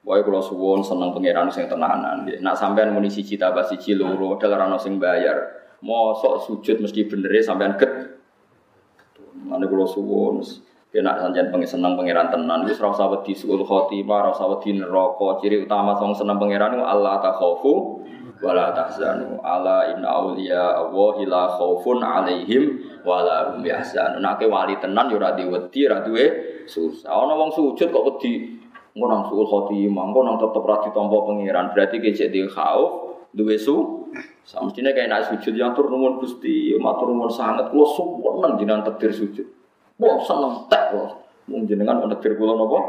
Wae 0.00 0.24
kula 0.24 0.40
suwun 0.40 0.80
seneng 0.80 1.12
pangeran 1.12 1.52
sing 1.52 1.68
tenanan. 1.68 2.24
Nak 2.24 2.56
sampean 2.56 2.96
muni 2.96 3.12
siji 3.12 3.36
tambah 3.36 3.68
siji 3.68 3.92
loro 3.92 4.40
padahal 4.40 4.64
ana 4.64 4.80
sing 4.80 4.96
bayar. 4.96 5.68
Mosok 5.84 6.40
sujud 6.48 6.80
mesti 6.80 7.04
benere 7.04 7.44
sampean 7.44 7.76
get. 7.76 7.92
Mane 9.36 9.68
kula 9.68 9.84
suwun 9.84 10.40
kena 10.88 11.20
sanjan 11.20 11.52
pengen 11.52 11.68
seneng 11.68 12.00
pangeran 12.00 12.32
tenan 12.32 12.64
wis 12.64 12.80
ora 12.80 12.96
usah 12.96 13.12
wedi 13.12 13.36
suul 13.36 13.60
khotimah, 13.60 14.24
ora 14.24 14.30
usah 14.32 14.48
wedi 14.56 14.80
neraka. 14.80 15.44
Ciri 15.44 15.68
utama 15.68 15.92
wong 16.00 16.16
seneng 16.16 16.40
pangeran 16.40 16.80
Allah 16.80 17.20
takhafu 17.20 18.00
wala 18.42 18.72
tahzanu 18.76 19.40
ala 19.40 19.96
inna 19.96 20.08
auliya 20.08 20.86
Allah 20.86 21.16
la 21.24 21.44
khaufun 21.56 22.04
alaihim 22.04 22.84
wala 23.02 23.56
hum 23.56 23.64
yahzanun 23.64 24.20
nek 24.20 24.44
wali 24.44 24.76
tenan 24.76 25.08
yo 25.08 25.16
ora 25.16 25.32
diwedi 25.32 25.88
ora 25.88 26.04
duwe 26.04 26.24
susah 26.68 27.12
ana 27.12 27.32
wong 27.32 27.50
sujud 27.52 27.88
kok 27.88 28.04
wedi 28.04 28.60
ngono 28.96 29.12
nang 29.12 29.22
suul 29.28 29.44
khotimah 29.44 30.04
engko 30.08 30.20
nang 30.24 30.36
tetep 30.40 30.64
ra 30.64 30.76
ditampa 30.84 31.16
pangeran 31.28 31.66
berarti 31.76 31.96
kecek 32.00 32.32
di 32.32 32.48
khauf 32.48 33.06
duwe 33.36 33.60
su. 33.60 33.76
Samestinya 34.46 34.96
kayak 34.96 35.12
nak 35.12 35.22
sujud 35.28 35.52
yang 35.52 35.76
tur 35.76 35.92
nuwun 35.92 36.16
Gusti, 36.16 36.72
matur 36.80 37.12
nuwun 37.12 37.28
sangat 37.28 37.68
kula 37.68 37.86
suwun 37.92 38.56
jenengan 38.56 38.80
takdir 38.86 39.12
sujud. 39.12 39.44
Wah 40.00 40.16
seneng 40.24 40.64
tek. 40.72 40.96
Mung 41.46 41.68
jenengan 41.68 42.00
takdir 42.08 42.40
kula 42.40 42.56
napa? 42.56 42.80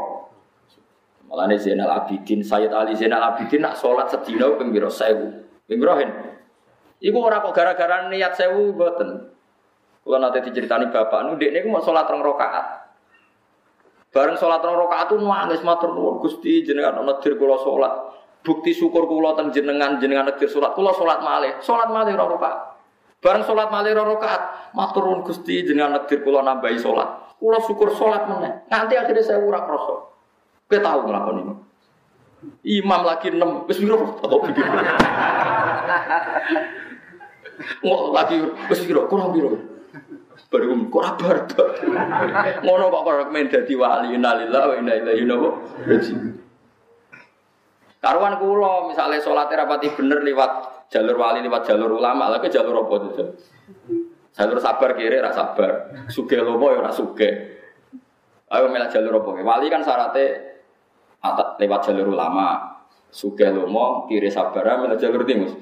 Malah 1.28 1.52
Zainal 1.60 1.92
Abidin, 1.92 2.40
Sayyid 2.40 2.72
Ali 2.72 2.96
Zainal 2.96 3.20
Abidin 3.20 3.60
nak 3.60 3.76
sholat 3.76 4.08
sedina 4.08 4.48
1000. 4.48 4.58
Ping 5.68 5.76
pira 5.76 5.94
Iku 6.98 7.18
ora 7.22 7.38
kok 7.44 7.54
gara-gara 7.54 8.10
niat 8.10 8.34
sewu 8.34 8.74
mboten. 8.74 9.30
Kula 10.02 10.18
nate 10.18 10.40
diceritani 10.40 10.88
bapak 10.88 11.20
nu 11.28 11.36
iku 11.36 11.68
mau 11.68 11.84
sholat 11.84 12.08
rong 12.08 12.24
rakaat. 12.24 12.66
Bareng 14.08 14.40
sholat 14.40 14.64
rong 14.64 14.80
rakaat 14.88 15.06
tuh 15.12 15.20
nangis 15.20 15.62
matur 15.62 15.94
nuwun 15.94 16.18
Gusti 16.18 16.64
jenengan 16.64 16.98
takdir 17.04 17.36
kula 17.36 17.60
sholat. 17.60 17.92
Bukti 18.42 18.72
syukur 18.72 19.04
kula 19.04 19.36
teng 19.36 19.52
jenengan 19.52 20.00
jenengan 20.00 20.32
negeri 20.32 20.48
sholat 20.48 20.72
kula 20.74 20.96
sholat 20.96 21.20
malih. 21.20 21.60
Sholat 21.60 21.92
malih 21.92 22.16
ora 22.18 22.26
rakaat. 22.34 22.58
Bareng 23.20 23.44
sholat 23.44 23.68
malih 23.68 23.94
ora 23.94 24.16
rakaat, 24.16 24.42
matur 24.74 25.06
nuwun 25.06 25.22
Gusti 25.22 25.62
jenengan 25.62 26.02
negeri 26.02 26.24
kula 26.24 26.40
nambahi 26.42 26.80
sholat. 26.80 27.38
Kula 27.38 27.62
syukur 27.62 27.94
sholat 27.94 28.26
meneh. 28.26 28.66
Nanti 28.72 28.98
akhirnya 28.98 29.22
saya 29.22 29.38
ora 29.38 29.62
krasa. 29.62 30.17
Kowe 30.68 30.78
tahu 30.84 31.00
nglakoni 31.08 31.40
ini. 31.48 31.54
Imam 32.78 33.02
lagi 33.02 33.32
enam, 33.34 33.64
wis 33.66 33.80
piro? 33.80 34.20
Oh, 34.20 34.38
begitu. 34.44 34.62
Nggak 37.82 38.00
lagi 38.12 38.36
wis 38.68 38.80
piro? 38.84 39.08
Kurang 39.08 39.32
piro? 39.32 39.56
Baru 40.48 40.72
kok 40.88 41.20
ora 41.20 41.44
Ngono 42.64 42.84
kok 42.88 43.02
kok 43.04 43.28
men 43.28 43.52
dadi 43.52 43.74
wali 43.76 44.16
innalillahi 44.16 44.68
wa 44.70 44.74
inna 44.80 44.92
ilaihi 44.96 45.28
raji'un. 45.28 46.24
Karuan 48.00 48.34
kula 48.40 48.88
misalnya 48.88 49.20
sholat 49.20 49.52
rapati 49.52 49.92
bener 49.92 50.24
lewat 50.24 50.86
jalur 50.88 51.20
wali 51.20 51.44
lewat 51.44 51.68
jalur 51.68 52.00
ulama 52.00 52.32
lagi 52.32 52.48
jalur 52.48 52.86
apa 52.86 52.94
itu? 52.96 53.24
Jalur 54.32 54.56
sabar 54.62 54.96
kiri 54.96 55.20
rak 55.20 55.36
sabar, 55.36 55.70
suge 56.08 56.40
lomo 56.40 56.72
ya 56.72 56.80
rak 56.80 56.96
suge. 56.96 57.30
Ayo 58.48 58.72
melah 58.72 58.88
jalur 58.88 59.20
apa? 59.20 59.44
Wali 59.44 59.66
kan 59.68 59.84
syaratnya 59.84 60.48
lewat 61.58 61.80
jalur 61.90 62.14
ulama, 62.14 62.78
suge 63.10 63.50
lomo 63.50 64.06
kiri 64.06 64.30
sabar, 64.30 64.78
melah 64.78 64.98
jalur 64.98 65.26
timus. 65.26 65.54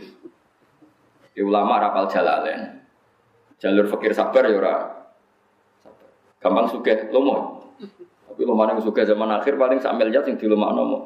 Ya, 1.36 1.44
ulama 1.44 1.80
rapal 1.80 2.08
jalalen, 2.08 2.80
jalur 3.60 3.88
fakir 3.88 4.12
sabar 4.12 4.44
ya 4.48 4.56
ora. 4.56 4.74
Gampang 6.40 6.68
suge 6.68 7.08
lomo. 7.12 7.64
Tapi 8.28 8.42
lomo 8.44 8.62
yang 8.68 8.80
suge 8.84 9.08
zaman 9.08 9.32
akhir 9.32 9.56
paling 9.56 9.80
sambil 9.80 10.12
yang 10.12 10.24
di 10.24 10.46
lomo 10.46 10.68
nomo. 10.72 10.98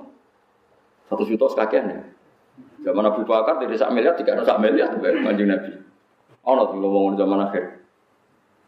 Satu 1.07 1.27
juta 1.27 1.47
sekakian 1.51 1.91
ya. 1.91 2.01
Zaman 2.81 3.05
Abu 3.05 3.29
Bakar 3.29 3.61
tidak 3.61 3.77
sak 3.77 3.93
miliar, 3.93 4.17
tiga 4.17 4.41
sak 4.41 4.57
miliar 4.57 4.89
tuh 4.95 5.05
kanjeng 5.05 5.53
Nabi. 5.53 5.77
Oh, 6.41 6.57
nanti 6.57 6.81
ngomong 6.81 7.21
zaman 7.21 7.45
akhir. 7.45 7.85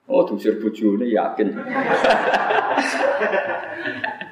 Oh, 0.04 0.28
diusir 0.28 0.60
ini 0.60 1.16
yakin. 1.16 1.48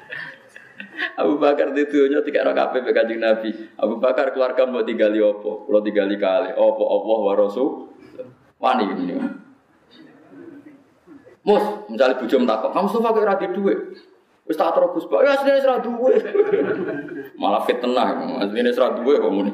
Abu 1.21 1.37
Bakar 1.37 1.71
di 1.71 1.85
dunia 1.85 2.25
tiga 2.25 2.43
orang 2.43 2.57
kafe 2.57 2.81
kanjeng 2.89 3.21
Nabi. 3.21 3.49
Abu 3.77 4.01
Bakar 4.01 4.33
keluarga 4.33 4.65
mau 4.65 4.81
tiga 4.81 5.07
kali 5.07 5.21
opo, 5.21 5.69
kalau 5.69 5.81
tiga 5.85 6.03
kali 6.05 6.49
opo 6.57 6.83
Allah 6.85 7.17
wa 7.21 7.33
Rasul. 7.37 7.69
Wani 8.61 8.85
ini. 8.93 9.13
Mus, 11.41 11.89
misalnya 11.89 12.21
bujum 12.21 12.45
takut, 12.45 12.69
kamu 12.69 12.87
suka 12.93 13.09
kayak 13.17 13.27
radi 13.33 13.47
duit. 13.57 13.79
Wis 14.45 14.57
tak 14.57 14.77
terus 14.77 15.05
Pak. 15.09 15.21
Ya 15.25 15.31
asline 15.37 15.63
ora 15.65 15.79
duwe. 15.81 16.13
Malah 17.41 17.63
fitnah, 17.65 18.37
asline 18.45 18.69
ora 18.73 18.89
duwe 18.97 19.13
kok 19.17 19.33
muni. 19.33 19.53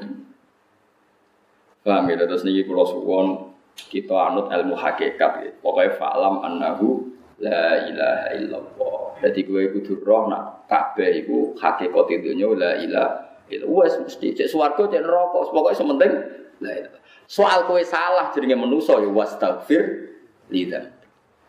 Paham 1.87 2.11
ya, 2.11 2.27
terus 2.27 2.43
niki 2.43 2.67
kula 2.67 2.83
suwon 2.83 3.55
kita 3.77 4.11
anut 4.11 4.51
ilmu 4.51 4.75
hakikat 4.75 5.31
ya. 5.45 5.51
Fa'lam 5.95 6.43
annahu 6.43 7.13
la 7.39 7.87
ilaha 7.87 8.27
illallah. 8.35 8.96
Jadi 9.17 9.39
gue 9.45 9.61
kudu 9.73 10.05
roh 10.05 10.29
nak 10.29 10.69
kabeh 10.69 11.25
iku 11.25 11.57
hakikat 11.57 12.21
dunya 12.21 12.47
la 12.53 12.71
ilaha 12.77 13.09
illallah. 13.49 13.87
Wes 13.87 13.93
mesti 13.97 14.35
cek 14.37 14.47
swarga 14.51 14.85
cek 14.85 15.01
neraka, 15.01 15.39
pokoke 15.49 15.73
sementing 15.73 16.13
la 16.61 16.71
ilaha. 16.71 16.97
Soal 17.27 17.67
kowe 17.67 17.81
salah 17.83 18.31
jenenge 18.31 18.55
manusa 18.55 18.99
ya 19.01 19.09
wastaghfir 19.11 19.83
lidzam. 20.47 20.95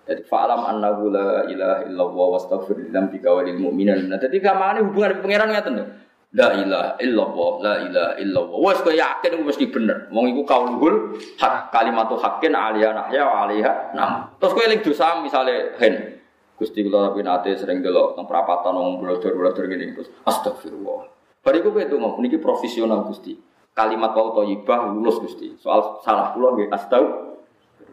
Jadi 0.09 0.25
fa'alam 0.25 0.65
annahu 0.65 1.13
la 1.13 1.45
ilaha 1.47 1.85
illallah 1.85 2.27
wastaghfir 2.41 2.81
li 2.81 2.89
dzambika 2.89 3.29
wa 3.29 3.45
lil 3.45 3.61
mu'minin. 3.61 4.09
Nah, 4.09 4.17
dadi 4.17 4.41
kamane 4.41 4.81
hubungan 4.81 5.21
pangeran 5.21 5.53
ngaten 5.53 5.73
lho. 5.77 5.85
La 6.29 6.53
ilaha 6.57 7.01
illallah, 7.01 7.51
la 7.61 7.75
ilaha 7.89 8.13
illallah. 8.21 8.59
Wes 8.61 8.81
kok 8.85 8.93
yakin 8.93 9.31
iku 9.37 9.45
mesti 9.49 9.65
bener. 9.69 10.13
Wong 10.13 10.33
iku 10.33 10.43
kaulul 10.49 11.17
hak 11.41 11.73
kalimatu 11.73 12.17
haqqin 12.21 12.53
aliyah 12.53 12.93
nahya 12.97 13.23
wa 13.25 13.37
alaiha 13.49 13.73
nam. 13.97 14.33
Terus 14.41 14.53
kowe 14.57 14.65
eling 14.65 14.81
dosa 14.85 15.21
misale 15.21 15.77
hen. 15.81 16.18
Gusti 16.59 16.83
kula 16.83 17.15
tapi 17.15 17.23
nate 17.23 17.55
sering 17.55 17.79
delok 17.81 18.19
nang 18.19 18.27
perapatan 18.27 18.75
wong 18.75 18.99
blodor-blodor 18.99 19.71
ngene 19.71 19.95
terus 19.95 20.11
astagfirullah. 20.27 21.07
Bariku 21.39 21.71
kowe 21.71 21.81
ngomong 21.87 22.19
niki 22.27 22.43
profesional 22.43 23.07
Gusti. 23.07 23.39
Kalimat 23.73 24.11
wau 24.11 24.35
thayyibah 24.35 24.91
lulus 24.91 25.23
Gusti. 25.23 25.55
Soal 25.63 26.03
salah 26.03 26.35
kula 26.35 26.59
nggih 26.59 26.69
astagfirullah. 26.75 27.29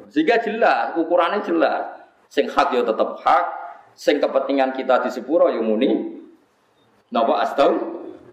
Sehingga 0.10 0.42
jelas, 0.42 0.98
ukurannya 0.98 1.46
jelas. 1.46 2.10
Sing 2.30 2.50
hak 2.50 2.74
ya 2.74 2.82
tetap 2.82 3.22
hak, 3.22 3.46
sing 3.94 4.18
kepentingan 4.18 4.74
kita 4.74 5.06
di 5.06 5.10
sepuro 5.14 5.50
ya 5.50 5.62
muni. 5.62 6.20
Napa 7.14 7.46
astau? 7.46 7.72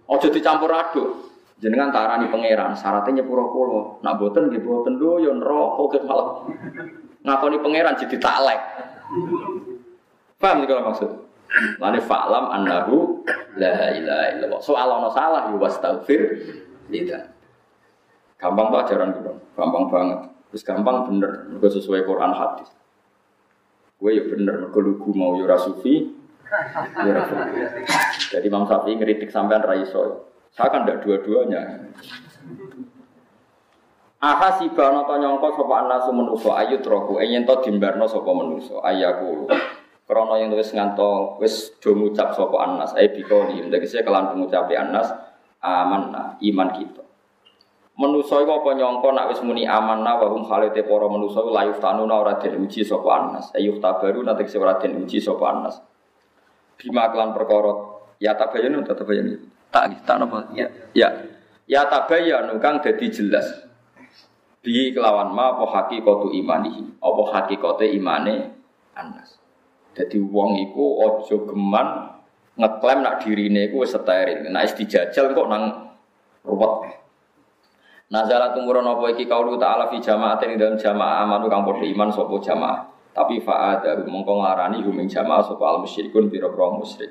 Ojo 0.09 0.29
dicampur 0.33 0.73
aduk. 0.73 1.29
Jenengan 1.63 1.95
tarani 1.95 2.27
pangeran, 2.27 2.75
syaratnya 2.75 3.23
nyepuro 3.23 3.53
kula. 3.53 3.83
Nak 4.03 4.19
boten 4.19 4.51
nggih 4.51 4.65
boten 4.65 4.99
lho 4.99 5.23
ya 5.23 5.31
neraka 5.31 5.83
ke 5.93 5.99
malah. 6.03 6.43
Ngakoni 7.23 7.57
pangeran 7.63 7.95
jadi 8.01 8.17
taklek. 8.19 8.61
Paham 10.43 10.67
kalau 10.67 10.91
maksud? 10.91 11.11
Lani 11.79 12.01
fa'lam 12.03 12.51
annahu 12.51 13.23
la 13.55 13.95
ilaha 13.95 14.25
illallah. 14.35 14.59
Soal 14.59 14.91
ana 14.91 15.07
salah 15.15 15.47
ya 15.53 15.57
wastaghfir 15.61 16.21
tidak. 16.91 17.31
Gampang 18.43 18.75
tuh 18.75 18.79
ajaran 18.83 19.15
gitu, 19.15 19.33
gampang 19.55 19.87
banget. 19.87 20.21
Terus 20.51 20.63
gampang 20.67 21.07
bener, 21.07 21.47
sesuai 21.63 22.03
Quran 22.03 22.35
hadis. 22.35 22.75
Gue 24.03 24.19
ya 24.19 24.27
bener, 24.27 24.67
mereka 24.67 24.83
lugu 24.83 25.15
mau 25.15 25.39
yura 25.39 25.55
ya 25.55 25.63
sufi, 25.63 26.11
yura 27.07 27.23
sufi. 27.23 27.63
Jadi 28.35 28.47
Imam 28.51 28.67
Syafi'i 28.67 28.99
ngeritik 28.99 29.31
sampean 29.31 29.63
raiso. 29.63 30.27
Saya 30.51 30.75
kan 30.75 30.83
tidak 30.83 31.07
dua-duanya. 31.07 31.87
Aha 34.23 34.59
si 34.59 34.67
bano 34.75 35.07
to 35.07 35.15
nyongko 35.19 35.55
sapa 35.55 35.75
anasu 35.87 36.11
menuso 36.15 36.51
ayu 36.55 36.79
troku 36.79 37.19
enyen 37.19 37.43
to 37.43 37.59
dimbarno 37.63 38.11
sapa 38.11 38.31
menuso 38.31 38.83
ayaku. 38.83 39.47
Krono 40.13 40.37
yang 40.37 40.53
tulis 40.53 40.77
nganto 40.77 41.41
wis 41.41 41.73
do 41.81 41.97
ngucap 41.97 42.37
sapa 42.37 42.53
anas 42.61 42.93
ae 43.01 43.09
bikoli 43.17 43.65
ndekse 43.65 44.05
kelan 44.05 44.29
pengucapi 44.29 44.77
anas 44.77 45.09
aman 45.65 46.37
iman 46.37 46.69
kita. 46.77 47.01
Menusa 47.97 48.45
iku 48.45 48.61
apa 48.61 48.77
nyangka 48.77 49.09
nak 49.09 49.33
wis 49.33 49.41
muni 49.41 49.65
amanna 49.65 50.21
wa 50.21 50.29
hum 50.29 50.45
khalite 50.45 50.85
para 50.85 51.09
menusa 51.09 51.41
la 51.49 51.65
yuftanuna 51.65 52.13
ora 52.21 52.37
den 52.37 52.61
uji 52.61 52.85
sapa 52.85 53.09
anas. 53.09 53.57
Ayuh 53.57 53.81
tabaru 53.81 54.21
nanti 54.21 54.45
sing 54.53 54.61
ora 54.61 54.77
den 54.77 55.01
uji 55.01 55.17
sapa 55.17 55.49
anas. 55.49 55.81
Bima 56.77 57.09
kelan 57.09 57.33
perkara 57.33 57.73
ya 58.21 58.37
tabayun 58.37 58.85
ta 58.85 58.93
tabayun. 58.93 59.49
Tak 59.73 60.05
tak 60.05 60.21
napa? 60.21 60.45
Ya. 60.53 60.69
Ya. 60.93 61.09
Ya 61.65 61.89
tabayun 61.89 62.61
kang 62.61 62.85
dadi 62.85 63.09
jelas. 63.09 63.65
Bi 64.61 64.93
kelawan 64.93 65.33
ma 65.33 65.57
apa 65.57 65.65
hakikatu 65.73 66.37
imanihi. 66.37 67.01
Apa 67.01 67.23
hakikate 67.33 67.89
imane 67.97 68.53
anas. 68.93 69.41
Jadi 69.93 70.17
wong 70.21 70.57
iku 70.71 71.05
aja 71.05 71.37
geman 71.37 71.89
ngeklaim 72.57 73.01
nak 73.05 73.21
dirine 73.21 73.69
iku 73.69 73.85
wis. 73.85 73.93
Nek 73.97 74.63
wis 74.65 74.75
dijajal 74.77 75.37
kok 75.37 75.49
nang 75.53 75.63
ruwet 76.45 77.03
Nazala 78.13 78.53
tumurun 78.53 78.85
apa 78.85 79.17
iki 79.17 79.25
kaulu 79.25 79.57
ta'ala 79.57 79.89
fi 79.89 79.97
jama'atin 79.97 80.61
dalam 80.61 80.77
jamaah 80.77 81.25
amanu 81.25 81.49
kang 81.49 81.65
padha 81.65 81.81
iman 81.81 82.13
sapa 82.13 82.37
jamaah. 82.45 82.81
Tapi 83.13 83.41
fa'ada 83.41 84.05
mongko 84.05 84.37
nglarani 84.37 84.85
huming 84.85 85.09
jamaah 85.09 85.41
sapa 85.41 85.65
al 85.65 85.79
musyrikun 85.81 86.29
pira-pira 86.29 86.77
musyrik. 86.77 87.09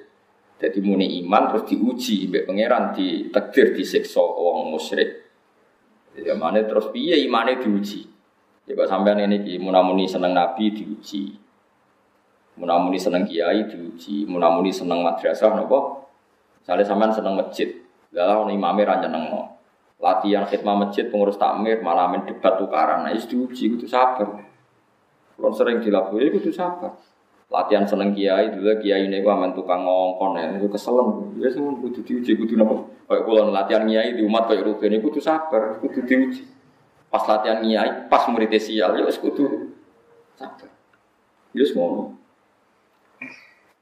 Jadi 0.61 0.77
muni 0.85 1.17
iman 1.25 1.49
terus 1.49 1.65
diuji 1.73 2.29
mbek 2.29 2.45
pangeran 2.45 2.93
ditakdir 2.93 3.73
disiksa 3.73 4.21
wong 4.21 4.69
musyrik. 4.69 5.25
Jadi 6.13 6.37
mana 6.37 6.61
terus 6.69 6.93
piye 6.93 7.17
imane 7.25 7.57
diuji. 7.57 8.05
Ya 8.69 8.77
kok 8.77 8.85
sampean 8.85 9.25
ini 9.25 9.41
ki 9.41 9.57
munamuni 9.57 10.05
seneng 10.05 10.37
nabi 10.37 10.69
diuji. 10.69 11.33
Munamuni 12.59 12.99
seneng 12.99 13.23
kiai 13.23 13.63
diuji, 13.63 14.27
munamuni 14.27 14.75
seneng 14.75 14.99
madrasah 14.99 15.55
napa? 15.55 16.03
Misalnya 16.61 16.85
sampean 16.85 17.11
seneng 17.15 17.33
masjid, 17.39 17.73
lalu 18.11 18.47
ono 18.47 18.51
imame 18.51 18.83
ra 18.83 18.99
nyenengno. 18.99 19.57
Latihan 20.01 20.43
khidmah 20.49 20.85
masjid 20.85 21.07
pengurus 21.07 21.37
takmir 21.37 21.79
malah 21.85 22.09
main 22.09 22.25
debat 22.25 22.57
tukaran. 22.57 23.05
Nah 23.05 23.13
diuji 23.13 23.77
itu 23.77 23.85
sabar. 23.85 24.45
Kalau 25.37 25.53
sering 25.53 25.81
dilakukan 25.81 26.37
itu 26.37 26.51
sabar. 26.53 26.97
Latihan 27.51 27.85
seneng 27.85 28.15
kiai 28.15 28.49
dulu 28.49 28.81
kiai 28.81 29.05
ini 29.05 29.21
gua 29.21 29.37
main 29.37 29.53
tukang 29.53 29.83
ngongkon 29.83 30.39
ya 30.39 30.55
itu 30.55 30.71
keselen 30.71 31.35
ya 31.37 31.51
sih 31.51 31.59
kudu 31.59 31.99
diuji 32.01 32.31
kudu 32.33 32.57
nopo? 32.57 32.89
Kayak 33.05 33.27
kulon 33.27 33.49
latihan 33.53 33.83
kiai 33.85 34.15
di 34.17 34.23
umat 34.25 34.49
kayak 34.49 34.65
rugen 34.65 34.97
itu 34.97 35.05
kudu 35.07 35.19
sabar 35.21 35.77
kudu 35.79 36.01
diuji. 36.03 36.49
Pas 37.11 37.21
latihan 37.27 37.61
kiai 37.61 38.09
pas 38.09 38.25
murid 38.25 38.53
sial 38.57 38.97
ya 38.97 39.05
kudu 39.05 39.75
sabar. 40.33 40.69
Ya 41.51 41.65
semua 41.67 42.20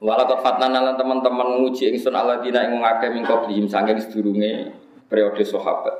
Walau 0.00 0.32
fatnan 0.40 0.72
lan 0.72 0.96
teman-teman 0.96 1.60
nguji 1.60 1.92
ingsun 1.92 2.16
dina 2.40 2.64
ing 2.64 2.80
ngake 2.80 3.12
min 3.12 3.20
qablihim 3.20 3.68
saking 3.68 4.00
sedurunge 4.00 4.72
periode 5.12 5.44
sahabat. 5.44 5.92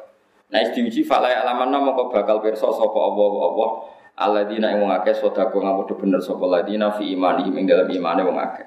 Nah, 0.48 0.64
diuji 0.72 1.04
falai 1.04 1.36
alamanna 1.36 1.84
mongko 1.84 2.08
bakal 2.08 2.40
pirsa 2.40 2.64
sapa 2.72 2.96
Allah 2.96 3.28
Allah 3.44 3.70
alladzina 4.16 4.72
ing 4.72 4.80
wong 4.80 4.90
akeh 4.96 5.12
sedekah 5.12 5.52
ngamudu 5.52 6.00
bener 6.00 6.16
sapa 6.24 6.40
ladina 6.48 6.96
fi 6.96 7.12
imani 7.12 7.52
ing 7.52 7.68
dalam 7.68 7.92
imane 7.92 8.24
wong 8.24 8.40
akeh. 8.40 8.66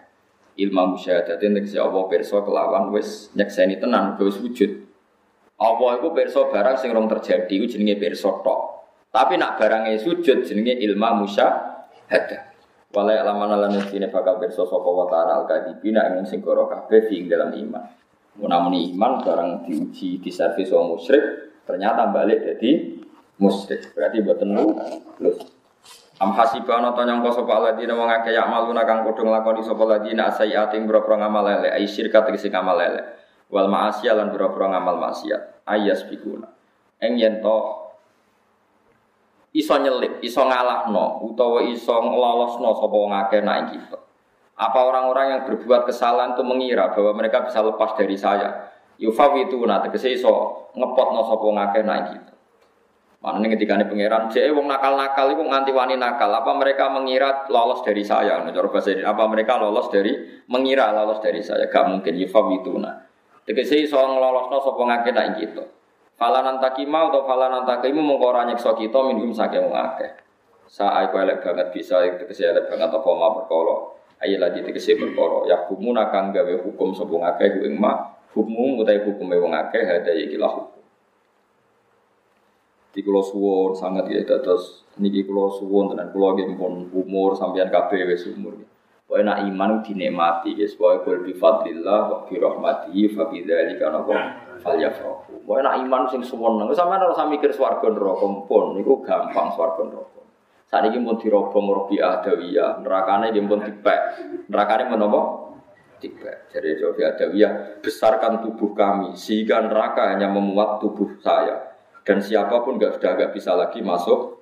Ilmu 0.54 1.02
musyahadatin 1.02 1.58
tegese 1.58 1.82
apa 1.82 1.98
pirsa 2.14 2.46
kelawan 2.46 2.94
wis 2.94 3.34
nyekseni 3.34 3.82
tenan 3.82 4.14
wis 4.22 4.38
wujud. 4.38 4.86
Apa 5.58 5.86
iku 5.98 6.14
pirsa 6.14 6.46
barang 6.46 6.78
sing 6.78 6.94
rong 6.94 7.10
terjadi 7.10 7.50
iku 7.50 7.66
jenenge 7.74 7.98
pirsa 7.98 8.30
tok. 8.46 8.86
Tapi 9.10 9.42
nak 9.42 9.58
barangnya 9.58 9.98
sujud 9.98 10.46
jenenge 10.46 10.78
ilmu 10.78 11.26
musyahadah 11.26 12.53
walai 12.94 13.18
alaman 13.18 13.58
lan 13.58 13.74
sine 13.89 14.08
bakal 14.14 14.38
pirsa 14.38 14.64
sapa 14.70 14.89
wa 14.89 15.10
ta'ala 15.10 15.44
al 15.44 15.46
kadibina 15.50 16.14
ing 16.14 16.30
sing 16.30 16.46
karo 16.46 16.70
kabeh 16.70 17.10
fi 17.10 17.26
dalam 17.26 17.52
iman 17.52 17.84
Munamun 18.34 18.74
iman 18.74 19.22
barang 19.22 19.70
diuji 19.70 20.18
di 20.18 20.32
servis 20.34 20.74
wong 20.74 20.98
musyrik 20.98 21.22
ternyata 21.70 22.10
balik 22.10 22.41
jadi 22.41 22.98
musyrik. 23.38 23.94
Berarti 23.94 24.26
buat 24.26 24.41
lu 24.41 24.74
lulus. 25.22 25.54
Am 26.18 26.34
hasiba 26.34 26.82
ana 26.82 26.98
ta 26.98 27.06
nyangka 27.06 27.30
sapa 27.30 27.62
ladina 27.62 27.94
wong 27.94 28.10
akeh 28.10 28.34
yak 28.34 28.50
maluna 28.50 28.89
kang 28.89 29.06
padha 29.06 29.22
nglakoni 29.22 29.62
sapa 29.62 29.84
ladina 29.86 30.34
sayiati 30.34 30.82
ing 30.82 30.89
boro 30.89 31.06
ngamal 31.06 31.46
lele 31.46 31.70
ai 31.78 31.86
syirka 31.86 32.26
tegese 32.26 32.50
ngamal 32.50 32.74
lele. 32.74 33.02
Wal 33.54 33.70
ma'asiya 33.70 34.18
lan 34.18 34.34
boro 34.34 34.50
ngamal 34.50 34.98
maksiat. 34.98 35.70
Ayas 35.70 36.02
bikuna. 36.10 36.50
Eng 37.06 37.22
yen 37.22 37.38
to 37.38 37.83
iso 39.54 39.74
nyelip, 39.78 40.20
iso 40.26 40.41
ngalahno 40.41 41.22
utawa 41.30 41.62
iso 41.70 41.93
nglolosno 41.93 42.74
sapa 42.74 42.95
wong 42.97 43.14
akeh 43.14 43.41
nak 43.45 43.60
kita. 43.70 43.97
Apa 44.54 44.80
orang-orang 44.86 45.26
yang 45.30 45.41
berbuat 45.49 45.89
kesalahan 45.89 46.38
itu 46.38 46.43
mengira 46.45 46.93
bahwa 46.93 47.14
mereka 47.18 47.45
bisa 47.45 47.62
lepas 47.62 47.93
dari 47.97 48.18
saya? 48.18 48.74
Yufawitu 48.97 49.58
nah 49.66 49.82
tegese 49.82 50.14
iso 50.14 50.70
ngepotno 50.74 51.22
sapa 51.26 51.43
wong 51.45 51.58
akeh 51.62 51.82
nak 51.86 51.99
kita. 52.10 52.34
Mana 53.24 53.39
nih 53.39 53.56
ketika 53.56 53.80
ini 53.80 53.88
pangeran, 53.88 54.28
jadi 54.28 54.51
wong 54.51 54.68
nakal-nakal 54.68 55.32
itu 55.32 55.47
nganti 55.47 55.72
wani 55.72 55.95
nakal. 55.95 56.28
Apa 56.28 56.60
mereka 56.60 56.91
mengira 56.91 57.47
lolos 57.47 57.80
dari 57.80 58.04
saya? 58.04 58.43
Nah, 58.43 58.51
bahasa 58.51 58.91
ini, 58.91 58.99
apa 58.99 59.24
mereka 59.32 59.56
lolos 59.56 59.88
dari 59.88 60.43
mengira 60.51 60.91
lolos 60.91 61.24
dari 61.24 61.39
saya? 61.39 61.72
Gak 61.72 61.88
mungkin 61.88 62.20
yufab 62.20 62.51
itu 62.51 62.76
nah. 62.76 62.99
Tegese 63.47 63.80
iso 63.80 63.95
ngelolosno 63.95 64.60
sapa 64.60 64.82
ngake 64.84 65.10
nak 65.16 65.26
gitu. 65.39 65.64
Falanan 66.14 66.61
takima 66.61 67.09
atau 67.09 67.26
falanan 67.26 67.66
takimu 67.66 67.99
mongko 67.99 68.26
ora 68.30 68.41
nyiksa 68.45 68.78
kita 68.78 68.99
minhum 69.09 69.34
saking 69.34 69.70
akeh. 69.74 70.11
Sa 70.70 70.89
aku 71.03 71.20
elek 71.20 71.41
banget 71.41 71.74
bisa 71.74 71.99
tegese 72.18 72.49
elek 72.49 72.70
banget 72.70 72.89
apa 72.89 73.09
ma 73.14 73.34
perkara. 73.34 73.76
Ayo 74.24 74.38
lagi 74.39 74.61
tegese 74.61 74.95
perkara. 74.95 75.49
Ya 75.49 75.66
hukumuna 75.66 76.14
kang 76.14 76.32
gawe 76.32 76.53
hukum 76.64 76.93
sapa 76.93 77.11
ngakeh 77.11 77.47
ku 77.57 77.59
ing 77.66 77.76
ma. 77.82 78.14
Hukum 78.34 78.82
utahe 78.82 79.01
hukume 79.05 79.38
wong 79.38 79.53
akeh 79.53 79.84
hada 79.86 80.14
iki 80.14 80.41
lah 80.41 80.74
di 82.93 83.01
kulo 83.01 83.26
suwon 83.26 83.74
sangat 83.74 84.05
ya 84.14 84.22
terus 84.22 84.86
niki 85.01 85.26
kulo 85.26 85.49
suwon 85.49 85.89
tenan 85.89 86.14
kulo 86.14 86.38
nggih 86.38 86.53
pun 86.53 86.93
umur 86.93 87.34
sampean 87.34 87.74
kabeh 87.74 88.05
wis 88.05 88.30
umur. 88.30 88.53
Pokoke 89.09 89.26
nak 89.26 89.49
iman 89.49 89.82
dinikmati 89.82 90.53
ya 90.53 90.70
pokoke 90.78 90.97
kul 91.01 91.18
bi 91.26 91.34
fadlillah 91.34 91.99
wa 92.05 92.18
bi 92.30 92.38
rahmatihi 92.38 93.18
fa 93.18 93.28
bi 93.34 93.41
dzalika 93.41 93.89
napa 94.64 94.72
falyafrahu. 94.72 95.43
Pokoke 95.43 95.59
nak 95.59 95.76
iman 95.84 96.03
sing 96.07 96.24
suwon 96.24 96.55
nang. 96.55 96.72
Sampean 96.72 97.03
ora 97.03 97.11
usah 97.11 97.28
mikir 97.28 97.51
swarga 97.51 97.91
neraka 97.91 98.28
pun 98.47 98.80
niku 98.80 99.03
gampang 99.03 99.51
swarga 99.51 99.84
neraka. 99.84 100.22
Saat 100.72 100.89
ini 100.89 101.03
pun 101.03 101.20
dirobong 101.20 101.66
robi 101.70 102.01
adawiyah, 102.01 102.82
nerakane 102.82 103.30
dia 103.30 103.45
pun 103.45 103.61
dipek, 103.61 103.99
nerakane 104.49 104.89
pun 104.89 105.05
apa? 105.05 105.22
Dipek. 106.01 106.49
Jadi 106.49 106.82
robi 106.82 107.01
adawiyah, 107.05 107.84
besarkan 107.84 108.41
tubuh 108.41 108.74
kami, 108.74 109.14
sehingga 109.14 109.61
neraka 109.61 110.16
hanya 110.16 110.32
memuat 110.32 110.82
tubuh 110.82 111.20
saya. 111.22 111.78
Dan 112.01 112.26
siapa 112.26 112.66
pun 112.66 112.82
nggak 112.82 112.97
sudah 112.97 113.11
nggak 113.14 113.32
bisa 113.38 113.53
lagi 113.53 113.86
masuk. 113.86 114.41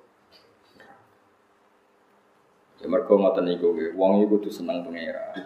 Ya 2.80 2.90
mereka 2.90 3.14
ngoten 3.14 3.46
niku 3.46 3.76
wong 3.94 4.24
iku 4.24 4.40
kudu 4.40 4.50
seneng 4.50 4.82
pangeran. 4.82 5.36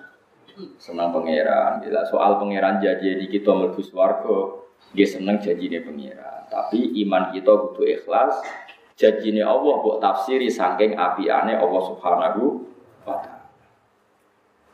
Seneng 0.80 1.12
pangeran. 1.12 1.84
Bila 1.84 2.00
soal 2.08 2.40
pangeran 2.40 2.80
jadi 2.80 3.20
di 3.20 3.28
kita 3.28 3.52
mlebu 3.52 3.84
swarga 3.84 4.65
dia 4.96 5.06
seneng 5.06 5.36
janjine 5.38 5.84
pangeran 5.84 6.48
tapi 6.48 6.96
iman 7.04 7.30
kita 7.36 7.52
kudu 7.52 7.84
ikhlas 7.84 8.40
janjine 8.96 9.44
Allah 9.44 9.74
buat 9.84 10.00
tafsiri 10.00 10.48
saking 10.48 10.96
apiane 10.96 11.54
Allah 11.54 11.82
Subhanahu 11.84 12.64
wa 13.04 13.16
taala 13.20 13.44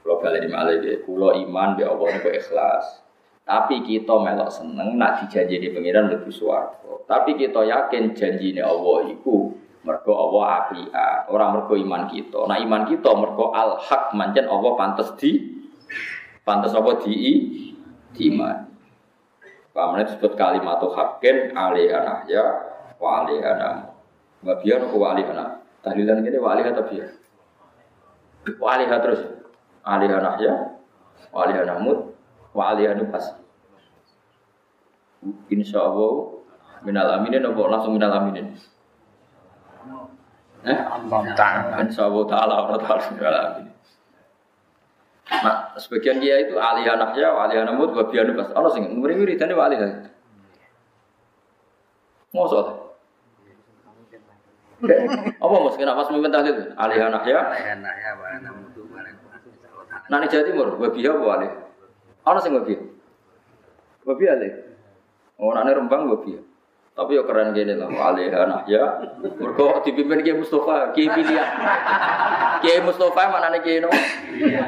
kalau 0.03 0.39
di 0.39 0.47
malah 0.47 0.79
kulo 1.03 1.35
iman 1.35 1.75
di 1.75 1.83
Allah 1.83 2.09
itu 2.14 2.31
ikhlas 2.31 3.03
tapi 3.43 3.83
kita 3.83 4.14
melok 4.23 4.51
seneng 4.55 4.95
nak 4.95 5.27
dijanji 5.27 5.59
di 5.59 5.68
pengiran 5.75 6.07
lebih 6.07 6.31
suwargo. 6.31 7.03
Tapi 7.11 7.35
kita 7.35 7.66
yakin 7.66 8.14
janji 8.14 8.55
ini 8.55 8.62
Allah 8.62 9.11
itu 9.11 9.51
mergo 9.83 10.14
Allah 10.14 10.62
apian, 10.62 11.27
orang 11.27 11.59
mergo 11.59 11.75
iman 11.75 12.07
kita. 12.07 12.47
Nah 12.47 12.57
iman 12.62 12.87
kita 12.87 13.11
mergo 13.18 13.51
al 13.51 13.83
hak 13.83 14.14
manjen 14.14 14.47
Allah 14.47 14.73
pantas 14.79 15.11
di 15.18 15.59
pantas 16.47 16.70
apa 16.70 17.03
di 17.03 17.14
di 18.14 18.23
iman. 18.31 18.72
Pamannya 19.73 20.05
disebut 20.05 20.37
kalimat 20.37 20.85
hakin 20.85 21.57
alihana 21.57 22.29
ya 22.29 22.45
wa 23.01 23.25
alihana. 23.25 23.89
Babian 24.45 24.85
ke 24.85 24.97
wa 24.97 25.16
alihana. 25.16 25.64
Tahlilan 25.81 26.20
gini 26.20 26.37
wa 26.37 26.53
alihana 26.53 26.85
biar. 26.85 27.09
Wa 28.61 28.77
alihana 28.77 29.01
terus. 29.01 29.25
Alihana 29.81 30.37
ya 30.37 30.77
wa 31.33 31.49
alihana 31.49 31.81
mut 31.81 32.12
wa 32.53 32.77
alihanu 32.77 33.09
pas. 33.09 33.33
Insya 35.49 35.81
Allah 35.81 36.45
minal 36.85 37.09
aminin 37.16 37.49
apa 37.49 37.62
langsung 37.73 37.97
minal 37.97 38.12
aminin? 38.12 38.53
Eh? 40.68 40.79
Insya 41.81 42.12
Allah 42.12 42.23
taala 42.29 42.55
Allah 42.61 42.77
taala 42.77 43.09
minal 43.16 43.37
aminin. 43.41 43.72
Nah, 45.33 45.72
sebagian 45.80 46.20
dia 46.20 46.45
itu 46.45 46.61
alih 46.61 46.85
anaknya, 46.85 47.33
alih 47.33 47.64
anamut, 47.64 47.97
babian 47.97 48.37
pas. 48.37 48.53
Allah 48.53 48.68
sing 48.76 48.85
nguri 49.01 49.41
tadi 49.41 49.57
alih. 49.57 49.80
Ngosot. 52.37 52.68
Apa 55.39 55.55
mas 55.62 55.76
kenapa 55.78 56.05
pas 56.05 56.11
mimpin 56.12 56.35
tahlil? 56.35 56.76
Alih 56.76 56.99
anaknya. 57.01 57.39
Alih 57.49 57.66
anaknya, 57.80 58.11
wa 58.20 58.26
anamut, 58.28 58.76
Nani 60.11 60.26
Jawa 60.28 60.45
Timur, 60.45 60.68
babiya 60.76 61.11
apa 61.16 61.26
alih? 61.39 61.51
Ana 62.26 62.39
sing 62.43 62.53
babi. 62.53 62.74
Babi 64.03 64.24
ale. 64.28 64.49
Oh, 65.39 65.55
nane 65.55 65.72
rembang 65.72 66.11
babi. 66.11 66.37
Tapi 66.93 67.16
ya 67.16 67.24
keren 67.24 67.57
gini 67.57 67.72
lah, 67.72 67.88
anak 67.88 68.68
ya. 68.68 68.84
Mereka 69.16 69.80
dipimpin 69.80 70.20
Kiai 70.20 70.36
Mustafa, 70.36 70.93
Kiai 70.93 71.09
pilihan. 71.09 71.49
Kiai 72.61 72.84
Mustafa 72.84 73.32
mana 73.32 73.49
nih 73.49 73.64
Kiai 73.64 73.80
no? 73.80 73.88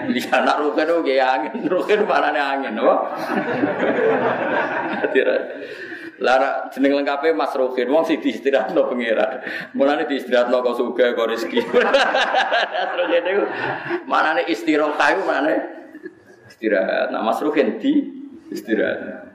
Di 0.09 0.21
anak 0.33 0.57
rukin 0.65 0.89
tuh 0.89 1.05
Kiai 1.05 1.21
angin, 1.21 1.69
rukin 1.69 2.09
mana 2.09 2.33
nih 2.33 2.41
angin, 2.41 2.73
no? 2.81 2.97
Lara 6.25 6.71
jeneng 6.73 7.03
lengkapnya 7.03 7.37
Mas 7.37 7.53
Rukin, 7.53 7.91
wong 7.91 8.07
sih 8.09 8.23
diistirahat 8.23 8.73
no 8.73 8.87
pengira. 8.89 9.45
Mulane 9.77 10.09
diistirahat 10.09 10.49
no 10.49 10.63
kau 10.65 10.73
suka 10.73 11.13
kau 11.13 11.29
rezeki. 11.29 11.61
Mas 12.73 12.93
Rukin 12.97 13.25
itu 13.27 13.45
mana 14.09 14.39
nih 14.41 14.49
istirahat 14.49 14.97
kayu 14.97 15.21
mana 15.27 15.51
nih? 15.51 15.61
istirahat. 16.49 17.11
Nah 17.11 17.21
Mas 17.21 17.43
Ruhin 17.43 17.83
di 17.83 17.93
istirahat. 18.55 19.27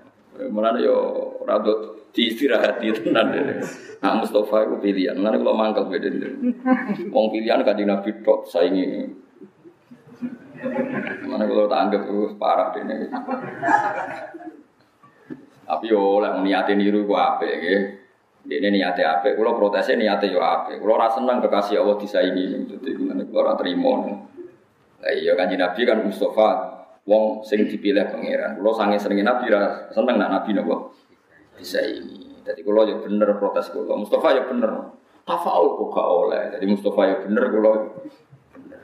Mulane 0.49 0.79
yo 0.81 0.97
rada 1.43 1.98
di 2.13 2.21
istirahat 2.33 2.81
di 2.81 2.89
tenan 2.93 3.29
dene. 3.29 3.61
Nah 3.99 4.13
Mustafa 4.17 4.65
itu 4.65 4.75
pilihan. 4.81 5.15
Mulane 5.19 5.37
kalau 5.43 5.55
mangkel 5.57 5.85
beda 5.91 6.09
Wong 7.11 7.25
pilihan 7.29 7.61
kan 7.61 7.77
Nabi 7.77 8.09
tok 8.25 8.49
saingi. 8.49 8.85
Mana 11.23 11.43
kalau 11.47 11.71
tak 11.71 11.79
anggap 11.87 12.01
itu 12.07 12.35
parah 12.35 12.69
dene. 12.73 13.07
Tapi 15.69 15.85
yo 15.85 16.01
oleh 16.17 16.33
niate 16.41 16.73
niru 16.73 17.05
ku 17.05 17.13
apik 17.13 17.53
nggih. 17.61 17.81
Dene 18.39 18.73
niate 18.73 19.05
apik, 19.05 19.37
kula 19.37 19.53
protese 19.53 19.93
niate 19.93 20.31
yo 20.33 20.41
apik. 20.41 20.81
Kula 20.81 20.97
ora 20.97 21.07
seneng 21.13 21.37
kekasih 21.45 21.77
Allah 21.77 21.95
disaingi. 22.01 22.45
Dadi 22.65 22.89
kula 22.97 23.39
ora 23.45 23.53
trimo. 23.53 23.93
Lah 24.99 25.13
iya 25.13 25.37
kanjeng 25.37 25.61
Nabi 25.61 25.81
kan 25.85 26.01
Mustafa 26.01 26.47
wong 27.05 27.45
sing 27.45 27.69
dipilih 27.69 28.09
pangeran. 28.09 28.57
Kulo 28.57 28.73
sange 28.73 28.97
sering 28.97 29.21
nabi 29.21 29.53
seneng 29.93 30.15
nak 30.17 30.29
nabi 30.33 30.57
nopo 30.57 30.98
bisa 31.59 31.83
ini. 31.83 32.39
Jadi 32.47 32.63
kulo 32.63 32.87
ya 32.87 32.95
bener 33.03 33.35
protes 33.35 33.67
kulo. 33.69 33.99
Mustafa 33.99 34.33
ya 34.33 34.43
bener. 34.47 34.95
Tafaul 35.27 35.77
kok 35.77 35.89
gak 35.93 36.07
oleh. 36.07 36.43
Jadi 36.55 36.65
Mustafa 36.65 37.01
ya 37.05 37.15
bener 37.21 37.43
kulo. 37.51 37.71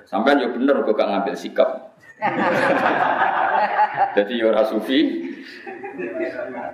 Sampean 0.05 0.43
yo 0.43 0.53
bener 0.53 0.83
kok 0.83 0.93
gak 0.93 1.09
ngambil 1.09 1.35
sikap. 1.39 1.95
Jadi 4.15 4.39
yo 4.39 4.51
ora 4.51 4.63
sufi, 4.63 4.99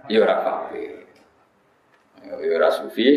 yo 0.09 0.19
ora 0.21 0.35
kafir. 0.41 1.05
Sufi. 2.71 3.07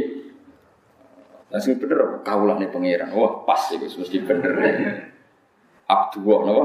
Lah 1.53 1.61
sing 1.61 1.77
bener 1.77 2.25
kawulane 2.25 2.67
pangeran. 2.73 3.13
Wah, 3.13 3.45
pas 3.45 3.69
iku 3.71 3.87
mesti 3.87 4.19
bener. 4.25 4.55
Abdullah 5.85 6.41
napa? 6.49 6.65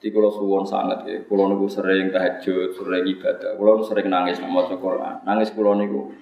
Di 0.00 0.08
kalau 0.08 0.32
suwon 0.32 0.64
sangat 0.64 1.04
ya, 1.04 1.20
kalau 1.28 1.52
niku 1.52 1.68
sering 1.68 2.08
tahajud, 2.08 2.72
sering 2.72 3.04
ibadah, 3.04 3.52
kalau 3.60 3.84
sering 3.84 4.08
nangis 4.08 4.40
nama 4.40 4.64
Quran, 4.64 5.20
nangis 5.28 5.52
kalau 5.52 5.76
niku 5.76 6.16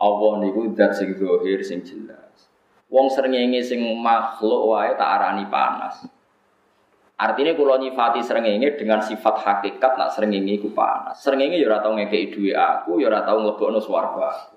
Allah 0.00 0.32
niku 0.40 0.72
dat 0.72 0.96
sing 0.96 1.12
dohir 1.12 1.60
sing 1.60 1.84
jelas. 1.84 2.48
Wong 2.88 3.12
srengenge 3.12 3.60
sing 3.60 3.84
makhluk 4.00 4.72
wae 4.72 4.96
tak 4.96 5.20
arani 5.20 5.44
panas. 5.52 6.08
Artinya 7.14 7.52
kalau 7.54 7.78
nyifati 7.78 8.24
srengenge 8.24 8.74
dengan 8.80 8.98
sifat 9.04 9.36
hakikat 9.36 10.00
nak 10.00 10.10
srengenge 10.16 10.58
iku 10.58 10.72
panas. 10.72 11.20
Srengenge 11.20 11.60
ya 11.60 11.68
ora 11.70 11.84
tau 11.84 11.94
ngekeki 11.94 12.26
dhuwit 12.32 12.56
aku, 12.56 13.04
ya 13.04 13.12
ora 13.12 13.20
tau 13.22 13.38
mlebokno 13.38 13.78
swarga. 13.78 14.50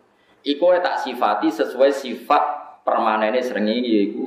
Iku 0.48 0.72
tak 0.80 1.04
sifati 1.04 1.52
sesuai 1.52 1.92
sifat 1.92 2.44
permanene 2.88 3.44
srengenge 3.44 3.96
iku. 4.08 4.24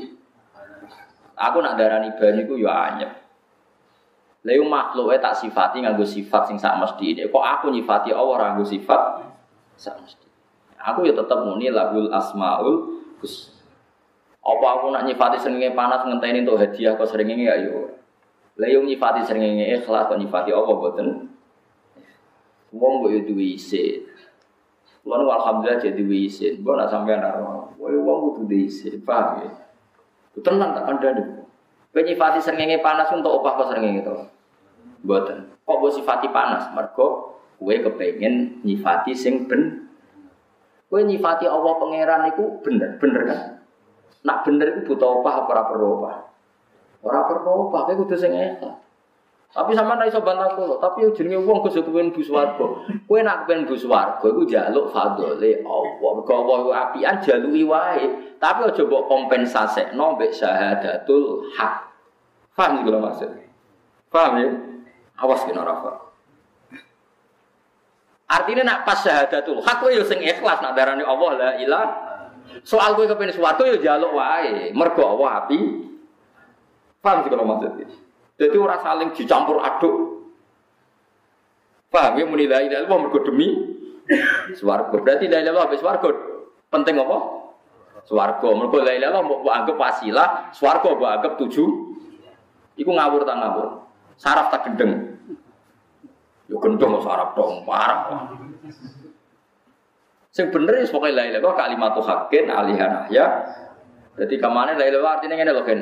Aku 1.40 1.58
nak 1.64 1.80
darani 1.80 2.12
banyu 2.14 2.44
iku 2.44 2.54
ya 2.60 2.72
anyep. 2.92 3.10
Lalu 4.40 4.64
makhluknya 4.64 5.20
tak 5.20 5.36
sifati 5.36 5.84
nganggo 5.84 6.04
sifat 6.08 6.48
sing 6.48 6.56
sak 6.56 6.80
mesti 6.80 7.12
ini. 7.12 7.28
Kok 7.28 7.44
aku 7.44 7.68
nyifati 7.68 8.08
Allah 8.08 8.56
nganggo 8.56 8.64
sifat 8.64 9.00
sak 9.76 10.00
mesti. 10.00 10.26
Aku 10.80 11.04
ya 11.04 11.12
tetap 11.12 11.44
muni 11.44 11.68
lahul 11.68 12.08
asmaul 12.08 13.04
hus. 13.20 13.52
Apa 14.40 14.80
aku 14.80 14.88
nak 14.96 15.04
nyifati 15.04 15.36
seringnya 15.36 15.76
panas 15.76 16.08
ngenteni 16.08 16.48
untuk 16.48 16.56
hadiah 16.56 16.96
kok 16.96 17.04
seringnya 17.04 17.52
ya 17.52 17.54
yo. 17.68 18.00
Lalu 18.56 18.96
nyifati 18.96 19.28
seringnya 19.28 19.76
ikhlas 19.76 20.08
kok 20.08 20.16
nyifati 20.16 20.56
Allah 20.56 20.72
boten. 20.72 21.08
Wong 22.72 22.92
mbok 23.04 23.12
duwe 23.28 23.60
isin. 23.60 24.08
Kulo 25.04 25.28
alhamdulillah 25.28 25.84
jadi 25.84 26.00
isin. 26.00 26.64
Mbok 26.64 26.74
nak 26.80 26.88
sampean 26.88 27.20
ora. 27.20 27.68
Wong 27.76 28.48
duwe 28.48 28.72
isin, 28.72 29.04
paham 29.04 29.44
ya? 29.44 29.50
Tenan 30.40 30.72
tak 30.72 30.84
kandhani. 30.88 31.39
Kowe 31.90 32.02
nyifati 32.06 32.38
srengenge 32.38 32.78
panas 32.78 33.10
untuk 33.10 33.42
opah 33.42 33.58
kok 33.58 33.74
srengenge 33.74 34.06
to? 34.06 34.14
Mboten. 35.02 35.50
Kok 35.66 35.76
mbok 35.82 35.94
sifati 35.94 36.30
panas? 36.30 36.70
Mergo 36.70 37.38
kowe 37.58 37.74
kepengin 37.74 38.62
nyifati 38.62 39.10
sing 39.10 39.50
ben. 39.50 39.90
Kowe 40.86 41.02
nyifati 41.02 41.50
Allah 41.50 41.74
pangeran 41.82 42.30
iku 42.30 42.62
bener, 42.62 42.98
bener 43.02 43.22
kan? 43.26 43.40
Nak 44.22 44.38
bener 44.46 44.66
iku 44.70 44.94
butuh 44.94 45.18
opah 45.18 45.34
apa 45.42 45.50
ora 45.50 45.62
perlu 45.66 45.86
opah? 45.98 46.16
Ora 47.02 47.20
perlu 47.26 47.50
opah, 47.66 47.80
kowe 47.90 47.94
kudu 48.06 48.14
sing 48.14 48.32
ikhlas. 48.38 48.89
Tapi 49.50 49.74
sama 49.74 49.98
ra 49.98 50.06
iso 50.06 50.22
bantah 50.22 50.54
kula, 50.54 50.78
tapi 50.78 51.10
jenenge 51.10 51.42
wong 51.42 51.66
kudu 51.66 51.82
kepen 51.82 52.14
bu 52.14 52.22
swarga. 52.22 52.66
Kowe 52.86 53.18
nak 53.18 53.42
kepen 53.42 53.66
bu 53.66 53.74
swarga 53.74 54.22
iku 54.22 54.46
njaluk 54.46 54.94
fadhole 54.94 55.50
Allah. 55.66 56.10
Mergo 56.14 56.32
Allah 56.38 56.56
iku 56.62 56.70
apian 56.70 57.18
jaluki 57.18 57.66
wae, 57.66 58.04
tapi 58.38 58.70
aja 58.70 58.82
mbok 58.86 59.10
kompensasekno 59.10 60.14
mbek 60.14 60.30
syahadatul 60.30 61.50
hak. 61.58 61.82
Paham 62.54 62.78
iki 62.78 62.82
kula 62.86 62.98
maksud? 63.02 63.30
Paham 64.06 64.32
ya? 64.38 64.48
Awas 65.18 65.42
kena 65.42 65.66
ora 65.66 65.74
paham. 65.82 65.98
Artinya 68.30 68.62
nak 68.62 68.86
pas 68.86 69.02
syahadatul 69.02 69.66
hak 69.66 69.82
kowe 69.82 69.90
yo 69.90 70.06
sing 70.06 70.22
ikhlas 70.22 70.62
nak 70.62 70.78
darani 70.78 71.02
Allah 71.02 71.30
la 71.34 71.50
ilah. 71.58 71.86
Soal 72.62 72.94
kowe 72.94 73.02
kepen 73.02 73.34
swarga 73.34 73.66
yo 73.66 73.82
njaluk 73.82 74.14
wae, 74.14 74.70
mergo 74.78 75.02
Allah 75.10 75.42
api. 75.42 75.58
Paham 77.02 77.26
sih 77.26 77.30
kalau 77.34 77.50
maksudnya? 77.50 78.09
Jadi 78.40 78.56
orang 78.56 78.80
saling 78.80 79.10
dicampur 79.12 79.60
aduk. 79.60 80.24
Paham 81.92 82.16
ya 82.16 82.24
muni 82.24 82.48
la 82.48 82.64
ilaha 82.64 82.88
illallah 82.88 83.20
demi 83.20 83.48
swarga. 84.56 84.96
Berarti 84.96 85.28
la 85.28 85.44
ilaha 85.44 85.68
illallah 85.68 85.76
swarga. 85.76 86.08
Penting 86.72 86.96
apa? 87.04 87.18
Swarga. 88.08 88.48
Mergo 88.56 88.80
la 88.80 88.96
ilaha 88.96 89.20
mbok 89.20 89.44
anggap 89.44 89.76
wasilah, 89.76 90.56
swarga 90.56 90.88
mbok 90.88 91.10
anggap 91.20 91.32
tujuh. 91.36 91.68
Iku 92.80 92.88
ngawur 92.88 93.28
tak 93.28 93.36
ngawur. 93.36 93.84
Saraf 94.16 94.48
tak 94.48 94.72
gendeng. 94.72 95.20
Yo 96.48 96.56
gendeng 96.64 96.96
saraf 97.04 97.36
dong 97.36 97.68
parah. 97.68 98.32
Sing 100.32 100.48
bener 100.48 100.80
wis 100.80 100.88
pokoke 100.88 101.12
la 101.12 101.28
ilaha 101.28 101.52
kalimatu 101.60 102.00
haqqin 102.00 102.48
alihan 102.48 103.04
ya. 103.12 103.44
Jadi 104.16 104.40
ke 104.40 104.48
mana 104.48 104.80
la 104.80 104.88
ilaha 104.88 105.20
artinya 105.20 105.36
ngene 105.36 105.52
lho 105.52 105.62
kan. 105.68 105.80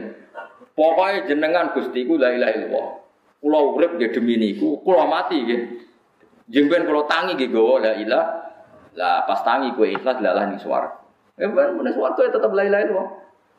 Pokoknya 0.78 1.26
jenengan 1.26 1.74
Gusti 1.74 2.06
ku 2.06 2.14
la 2.14 2.30
ilaha 2.30 2.54
illallah. 2.54 2.86
Kula 3.42 3.58
urip 3.74 3.98
nggih 3.98 4.14
demi 4.14 4.38
niku, 4.38 4.78
kula 4.86 5.10
mati 5.10 5.42
nggih. 5.42 5.60
Jengben 6.46 6.86
kula 6.86 7.02
tangi 7.10 7.34
nggih 7.34 7.50
gawa 7.50 7.82
la 7.82 7.92
ilaha. 7.98 8.26
Lah 8.94 9.26
pas 9.26 9.42
tangi 9.42 9.74
kowe 9.74 9.90
ikhlas 9.90 10.22
lalah 10.22 10.46
ning 10.46 10.62
swarga. 10.62 11.02
Eh 11.34 11.50
ben 11.50 11.74
meneh 11.74 11.90
swarga 11.90 12.30
ya 12.30 12.30
tetep 12.30 12.54
la 12.54 12.62
ilaha 12.62 12.82
illallah. 12.86 13.10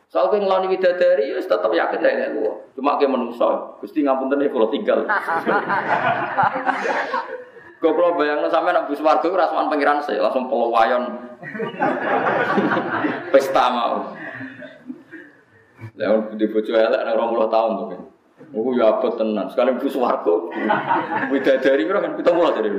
Soal 0.07 0.31
kowe 0.31 0.39
ngeloni 0.39 0.71
widadari 0.71 1.35
wis 1.35 1.43
tetep 1.43 1.71
yakin 1.75 1.99
la 1.99 2.07
ilaha 2.07 2.29
illallah. 2.31 2.55
Cuma 2.79 2.95
kowe 2.95 3.07
menungso, 3.11 3.75
Gusti 3.83 3.99
ngapunten 3.99 4.39
kula 4.47 4.71
tinggal. 4.71 5.03
Kau 7.79 7.95
kalau 7.95 8.19
bayangno 8.19 8.51
sampai 8.51 8.75
warga 8.75 9.27
ora 9.31 9.47
sowan 9.47 9.71
pangeran 9.71 10.03
saya 10.03 10.19
langsung 10.19 10.51
pelawayan. 10.51 11.15
Pesta 13.31 13.71
mau. 13.71 14.11
Lah 15.95 16.27
di 16.35 16.45
bojo 16.47 16.71
elek 16.75 17.01
nang 17.03 17.15
20 17.31 17.53
tahun 17.53 17.71
tuh 17.79 17.87
kan. 17.91 18.01
Ya 18.49 18.85
abot 18.87 19.13
tenan. 19.19 19.47
Sekali 19.51 19.75
bus 19.77 19.95
warga. 19.99 20.35
Widadari 21.27 21.83
kira 21.83 21.99
kan 21.99 22.15
kita 22.15 22.31
mulai 22.31 22.55
dari. 22.55 22.69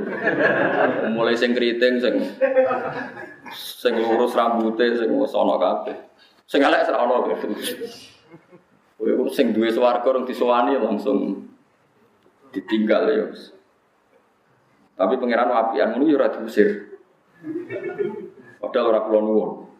Mulai 1.13 1.37
sing 1.37 1.53
keriting 1.53 2.01
sing 2.01 2.15
sing 3.53 3.93
lurus 3.97 4.33
rambutnya 4.33 4.97
sing 4.97 5.09
wis 5.15 5.33
ana 5.37 5.55
kabeh. 5.61 5.97
Sing 6.49 6.65
elek 6.65 6.89
ora 6.89 6.97
ana 7.05 7.15
kabeh. 7.29 7.37
Kowe 8.97 9.29
sing 9.33 9.53
duwe 9.53 9.69
swarga 9.73 10.05
orang 10.13 10.29
disowani 10.29 10.77
langsung 10.77 11.49
ditinggal 12.53 13.03
ya. 13.09 13.25
Tapi 14.97 15.17
pangeran 15.17 15.49
apian 15.49 15.97
ngono 15.97 16.05
ya 16.09 16.17
ora 16.21 16.29
diusir. 16.29 16.69
Padahal 18.61 18.89
ora 18.93 18.99
kula 19.05 19.19
nuwun. 19.25 19.70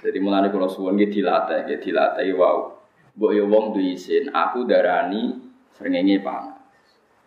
Jadi 0.00 0.18
mulane 0.18 0.48
kula 0.48 0.64
suwun 0.64 0.96
nggih 0.96 1.12
dilatih, 1.12 1.68
nggih 1.68 1.80
dilatih 1.84 2.32
wow. 2.36 2.72
Mbok 3.20 3.30
yo 3.36 3.44
wong 3.52 3.76
duwe 3.76 3.98
isin, 3.98 4.32
aku 4.32 4.64
darani 4.64 5.36
srengenge 5.76 6.24
panas. 6.24 6.56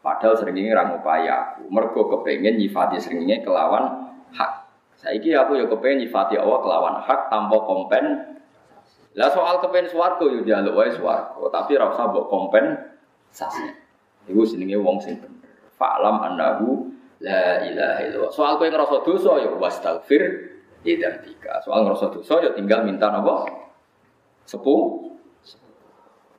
Padahal 0.01 0.35
srengenge 0.35 0.73
ra 0.73 0.89
ngupayi 0.89 1.29
aku. 1.29 1.69
Mergo 1.69 2.09
kepengin 2.09 2.57
nyifati 2.57 2.97
srengenge 2.97 3.45
kelawan 3.45 4.13
hak. 4.33 4.65
Saiki 4.97 5.31
aku 5.37 5.59
yo 5.59 5.69
kepengin 5.69 6.07
nyifati 6.07 6.35
Allah 6.35 6.59
kelawan 6.65 6.95
hak 7.05 7.29
tanpa 7.29 7.57
kompen. 7.61 8.05
Lah 9.13 9.29
soal 9.29 9.61
kepen 9.61 9.85
swarga 9.93 10.25
yo 10.25 10.41
njaluk 10.41 10.73
wae 10.73 10.89
swarga, 10.89 11.37
tapi 11.53 11.77
ra 11.77 11.93
usah 11.93 12.09
mbok 12.09 12.25
kompensasi. 12.33 13.69
Iku 14.25 14.41
jenenge 14.49 14.81
wong 14.81 14.97
sing 14.97 15.21
bener. 15.21 15.45
Fa'lam 15.77 16.25
annahu 16.25 16.89
la 17.21 17.61
ilaha 17.61 17.99
illallah. 18.07 18.33
Soal 18.33 18.57
kowe 18.57 18.65
ngrasa 18.65 18.97
dosa 19.05 19.31
ya 19.45 19.51
wastaghfir 19.53 20.52
idan 20.83 21.23
tiga. 21.23 21.63
Soal 21.63 21.87
ngrasa 21.87 22.11
dosa 22.11 22.43
ya 22.43 22.51
tinggal 22.53 22.83
minta 22.83 23.09
napa? 23.09 23.47
Sepuh. 24.43 25.11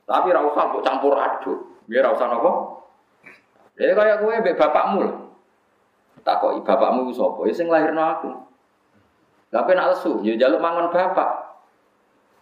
Tapi 0.05 0.29
ra 0.31 0.45
usah 0.45 0.69
campur 0.85 1.17
aduk. 1.17 1.85
Biar 1.89 2.09
ra 2.09 2.13
usah 2.13 2.29
napa? 2.29 2.53
Ya 3.81 3.91
kaya 3.97 4.21
kowe 4.21 4.31
mbek 4.31 4.57
bapakmu 4.61 4.97
lho. 5.03 5.13
Takoki 6.23 6.61
bapakmu 6.63 7.11
sapa? 7.11 7.41
Ya 7.49 7.53
sing 7.57 7.67
lahirno 7.73 8.03
aku. 8.05 8.31
Lah 9.55 9.63
nak 9.71 9.95
lesu, 9.95 10.19
ya 10.27 10.35
jaluk 10.35 10.59
mangan 10.59 10.91
bapak. 10.91 11.31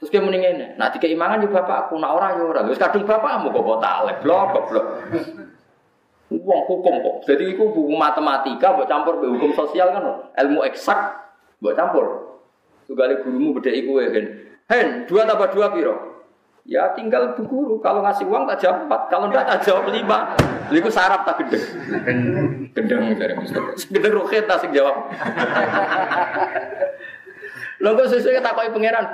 Terus 0.01 0.11
dia 0.11 0.19
mending 0.19 0.43
ini, 0.43 0.67
nah 0.81 0.91
tiga 0.91 1.07
imangan 1.07 1.45
juga 1.45 1.63
bapakku, 1.63 1.95
nak 2.01 2.11
orang 2.11 2.41
ya 2.41 2.45
orang. 2.49 2.65
Terus 2.67 2.81
kadung 2.81 3.07
bapakmu 3.07 3.55
kok 3.55 3.79
talek, 3.79 4.17
blok, 4.25 4.51
blok. 4.67 4.87
Uang 6.33 6.61
hukum 6.65 6.95
kok. 7.05 7.17
Jadi 7.29 7.55
itu 7.55 7.69
buku 7.71 7.93
matematika 7.93 8.73
buat 8.73 8.89
campur 8.89 9.21
be 9.21 9.29
hukum 9.29 9.53
sosial 9.53 9.93
kan 9.93 10.33
ilmu 10.43 10.65
eksak 10.65 11.22
buat 11.63 11.79
campur. 11.79 12.07
Tugali 12.91 13.23
gurumu 13.23 13.63
iku 13.63 14.03
ya 14.03 14.11
Hen. 14.11 14.27
Hen, 14.67 14.87
dua 15.07 15.23
tambah 15.23 15.55
dua 15.55 15.71
piro? 15.71 15.95
Ya 16.67 16.91
tinggal 16.95 17.39
bu 17.39 17.47
guru. 17.47 17.75
Kalau 17.79 18.03
ngasih 18.03 18.27
uang 18.27 18.47
tak 18.51 18.59
jawab 18.63 18.87
empat, 18.87 19.01
kalau 19.11 19.27
enggak 19.31 19.47
tak 19.47 19.63
jawab 19.63 19.87
lima. 19.91 20.35
Lalu 20.71 20.91
sarap 20.91 21.23
tak 21.23 21.43
gendeng. 21.43 21.65
Gendeng 22.75 23.03
dari 23.19 23.35
Mustafa. 23.39 23.79
Gendeng 23.79 24.15
roket 24.19 24.47
tak 24.51 24.67
jawab. 24.75 25.11
Lalu 27.83 27.95
kok 27.99 28.09
sesuai 28.15 28.43
takoki 28.43 28.71
pangeran. 28.75 29.07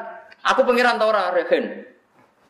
Aku 0.44 0.60
pangeran 0.64 1.00
tau 1.00 1.12
ora 1.12 1.32
Hen. 1.36 1.88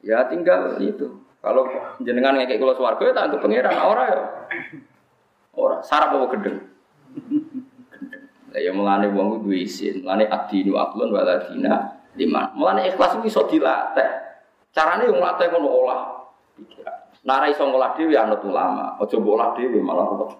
Ya 0.03 0.27
tinggal 0.31 0.79
itu. 0.83 1.23
Kalau 1.39 1.71
jenengan 2.03 2.35
ngekek 2.35 2.59
kula 2.59 2.75
swarga 2.75 3.03
ya 3.03 3.15
tak 3.15 3.39
pangeran 3.39 3.75
ora 3.79 4.03
ya. 4.07 4.19
Ora, 5.59 5.83
sarap 5.83 6.15
apa 6.15 6.27
gendeng? 6.35 6.59
Ya 8.57 8.73
mulane 8.73 9.13
wong 9.13 9.45
duwe 9.45 9.69
isin, 9.69 10.01
mulane 10.01 10.25
adinu 10.25 10.81
aklun 10.81 11.13
waladina 11.13 12.01
lima. 12.17 12.49
Mulane 12.57 12.89
ikhlas 12.89 13.21
itu 13.21 13.29
iso 13.29 13.45
dilatih. 13.45 14.09
Carane 14.73 15.09
yang 15.09 15.21
latih 15.21 15.53
ngono 15.53 15.69
olah 15.69 16.01
pikiran. 16.57 16.97
Nara 17.29 17.47
iso 17.53 17.69
ngolah 17.69 17.93
dhewe 17.93 18.17
ya 18.17 18.25
anut 18.25 18.41
ulama. 18.45 18.97
Aja 18.97 19.17
mbok 19.21 19.35
olah 19.37 19.51
dhewe 19.53 19.79
malah 19.85 20.07
ruwet. 20.09 20.33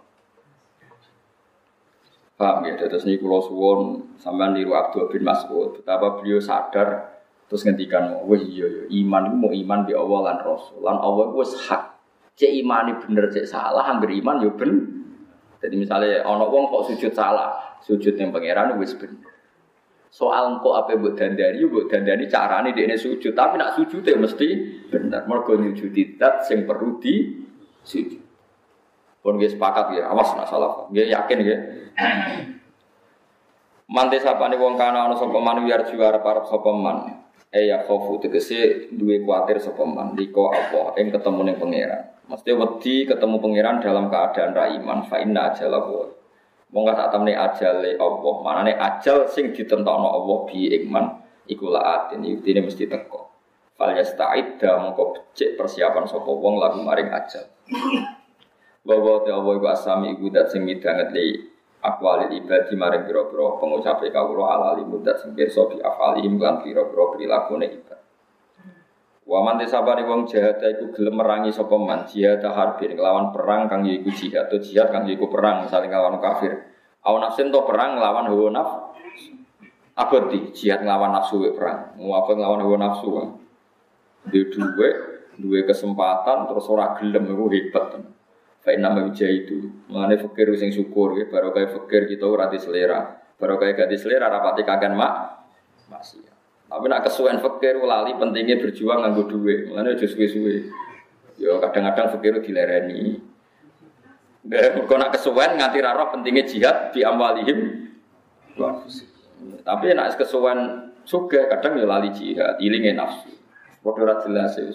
Paham 2.39 2.71
ya, 2.71 2.79
terus 2.79 3.03
ini 3.03 3.19
kalau 3.19 3.43
suwon 3.43 3.81
sampean 4.15 4.55
niru 4.55 4.71
Abdul 4.71 5.11
bin 5.11 5.27
Mas'ud, 5.27 5.83
betapa 5.83 6.23
beliau 6.23 6.39
sadar 6.39 7.19
terus 7.51 7.67
ngendikan, 7.67 8.15
wah 8.15 8.39
iya 8.39 8.63
iya, 8.63 8.83
iman 9.03 9.27
itu 9.27 9.37
mau 9.43 9.51
iman 9.51 9.81
di 9.83 9.93
Allah 9.97 10.21
lan 10.23 10.39
Rasul, 10.47 10.79
lan 10.87 11.03
Allah 11.03 11.35
itu 11.35 11.59
hak. 11.67 11.83
Cek 12.39 12.53
imani 12.63 12.95
bener, 13.03 13.27
cek 13.35 13.43
salah, 13.43 13.83
hampir 13.83 14.15
iman 14.23 14.39
yo 14.39 14.55
ben. 14.55 14.71
Jadi 15.59 15.75
misalnya 15.75 16.23
ono 16.23 16.47
wong 16.47 16.71
kok 16.71 16.95
sujud 16.95 17.11
salah, 17.11 17.79
sujud 17.83 18.15
yang 18.15 18.31
pangeran 18.31 18.79
wis 18.79 18.95
bener. 18.95 19.35
Soal 20.09 20.57
kok 20.65 20.75
apa 20.75 20.97
buat 20.97 21.19
dandani, 21.19 21.61
buat 21.69 21.91
dandani 21.93 22.25
carane 22.31 22.73
dia 22.73 22.97
sujud, 22.97 23.37
tapi 23.37 23.61
nak 23.61 23.77
sujud 23.77 24.01
ya 24.01 24.17
mesti 24.17 24.49
benar. 24.89 25.29
Mergo 25.29 25.59
nyujudi 25.59 26.17
dat 26.17 26.49
sing 26.49 26.65
perlu 26.65 26.97
di 27.03 27.45
sujud. 27.85 28.23
Pun 29.19 29.37
dia 29.37 29.51
sepakat 29.51 29.99
ya, 29.99 30.09
awas 30.09 30.33
nak 30.39 30.47
salah. 30.49 30.89
Dia 30.95 31.11
yakin 31.11 31.39
ya. 31.45 31.57
Mante 33.95 34.21
sapane 34.21 34.61
wong 34.61 34.77
kana 34.77 35.09
ana 35.09 35.17
sapa 35.17 35.41
man 35.41 35.65
wiar 35.65 35.89
juara 35.89 36.21
para 36.21 36.45
sapa 36.45 36.71
man. 36.77 37.25
Eh 37.49 37.73
ya 37.73 37.81
khofu 37.89 38.21
tegese 38.21 38.93
duwe 38.93 39.25
kuatir 39.25 39.59
sapa 39.61 39.81
man. 39.85 40.13
Liko 40.13 40.53
apa 40.53 40.97
ing 41.01 41.09
ketemu 41.09 41.41
ning 41.45 41.57
pangeran. 41.57 42.18
Mesti 42.29 42.53
wedi 42.53 43.09
ketemu 43.09 43.41
pangeran 43.41 43.81
dalam 43.81 44.13
keadaan 44.13 44.53
ra 44.53 44.69
iman 44.69 45.01
fa 45.09 45.17
inna 45.17 45.49
ajalahu. 45.49 46.13
Monggo 46.69 46.93
sak 46.93 47.09
temne 47.17 47.33
ajale 47.33 47.97
Allah, 47.97 48.35
manane 48.45 48.73
ajal 48.77 49.25
sing 49.25 49.57
ditentokno 49.57 50.05
Allah 50.13 50.39
bi 50.45 50.69
iman 50.69 51.25
iku 51.49 51.73
laatin 51.73 52.21
ini 52.21 52.61
mesti 52.61 52.85
teko. 52.85 53.33
Fal 53.73 53.97
yasta'idda 53.97 54.77
mongko 54.77 55.17
becik 55.17 55.57
persiapan 55.57 56.05
sapa 56.05 56.29
wong 56.29 56.61
lagu 56.61 56.85
maring 56.85 57.09
ajal. 57.09 57.49
Bahwa 58.85 59.25
te 59.25 59.33
Allah 59.33 59.53
iku 59.57 59.67
asami 59.73 60.13
iku 60.13 60.29
dat 60.29 60.53
sing 60.53 60.69
midanget 60.69 61.09
li 61.17 61.41
akwali 61.81 62.37
ibadi 62.37 62.77
maring 62.77 63.09
pira-pira 63.09 63.57
pengucape 63.57 64.13
kawula 64.13 64.45
alali 64.53 64.85
mudat 64.85 65.25
sing 65.25 65.33
pirsa 65.33 65.65
bi 65.73 65.81
afalihim 65.81 66.37
lan 66.37 66.61
pira-pira 66.61 67.05
prilakune 67.17 67.73
ibad. 67.73 67.98
Wa 69.29 69.45
man 69.45 69.61
desabane 69.61 70.09
wong 70.09 70.25
jihad 70.25 70.57
iku 70.57 70.89
gelem 70.97 71.21
merangi 71.21 71.53
sapa 71.53 71.77
man 71.77 72.09
jihad 72.09 72.41
harbin 72.41 72.97
nglawan 72.97 73.29
perang 73.29 73.69
kang 73.69 73.85
yaiku 73.85 74.09
jihad 74.09 74.49
atau 74.49 74.57
jihad 74.57 74.89
kang 74.89 75.05
yaiku 75.05 75.29
perang 75.29 75.69
saling 75.69 75.93
nglawan 75.93 76.17
kafir. 76.17 76.57
Awan 77.05 77.29
nafsin 77.29 77.53
to 77.53 77.61
perang 77.69 78.01
nglawan 78.01 78.25
hawa 78.25 78.49
naf. 78.49 78.71
Abadi 80.01 80.49
jihad 80.57 80.81
nglawan 80.81 81.13
nafsu 81.13 81.45
we 81.45 81.53
perang. 81.53 81.93
Apa 82.01 82.31
nglawan 82.41 82.65
hawa 82.65 82.77
nafsu. 82.81 83.09
Di 84.25 84.49
duwe 84.49 84.89
duwe 85.37 85.61
kesempatan 85.69 86.49
terus 86.49 86.65
ora 86.73 86.97
gelem 86.97 87.29
iku 87.29 87.53
hebat. 87.53 88.01
Fa 88.65 88.73
inna 88.73 88.97
ma 88.97 89.13
itu. 89.13 89.85
Mane 89.93 90.17
fakir 90.17 90.57
sing 90.57 90.73
syukur 90.73 91.21
ya 91.21 91.29
baru 91.29 91.53
kaya 91.53 91.69
fakir 91.69 92.09
kita 92.09 92.25
ora 92.25 92.49
selera. 92.57 93.05
Baru 93.37 93.61
kaya 93.61 93.77
gak 93.77 93.93
selera 93.93 94.33
rapati 94.33 94.65
kagan 94.65 94.97
mak 94.97 95.13
masih. 95.93 96.38
Tapi 96.69 96.85
nak 96.85 97.09
kesuwen 97.09 97.41
fakir 97.41 97.81
lali 97.81 98.13
pentingnya 98.21 98.61
berjuang 98.61 99.01
nganggo 99.01 99.25
duit. 99.25 99.73
Mulane 99.73 99.97
aja 99.97 100.05
suwe-suwe. 100.05 100.69
Yo 101.41 101.57
kadang-kadang 101.65 102.13
fakir 102.13 102.37
dilereni. 102.45 103.17
Kok 104.85 104.99
nak 105.01 105.17
kesuwen 105.17 105.57
nganti 105.57 105.81
raro 105.81 106.13
pentingnya 106.13 106.45
jihad 106.45 106.93
di 106.93 107.01
amwalihim. 107.01 107.89
Tapi 109.65 109.87
nak 109.97 110.13
kesuwen 110.21 110.93
suka 111.09 111.49
kadang 111.49 111.81
yo 111.81 111.89
lali 111.89 112.13
jihad, 112.13 112.61
ilinge 112.61 112.93
nafsu. 112.93 113.33
Padha 113.81 114.01
ora 114.05 114.17
jelas 114.21 114.53
ya. 114.61 114.69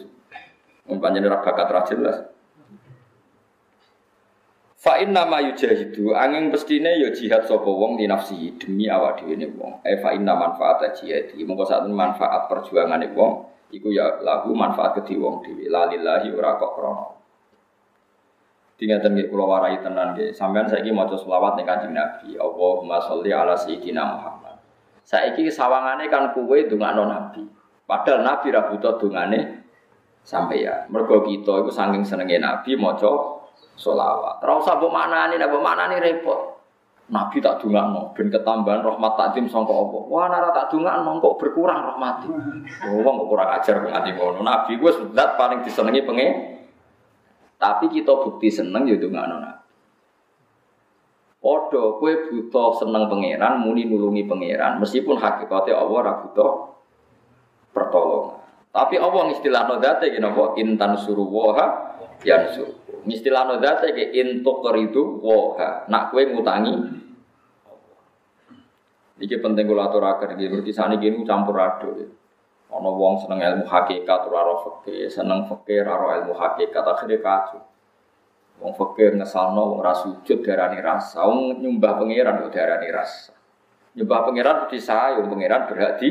Umpamane 0.89 1.21
ora 1.21 1.45
bakat 1.45 1.69
ora 1.69 1.83
jelas. 1.85 2.17
Fa 4.83 4.99
inna 4.99 5.23
ma 5.23 5.39
yujahidu 5.39 6.11
angin 6.11 6.51
pestine 6.51 6.99
ya 6.99 7.07
jihad 7.15 7.47
sapa 7.47 7.71
wong 7.71 7.95
di 7.95 8.03
nafsi 8.03 8.51
demi 8.59 8.91
awak 8.91 9.23
dhewe 9.23 9.39
ne 9.39 9.47
wong. 9.47 9.79
E 9.79 9.95
fa 10.03 10.11
inna 10.11 10.35
manfaat 10.35 10.83
jihadi. 10.99 11.39
Monggo 11.47 11.63
sak 11.63 11.87
manfaat 11.87 12.51
perjuangane 12.51 13.15
wong 13.15 13.47
iku 13.71 13.95
ya 13.95 14.19
lagu 14.19 14.51
manfaat 14.51 14.99
kedhi 14.99 15.15
wong 15.15 15.39
dhewe. 15.39 15.71
Lalillahi 15.71 16.35
ora 16.35 16.59
kok 16.59 16.75
krana. 16.75 17.07
Tingatan 18.75 19.15
nggih 19.15 19.31
kula 19.31 19.45
warai 19.47 19.79
tenan 19.79 20.19
nggih. 20.19 20.35
Sampeyan 20.35 20.67
saiki 20.67 20.91
maca 20.91 21.15
selawat 21.15 21.55
ning 21.55 21.63
Kanjeng 21.63 21.95
Nabi. 21.95 22.35
Allahumma 22.35 22.99
sholli 22.99 23.31
ala 23.31 23.55
sayyidina 23.55 24.03
Muhammad. 24.03 24.59
Saiki 25.07 25.47
sawangane 25.47 26.11
kan 26.11 26.35
kuwe 26.35 26.67
ndongakno 26.67 27.07
Nabi. 27.07 27.47
Padahal 27.87 28.27
Nabi 28.27 28.51
ra 28.51 28.67
butuh 28.67 28.99
dongane 28.99 29.63
sampeyan. 30.27 30.91
Mergo 30.91 31.23
kita 31.23 31.63
iku 31.63 31.71
saking 31.71 32.03
senenge 32.03 32.35
Nabi 32.43 32.75
maca 32.75 33.42
solawat. 33.75 34.41
Usah 34.43 34.77
mbok 34.77 34.93
manani, 34.93 35.35
nek 35.37 35.49
mbok 35.49 35.63
manani 35.63 35.97
repot. 35.99 36.53
Nabi 37.11 37.43
tak 37.43 37.59
dungakno 37.59 38.15
ben 38.15 38.31
ketambahan 38.31 38.79
rahmat 38.79 39.13
takdim 39.19 39.51
sangka 39.51 39.75
apa. 39.75 39.99
Wah 40.07 40.31
nara 40.31 40.55
tak 40.55 40.71
dungakno 40.71 41.19
kok 41.19 41.35
berkurang 41.35 41.79
rahmat. 41.83 42.15
Oh 42.87 43.03
kok 43.03 43.27
kurang 43.27 43.49
ajar 43.59 43.75
nganti 43.83 44.11
ngono. 44.15 44.39
Nabi 44.39 44.79
gue 44.79 44.91
sudah 44.91 45.35
paling 45.35 45.67
disenengi 45.67 46.01
pengen. 46.07 46.31
Tapi 47.59 47.91
kita 47.91 48.11
bukti 48.15 48.47
seneng 48.47 48.87
ya 48.87 48.95
dungakno 48.95 49.35
Nabi. 49.43 49.61
Podo, 51.43 51.99
kue 51.99 52.31
butuh 52.31 52.71
seneng 52.79 53.11
pangeran, 53.11 53.59
muni 53.59 53.83
nulungi 53.83 54.23
pangeran, 54.23 54.79
meskipun 54.79 55.19
hakikatnya 55.19 55.75
Allah 55.75 55.97
ora 55.99 56.13
butuh 56.23 56.51
pertolongan. 57.75 58.39
Tapi 58.71 58.95
Allah 58.95 59.27
istilah 59.27 59.67
nodate 59.67 60.07
gini, 60.07 60.23
intan 60.63 60.95
suruh 60.95 61.27
waha 61.27 61.99
yang 62.23 62.47
suruh. 62.55 62.82
Istilah 63.03 63.43
no 63.47 63.55
data 63.59 63.91
ke 63.91 64.15
intuk 64.15 64.63
itu 64.79 65.19
woha. 65.19 65.87
Nak 65.91 66.15
kue 66.15 66.23
ngutangi. 66.23 67.03
Iki 69.19 69.39
penting 69.43 69.67
kula 69.67 69.91
aturaken 69.91 70.39
iki 70.39 70.47
gini 70.99 71.23
campur 71.27 71.59
aduk. 71.59 72.23
Ono 72.73 72.89
wong 72.97 73.21
seneng 73.21 73.37
ilmu 73.37 73.69
hakikat 73.69 74.25
ora 74.25 74.41
ro 74.49 74.55
fikih, 74.65 75.05
seneng 75.05 75.45
fikih 75.45 75.85
ora 75.85 76.25
ilmu 76.25 76.33
hakikat 76.33 76.81
akhire 76.81 77.21
kacau. 77.21 77.61
Wong 78.57 78.73
fikih 78.73 79.13
ngesalno 79.13 79.77
wong 79.77 79.79
ra 79.85 79.93
sujud 79.93 80.41
darani 80.41 80.81
rasa, 80.81 81.21
wong 81.21 81.61
nyembah 81.61 82.01
pangeran 82.01 82.41
kok 82.41 82.51
darani 82.55 82.89
rasa. 82.89 83.37
Nyembah 83.93 84.19
pangeran 84.25 84.57
disayung 84.73 85.29
pangeran 85.29 85.69
berhak 85.69 86.01
di 86.01 86.09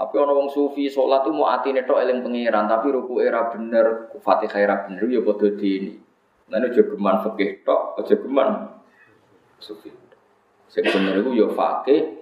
tapi 0.00 0.16
orang 0.16 0.32
wong 0.32 0.48
sufi 0.48 0.88
sholat 0.88 1.28
tuh 1.28 1.36
mau 1.36 1.52
hati 1.52 1.76
neto 1.76 2.00
eling 2.00 2.24
pangeran, 2.24 2.64
tapi 2.64 2.88
ruku 2.88 3.20
era 3.20 3.52
bener, 3.52 4.08
fatihah 4.16 4.56
era 4.56 4.88
bener, 4.88 5.04
ya 5.04 5.20
di 5.20 5.68
ini. 5.76 5.92
Lalu 6.48 6.72
aja 6.72 6.82
geman 6.88 7.16
fakih 7.20 7.60
tok, 7.60 8.00
aja 8.00 8.16
geman 8.16 8.80
sufi. 9.60 9.92
Sing 10.72 10.88
bener 10.88 11.20
itu 11.20 11.36
ya 11.36 11.52
fakih, 11.52 12.16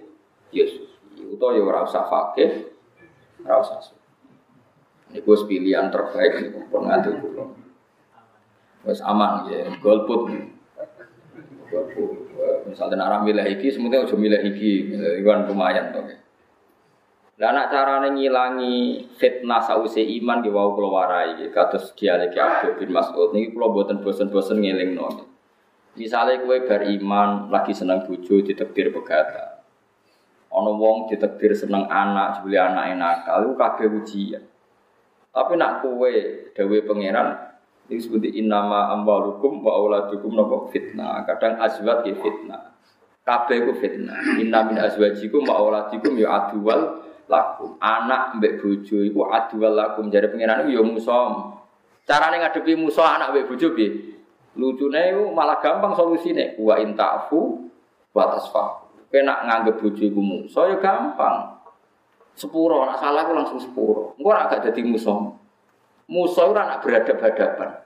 ya 0.51 0.67
sufi. 0.67 1.23
Utau 1.31 1.55
ya 1.55 1.63
ora 1.63 1.87
usah 1.87 2.03
fakih, 2.03 2.67
ora 3.47 3.63
usah 3.63 3.79
sufi. 3.79 4.03
Gue 5.15 5.37
pilihan 5.47 5.87
terbaik 5.87 6.35
ini 6.35 6.59
pun 6.67 6.83
ngatur 6.83 7.15
gue. 7.15 7.47
Wes 8.91 8.99
aman 9.07 9.47
ya, 9.47 9.71
golput. 9.79 10.35
Golput. 11.71 12.11
Misalnya 12.67 13.07
orang 13.07 13.23
milih 13.23 13.47
iki, 13.55 13.71
semuanya 13.71 14.03
udah 14.03 14.19
milih 14.19 14.41
iki, 14.51 14.99
kan 15.23 15.47
lumayan 15.47 15.95
tuh. 15.95 16.27
Lah 17.39 17.55
nak 17.55 17.71
carane 17.71 18.11
ngilangi 18.11 19.07
fitnah 19.15 19.63
sause 19.63 20.03
iman 20.03 20.43
di 20.43 20.51
wau 20.51 20.75
kula 20.75 20.89
warai 20.91 21.39
kados 21.47 21.95
dialek 21.95 22.35
Abdul 22.35 22.75
bin 22.75 22.91
Mas'ud 22.91 23.31
niki 23.31 23.55
kula 23.55 23.71
boten 23.71 24.03
bosen-bosen 24.03 24.59
ngelingno. 24.59 25.07
Misale 25.95 26.43
kowe 26.43 26.59
bar 26.67 26.83
iman 26.83 27.47
lagi 27.47 27.71
seneng 27.71 28.03
bojo 28.03 28.43
ditekdir 28.43 28.91
pegata. 28.91 29.63
Ana 30.51 30.71
wong 30.75 31.07
ditekdir 31.07 31.55
seneng 31.55 31.87
anak, 31.87 32.43
jebule 32.43 32.59
anake 32.59 32.99
nakal 32.99 33.47
iku 33.47 33.53
kabeh 33.55 33.87
ujian. 33.87 34.43
Tapi 35.31 35.55
nak 35.55 35.79
kowe 35.79 36.11
dawe 36.51 36.77
pangeran 36.83 37.27
iki 37.87 38.03
seperti 38.03 38.35
innama 38.35 38.91
amwalukum 38.91 39.63
wa 39.63 39.79
auladukum 39.79 40.35
napa 40.35 40.67
fitnah. 40.75 41.23
Kadang 41.23 41.55
azwat 41.63 42.03
ya 42.03 42.19
fitnah. 42.19 42.75
Kabeh 43.23 43.63
ku 43.63 43.71
fitnah. 43.79 44.35
Inna 44.43 44.67
min 44.67 44.75
azwajikum 44.75 45.47
wa 45.47 45.55
auladikum 45.55 46.19
ya 46.19 46.35
aduwal 46.35 47.07
lakum. 47.29 47.77
Anak 47.77 48.41
mbek 48.41 48.59
bojo 48.59 49.05
iku 49.05 49.29
adwal 49.29 49.77
lakum 49.77 50.09
jare 50.09 50.27
pengiran 50.27 50.65
iku 50.65 50.81
ya 50.81 50.83
musom. 50.83 51.61
Carane 52.03 52.41
ngadepi 52.41 52.73
musuh 52.73 53.05
anak 53.05 53.31
mbek 53.31 53.45
bojo 53.45 53.77
piye? 53.77 53.89
Lucune 54.57 55.13
iku 55.13 55.29
malah 55.31 55.61
gampang 55.61 55.93
solusine. 55.93 56.57
Wa 56.57 56.81
intafu 56.81 57.69
wa 58.11 58.23
tasfa. 58.33 58.89
Kena 59.13 59.45
nganggep 59.45 59.77
bojo 59.77 60.03
iku 60.03 60.19
musuh 60.19 60.73
ya 60.73 60.77
gampang. 60.81 61.61
Sepuro, 62.33 62.87
nak 62.87 62.97
salah 62.97 63.27
aku 63.27 63.35
langsung 63.35 63.59
sepuro. 63.59 64.15
Engko 64.15 64.31
ora 64.31 64.47
gak 64.47 64.63
dadi 64.71 64.81
musuh. 64.81 65.35
Musuh 66.07 66.49
ora 66.49 66.65
nak 66.65 66.79
beradab-hadapan. 66.81 67.85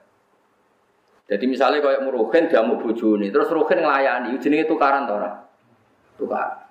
Jadi 1.24 1.44
misalnya 1.48 1.80
kayak 1.80 2.04
muruhin 2.04 2.52
dia 2.52 2.60
mau 2.60 2.76
bojone, 2.76 3.32
terus 3.32 3.48
ruhin 3.48 3.80
ngelayani, 3.80 4.36
jenenge 4.36 4.68
tukaran 4.68 5.08
to 5.08 5.16
ora? 5.16 5.32
Tukaran. 6.20 6.63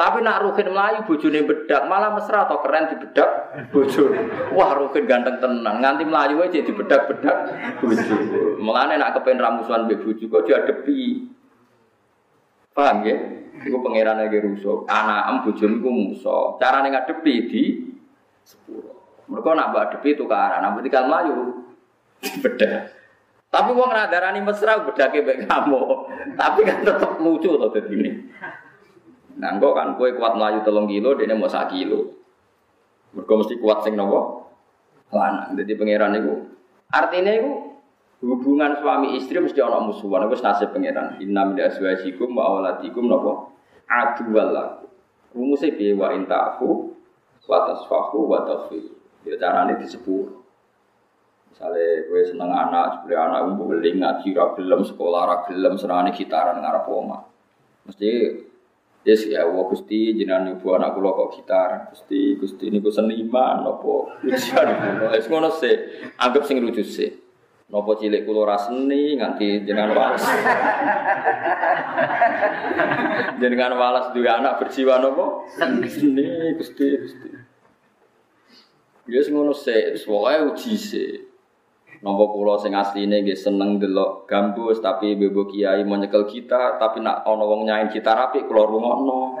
Tapi 0.00 0.24
nak 0.24 0.40
Rukin 0.40 0.72
melayu 0.72 1.04
bojone 1.04 1.44
bedak, 1.44 1.84
malah 1.84 2.16
mesra 2.16 2.48
atau 2.48 2.64
keren 2.64 2.88
di 2.88 2.96
bedak 3.04 3.52
bojo. 3.68 4.08
Wah, 4.56 4.72
Rukin 4.72 5.04
ganteng 5.04 5.36
tenang, 5.44 5.76
nganti 5.76 6.08
melayu 6.08 6.40
aja 6.40 6.56
di 6.56 6.72
bedak-bedak 6.72 7.36
bojo. 7.84 8.16
Mulane 8.64 8.96
nak 8.96 9.20
kepen 9.20 9.36
ramusuhan 9.36 9.84
mbek 9.84 10.00
bojo 10.00 10.24
kok 10.24 10.48
diadepi. 10.48 11.28
Paham 12.72 13.04
ya? 13.04 13.12
Iku 13.60 13.76
pangeran 13.84 14.24
lagi 14.24 14.40
rusuh. 14.40 14.88
Anak 14.88 15.20
am 15.28 15.36
bojone 15.44 15.76
iku 15.76 15.90
musuh. 15.92 16.56
Carane 16.56 16.88
ngadepi 16.88 17.34
di 17.52 17.62
sepuro. 18.40 19.20
Mereka 19.28 19.52
nak 19.52 19.68
mbak 19.68 19.84
adepi 19.84 20.16
tukaran, 20.16 20.64
nak 20.64 20.80
tinggal 20.80 21.12
melayu 21.12 21.36
bedak. 22.40 22.96
Tapi 23.52 23.70
wong 23.76 23.92
radarani 23.92 24.40
mesra 24.40 24.80
bedake 24.80 25.20
mbek 25.20 25.44
kamu. 25.44 25.80
Tapi 26.40 26.60
kan 26.64 26.88
tetep 26.88 27.20
lucu 27.20 27.52
to 27.52 27.68
dadi 27.68 27.94
ini. 28.00 28.12
Nah, 29.40 29.56
engko 29.56 29.72
kan 29.72 29.96
kue 29.96 30.12
kuat 30.12 30.36
melayu 30.36 30.60
telung 30.60 30.84
kilo, 30.84 31.16
dia 31.16 31.32
mau 31.32 31.48
sak 31.48 31.72
kilo. 31.72 32.12
Mereka 33.16 33.32
mesti 33.40 33.56
kuat 33.56 33.82
sing 33.82 33.96
nopo 33.96 34.52
lanang. 35.10 35.56
Jadi 35.56 35.72
pangeran 35.74 36.14
itu 36.14 36.34
artinya 36.92 37.32
itu 37.34 37.50
hubungan 38.20 38.76
suami 38.78 39.16
istri 39.16 39.40
mesti 39.40 39.58
ono 39.64 39.90
musuhan. 39.90 40.28
Itu 40.28 40.36
nasib 40.44 40.76
pangeran. 40.76 41.18
Inna 41.24 41.48
min 41.48 41.56
aswajikum 41.56 42.36
wa 42.36 42.42
awladikum 42.52 43.08
nopo 43.08 43.56
aduwal 43.88 44.52
laku. 44.52 44.86
Rumusnya 45.34 45.74
biaya 45.74 45.96
wa 45.96 46.08
intafu 46.14 46.94
wa 47.48 47.58
tasfahu 47.66 48.28
wa 48.28 48.44
taghfir. 48.44 48.92
Ya 49.24 49.34
carane 49.40 49.80
disebut. 49.80 50.36
Misalnya 51.50 52.06
gue 52.06 52.22
seneng 52.22 52.52
anak, 52.54 53.02
sebenarnya 53.02 53.26
anak 53.26 53.40
gue 53.58 53.66
beli 53.66 53.90
ngaji, 53.98 54.28
gelem 54.32 54.86
sekolah, 54.86 55.50
gelem 55.50 55.74
senangane 55.74 56.14
gitaran 56.14 56.62
ngarep 56.62 56.86
oma. 56.86 57.26
Mesti 57.84 58.10
Yes 59.00 59.24
ya 59.24 59.48
Allah 59.48 59.64
Gusti 59.64 60.12
jenengan 60.12 60.52
ibu 60.52 60.76
anak 60.76 60.92
kula 60.92 61.16
kok 61.16 61.40
gitar. 61.40 61.88
Gusti 61.88 62.36
Gusti 62.36 62.68
niku 62.68 62.92
seniman 62.92 63.64
napa 63.64 64.20
ujian 64.20 64.68
kula. 64.68 65.16
Wis 65.16 65.26
ngono 65.32 65.48
sih. 65.48 65.72
Anggap 66.20 66.44
sing 66.44 66.60
lucu 66.60 66.84
sih. 66.84 67.08
Napa 67.72 67.96
cilik 67.96 68.28
kula 68.28 68.44
ora 68.44 68.56
seni 68.60 69.16
nganti 69.16 69.64
jenengan 69.64 69.96
walas. 69.96 70.20
jenengan 73.40 73.72
walas 73.80 74.12
duwe 74.12 74.28
anak 74.28 74.60
berjiwa 74.60 75.00
napa? 75.00 75.48
Seni 75.88 76.52
Gusti 76.60 76.86
Gusti. 77.00 77.30
Sing 79.08 79.32
ngono 79.32 79.56
sih, 79.56 79.96
wis 79.96 80.04
pokoke 80.04 80.36
uji 80.52 80.74
sih. 80.76 81.29
Nopo 82.00 82.32
pulau 82.32 82.56
sing 82.56 82.72
asline 82.72 83.20
nggih 83.20 83.36
seneng 83.36 83.76
delok 83.76 84.24
gambus 84.24 84.80
tapi 84.80 85.20
bebo 85.20 85.44
kiai 85.44 85.84
mau 85.84 86.00
gitar 86.00 86.80
tapi 86.80 87.04
nak 87.04 87.28
ana 87.28 87.44
wong 87.44 87.68
nyain 87.68 87.92
gitar 87.92 88.16
apik 88.16 88.48
kula 88.48 88.64
rungokno. 88.64 89.36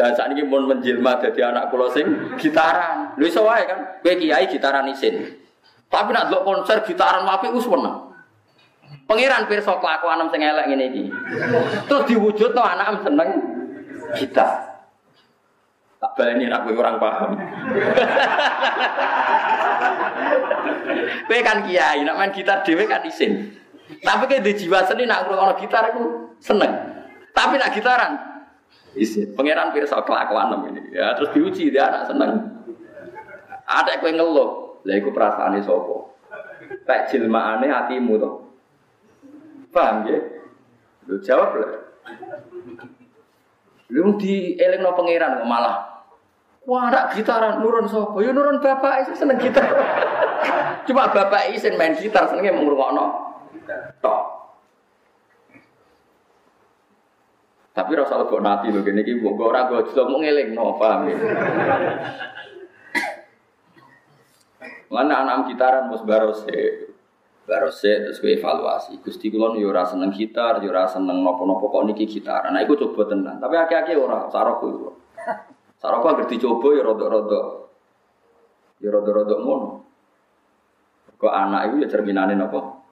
Lah 0.00 0.08
sakniki 0.16 0.48
pun 0.48 0.64
menjelma 0.64 1.20
dadi 1.20 1.44
anak 1.44 1.68
kula 1.68 1.92
sing 1.92 2.08
gitaran. 2.40 3.12
Lho 3.20 3.28
iso 3.28 3.44
kan, 3.44 4.00
kowe 4.00 4.14
kiai 4.16 4.48
gitaran 4.48 4.88
isin. 4.88 5.28
Tapi 5.92 6.08
nak 6.16 6.32
delok 6.32 6.48
konser 6.48 6.80
gitaran 6.88 7.28
apik 7.28 7.52
wis 7.52 7.68
seneng. 7.68 8.08
Pangeran 9.04 9.44
pirsa 9.44 9.76
kelakuan 9.76 10.24
sing 10.32 10.40
elek 10.40 10.66
ngene 10.72 10.84
iki. 10.88 11.04
Terus 11.84 12.06
diwujudno 12.08 12.62
anak 12.64 13.04
seneng 13.04 13.28
gitar. 14.16 14.69
Tak 16.00 16.16
nak 16.16 16.64
kowe 16.64 16.72
orang 16.80 16.96
paham. 16.96 17.36
kowe 21.28 21.38
kan 21.44 21.60
kiai, 21.68 22.00
nak 22.08 22.16
main 22.16 22.32
gitar 22.32 22.64
dhewe 22.64 22.88
kan 22.88 23.04
isin. 23.04 23.52
Tapi 24.00 24.24
kayak 24.24 24.48
di 24.48 24.64
jiwa 24.64 24.80
seni 24.88 25.04
nak 25.04 25.28
ngrungokno 25.28 25.60
gitar 25.60 25.92
aku 25.92 26.32
seneng. 26.40 26.72
Tapi 27.36 27.60
nak 27.60 27.76
gitaran 27.76 28.16
isin. 28.96 29.36
Pangeran 29.36 29.76
pirsa 29.76 30.00
kelakuan 30.00 30.72
ini. 30.72 30.96
Ya 30.96 31.12
terus 31.20 31.36
diuji 31.36 31.68
dia 31.68 31.92
anak 31.92 32.08
seneng. 32.08 32.48
Ada 33.68 34.00
kowe 34.00 34.08
ngeluh, 34.08 34.80
lah 34.88 34.96
iku 34.96 35.12
perasaane 35.12 35.60
sapa? 35.60 36.16
Tak 36.88 37.12
jilmaane 37.12 37.68
hatimu 37.68 38.16
to. 38.16 38.30
Paham 39.68 40.08
ya? 40.08 40.16
Lu 41.04 41.20
jawab 41.20 41.60
lah. 41.60 41.72
Lu 43.92 44.16
di 44.16 44.56
eling 44.56 44.80
no 44.80 44.96
pangeran 44.96 45.44
malah 45.44 45.89
Wah, 46.70 46.86
anak 46.86 47.18
gitaran 47.18 47.58
nurun 47.58 47.90
sopo. 47.90 48.22
Ya 48.22 48.30
nurun 48.30 48.62
bapak 48.62 49.02
itu 49.02 49.18
seneng 49.18 49.42
gitar. 49.42 49.66
Cuma 50.86 51.10
bapak 51.10 51.50
isin 51.50 51.74
main 51.74 51.98
gitar 51.98 52.30
senengnya 52.30 52.54
mau 52.54 52.62
ngrungokno. 52.62 53.06
Tok. 53.98 54.22
Tapi 57.74 57.90
rasa 57.98 58.22
lebok 58.22 58.38
nanti 58.38 58.70
lho 58.70 58.86
gini 58.86 59.02
iki 59.02 59.18
mbok 59.18 59.50
ora 59.50 59.66
go 59.66 59.82
juga 59.82 60.06
mau 60.06 60.22
no 60.22 60.78
paham 60.78 61.10
ya. 61.10 61.18
Mana 64.94 65.26
anak 65.26 65.50
gitaran 65.50 65.90
mus 65.90 66.06
barose. 66.06 66.86
Barose 67.50 67.90
terus 68.06 68.22
gue 68.22 68.38
evaluasi. 68.38 69.02
Gusti 69.02 69.26
kula 69.26 69.58
yo 69.58 69.74
ora 69.74 69.82
seneng 69.82 70.14
gitar, 70.14 70.62
yo 70.62 70.70
ora 70.70 70.86
seneng 70.86 71.18
nopo-nopo 71.18 71.66
kok 71.66 71.90
niki 71.90 72.06
gitar. 72.06 72.46
Nah 72.46 72.62
iku 72.62 72.78
coba 72.78 73.10
tenan. 73.10 73.42
Tapi 73.42 73.58
akeh-akeh 73.58 73.98
ora 73.98 74.30
saroko. 74.30 74.99
Sarapa 75.80 76.12
agar 76.12 76.28
dicoba 76.28 76.76
ya 76.76 76.84
rodok-rodok. 76.84 77.46
Ya 78.84 78.92
rodok-rodok 78.92 79.38
ngono. 79.40 79.68
Kok 81.16 81.32
anak 81.32 81.72
itu 81.72 81.84
ya 81.84 81.88
cerminane 81.88 82.36
napa? 82.36 82.84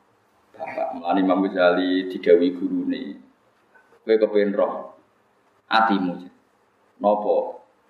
Bapak 0.57 0.97
Mulane 0.97 1.21
Imam 1.21 1.45
Ghazali 1.45 2.09
digawi 2.09 2.57
gurune. 2.57 3.03
Kowe 4.05 4.17
kepen 4.17 4.57
roh 4.57 4.97
atimu. 5.69 6.33
Napa? 7.05 7.37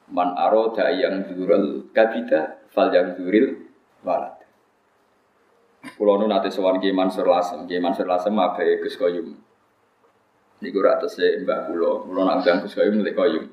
Man 0.09 0.35
aroda 0.35 0.89
yang 0.89 1.31
durul 1.31 1.93
kabida 1.95 2.65
fal 2.73 2.91
yang 2.91 3.15
duril 3.15 3.71
walad. 4.03 4.41
Kulo 5.95 6.19
nu 6.19 6.27
nate 6.27 6.51
sowan 6.51 6.81
Ki 6.83 6.91
Mansur 6.91 7.29
Lasem, 7.29 7.69
Ki 7.69 7.79
Mansur 7.79 8.09
Lasem 8.09 8.35
abahe 8.35 8.83
Gus 8.83 8.97
Koyum. 8.97 9.37
Niku 10.59 10.83
ra 10.83 10.99
tese 10.99 11.39
Mbah 11.45 11.71
kula, 11.71 12.03
kula 12.09 12.23
nak 12.25 12.43
Gus 12.65 12.75
Koyum 12.75 13.05
lek 13.05 13.15
Koyum. 13.15 13.47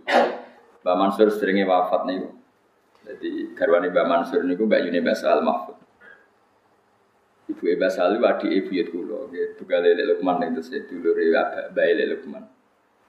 Mbak 0.85 0.95
Mansur 1.01 1.33
seringnya 1.33 1.65
wafat 1.65 2.05
nih. 2.05 2.29
Jadi 3.09 3.57
garwani 3.57 3.89
Mbak 3.89 4.05
Mansur 4.05 4.45
niku 4.45 4.69
Mbak 4.69 4.85
Yuni 4.85 5.01
Basal 5.01 5.41
Mahfud. 5.41 5.81
Ibu 7.45 7.61
Eba 7.77 7.93
Salu 7.93 8.17
adik 8.25 8.49
ibu 8.49 8.73
ya 8.73 8.85
kulo, 8.89 9.29
gitu 9.29 9.69
kali 9.69 9.93
lele 9.93 10.17
Lukman 10.17 10.41
itu 10.49 10.65
saya 10.65 10.81
dulu 10.89 11.13
riwa 11.13 11.69
bayi 11.77 11.93
lele 11.93 12.17
Lukman. 12.17 12.41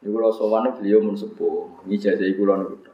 Ini 0.05 0.12
kulo 0.12 0.29
sowan 0.29 0.77
beliau 0.77 1.01
mensepuh, 1.01 1.89
ini 1.89 1.97
jazai 1.97 2.37
kulo 2.37 2.53
niku. 2.61 2.93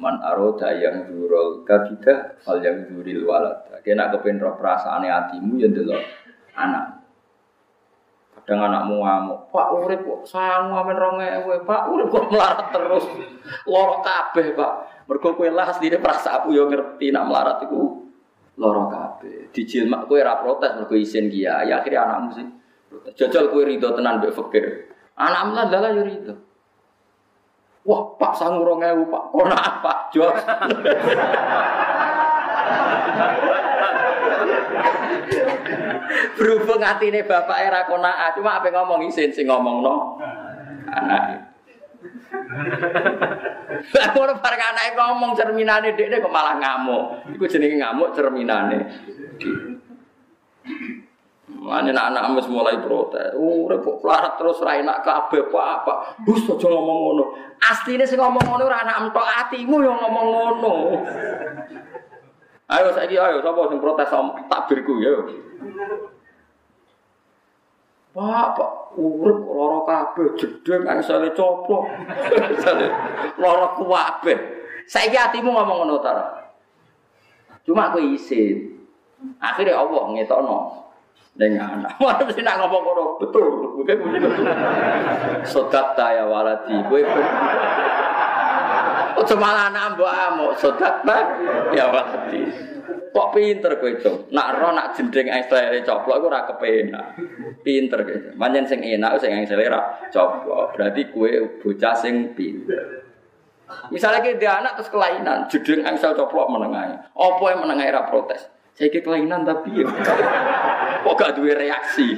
Man 0.00 0.24
aroda 0.24 0.72
yang 0.72 1.12
durol 1.12 1.68
kabida, 1.68 2.40
fal 2.40 2.64
yang 2.64 2.88
duril 2.88 3.28
walad. 3.28 3.84
Kena 3.84 4.08
kepen 4.08 4.40
roh 4.40 4.56
hatimu 4.56 5.60
yang 5.60 5.76
delok 5.76 6.00
anak. 6.56 7.01
Kadang 8.42 8.66
anakmu 8.66 9.06
ngamuk, 9.06 9.54
Pak 9.54 9.70
urip 9.70 10.02
kok 10.02 10.26
sangu 10.26 10.74
amen 10.74 10.98
rong 10.98 11.22
ewe, 11.22 11.62
Pak 11.62 11.94
urip 11.94 12.10
kok 12.10 12.26
melarat 12.26 12.74
terus. 12.74 13.06
Loro 13.70 14.02
kabeh, 14.02 14.58
Pak. 14.58 14.72
Mergo 15.06 15.38
kowe 15.38 15.46
lah 15.46 15.70
asline 15.70 16.02
aku 16.02 16.50
yo 16.50 16.66
ngerti 16.66 17.14
nak 17.14 17.30
melarat 17.30 17.62
iku 17.62 18.02
loro 18.58 18.90
kabeh. 18.90 19.54
Dijilmak 19.54 20.10
kowe 20.10 20.18
ora 20.18 20.42
protes 20.42 20.74
mergo 20.74 20.98
isin 20.98 21.30
kiai, 21.30 21.70
ya 21.70 21.78
akhirnya 21.78 22.02
anakmu 22.02 22.30
sih. 22.34 22.46
Jajal 23.14 23.54
kowe 23.54 23.62
rido 23.62 23.94
tenan 23.94 24.18
mbek 24.18 24.34
fakir. 24.34 24.90
Anakmu 25.14 25.54
lah 25.54 25.70
lah 25.70 25.90
yo 25.94 26.02
rido. 26.02 26.34
Wah, 27.86 28.18
Pak 28.18 28.34
sangu 28.34 28.66
rong 28.66 28.82
Pak. 28.82 29.22
Kona 29.30 29.58
Pak? 29.86 30.10
Jos. 30.10 30.34
Berhubung 36.36 36.82
ini 37.02 37.20
bapak 37.24 37.58
era 37.62 37.86
kona, 37.88 38.32
cuma 38.36 38.58
apa 38.58 38.68
ngomong 38.72 39.06
isin 39.08 39.32
sing 39.32 39.48
ngomong 39.48 39.76
no 39.84 39.94
anak. 40.92 41.52
Lah 43.92 44.06
ngono 44.12 44.32
bareng 44.38 44.62
anake 44.62 44.90
ngomong 44.98 45.32
cerminane 45.34 45.96
dekne 45.96 46.20
kok 46.20 46.34
malah 46.34 46.58
ngamuk. 46.60 47.32
Iku 47.34 47.44
jenenge 47.48 47.80
ngamuk 47.80 48.12
cerminane. 48.12 48.78
Mane 51.62 51.90
anak-anak 51.94 52.42
wis 52.42 52.48
mulai 52.50 52.76
protes. 52.82 53.38
Urip 53.38 53.80
kok 53.86 53.98
pelarat 54.02 54.34
terus 54.36 54.60
ra 54.60 54.76
enak 54.76 55.06
kabeh 55.06 55.48
apa. 55.54 56.18
Bus 56.26 56.44
aja 56.50 56.66
ngomong 56.68 56.98
ngono. 57.06 57.24
Asline 57.62 58.04
sing 58.04 58.18
ngomong 58.18 58.42
ngono 58.42 58.62
ora 58.66 58.82
anak 58.84 59.08
entok 59.08 59.26
atimu 59.26 59.76
yang 59.80 59.96
ngomong 60.02 60.26
ngono. 60.28 60.74
Ayo 62.72 62.88
saiki 62.96 63.20
ayo 63.20 63.44
sapa 63.44 63.68
sing 63.68 63.78
protes 63.84 64.08
takbirku 64.48 65.04
ya. 65.04 65.12
Pak, 68.12 68.48
Pak, 68.60 68.72
urip 69.00 69.40
lara 69.48 69.80
kabeh 69.88 70.36
jedeng 70.36 70.84
angsale 70.84 71.32
coplok. 71.32 71.88
lara 73.40 73.68
kabeh. 73.76 74.38
Saiki 74.88 75.16
atimu 75.16 75.52
ngomong 75.52 75.84
ngono 75.84 76.00
ta. 76.00 76.12
Cuma 77.64 77.92
aku 77.92 78.00
isin. 78.16 78.80
Akhirnya 79.38 79.78
Allah 79.78 80.02
ngetokno 80.12 80.82
ning 81.40 81.56
anak. 81.56 81.96
Mana 82.02 82.28
mesti 82.28 82.44
nak 82.44 82.60
ngomong 82.60 82.82
ngono 82.84 83.04
betul. 83.20 83.44
Bukan 83.80 83.96
betul. 84.00 84.44
Sodat 85.48 85.96
ya 85.96 86.28
waladi. 86.28 86.76
Kowe 86.88 87.00
Ojo 89.18 89.34
malah 89.36 89.68
anak 89.68 89.96
mbok 89.96 90.08
amuk 90.08 90.52
sodak 90.56 91.04
ya 91.76 91.90
waladi. 91.90 92.72
Kok 93.12 93.28
pinter 93.36 93.76
kowe, 93.76 93.92
Cuk. 94.00 94.32
Nak 94.32 94.56
ro 94.56 94.72
nak 94.72 94.96
jendeng 94.96 95.28
angsele 95.28 95.84
coplok 95.84 96.16
iku 96.16 96.26
ora 96.32 96.48
kepenak. 96.48 97.06
Pinter 97.60 98.08
kowe. 98.08 98.18
Manjen 98.40 98.64
sing 98.64 98.80
enak 98.80 99.20
sing 99.20 99.36
angsele 99.36 99.68
ra 99.68 100.00
coplok. 100.08 100.72
Berarti 100.72 101.12
kowe 101.12 101.28
bocah 101.60 101.92
sing 101.92 102.32
pinter. 102.32 103.04
Misalnya 103.92 104.20
kita 104.24 104.64
anak 104.64 104.72
terus 104.80 104.92
kelainan, 104.92 105.48
judeng 105.48 105.84
angsel 105.84 106.16
coplok 106.16 106.48
menengah. 106.48 107.12
Apa 107.12 107.44
yang 107.52 107.60
menengah 107.64 107.88
ra 107.92 108.02
protes? 108.08 108.48
Saya 108.72 108.88
ke 108.88 109.04
kelainan 109.04 109.44
tapi 109.44 109.84
ya. 109.84 109.88
Kok 111.04 111.12
gak 111.12 111.36
duwe 111.36 111.52
reaksi? 111.52 112.16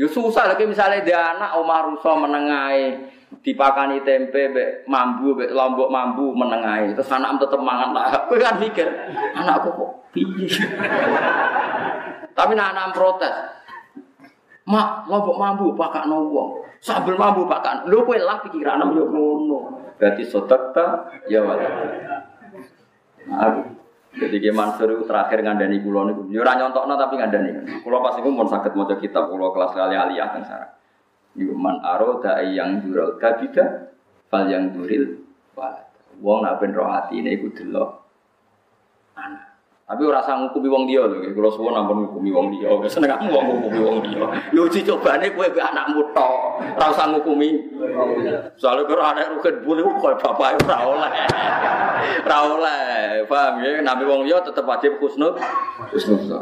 Ya 0.00 0.06
susah 0.08 0.48
lagi 0.48 0.64
misalnya 0.64 1.04
dia 1.04 1.36
anak 1.36 1.60
Omar 1.60 1.92
Russo 1.92 2.08
menengahi 2.16 3.19
dipakani 3.38 4.02
tempe 4.02 4.50
be 4.50 4.64
mambu 4.90 5.38
be 5.38 5.46
lombok 5.54 5.86
mambu 5.86 6.34
menengahi 6.34 6.92
terus 6.98 7.14
anak 7.14 7.38
tetep 7.38 7.62
mangan 7.62 7.94
lah. 7.94 8.10
Aku 8.26 8.34
kan 8.36 8.58
mikir 8.58 8.90
anakku 9.38 9.70
kok 9.70 9.90
piye? 10.10 10.50
Tapi 12.34 12.52
nak 12.58 12.74
anak 12.74 12.90
protes. 12.90 13.34
Mak 14.66 15.06
lombok 15.06 15.38
mambu 15.38 15.66
pakak 15.78 16.10
wong. 16.10 16.66
Sambil 16.82 17.14
mambu 17.14 17.46
pakak 17.46 17.86
lu 17.86 18.02
kowe 18.02 18.18
lah 18.18 18.42
pikiran 18.42 18.82
yo 18.90 19.06
ngono. 19.06 19.78
Berarti 20.00 20.24
sodakta 20.26 21.12
ya 21.28 21.44
wala 21.44 21.68
nah, 23.28 23.52
jadi 24.10 24.36
Ki 24.42 24.50
Mansur 24.50 24.90
itu 24.90 25.04
terakhir 25.06 25.44
ngandani 25.44 25.84
kula 25.86 26.10
niku. 26.10 26.26
Ya 26.34 26.42
ora 26.42 26.58
nyontokno 26.58 26.98
tapi 26.98 27.14
ngandani. 27.20 27.84
Kula 27.84 28.02
pas 28.02 28.18
iku 28.18 28.26
mun 28.32 28.48
saged 28.50 28.74
maca 28.74 28.98
kitab 28.98 29.30
kula 29.30 29.54
kelas 29.54 29.70
kali 29.76 29.94
aliyah 29.94 30.34
teng 30.34 30.42
sarang. 30.42 30.79
Iku 31.38 31.54
man 31.54 31.78
aroda 31.82 32.42
yang 32.42 32.82
dural 32.82 33.14
kabida 33.20 33.94
fal 34.26 34.50
yang 34.50 34.74
duril 34.74 35.22
walad. 35.54 35.86
Wong 36.18 36.42
nak 36.42 36.58
ben 36.58 36.74
roh 36.74 36.90
atine 36.90 37.38
iku 37.38 37.54
delok 37.54 38.02
anak. 39.14 39.50
Tapi 39.90 40.06
ora 40.06 40.22
usah 40.22 40.38
ngukumi 40.38 40.70
wong 40.70 40.84
dia 40.86 41.02
lho, 41.02 41.18
kula 41.34 41.50
suwun 41.50 41.74
ampun 41.74 42.06
ngukumi 42.06 42.30
wong 42.30 42.46
dia. 42.54 42.70
Seneng 42.86 43.10
aku 43.10 43.26
wong 43.26 43.42
ngukumi 43.58 43.80
wong 43.82 43.98
dia. 44.06 44.22
Yo 44.54 44.70
uji 44.70 44.86
cobane 44.86 45.34
kowe 45.34 45.50
be 45.50 45.58
anakmu 45.58 46.14
tok, 46.14 46.62
ora 46.78 46.86
usah 46.94 47.10
ngukumi. 47.10 47.58
Soale 48.54 48.86
karo 48.86 49.02
anak 49.02 49.34
rugen 49.34 49.66
bule 49.66 49.82
kok 49.82 50.22
bapak 50.22 50.62
ora 50.62 50.78
oleh. 50.86 51.12
Ora 52.22 52.38
oleh, 52.54 53.26
paham 53.26 53.66
ya? 53.66 53.82
Nabi 53.82 54.06
wong 54.06 54.30
dia 54.30 54.38
tetep 54.38 54.62
wajib 54.62 54.94
husnul 55.02 55.34
husnul. 55.90 56.38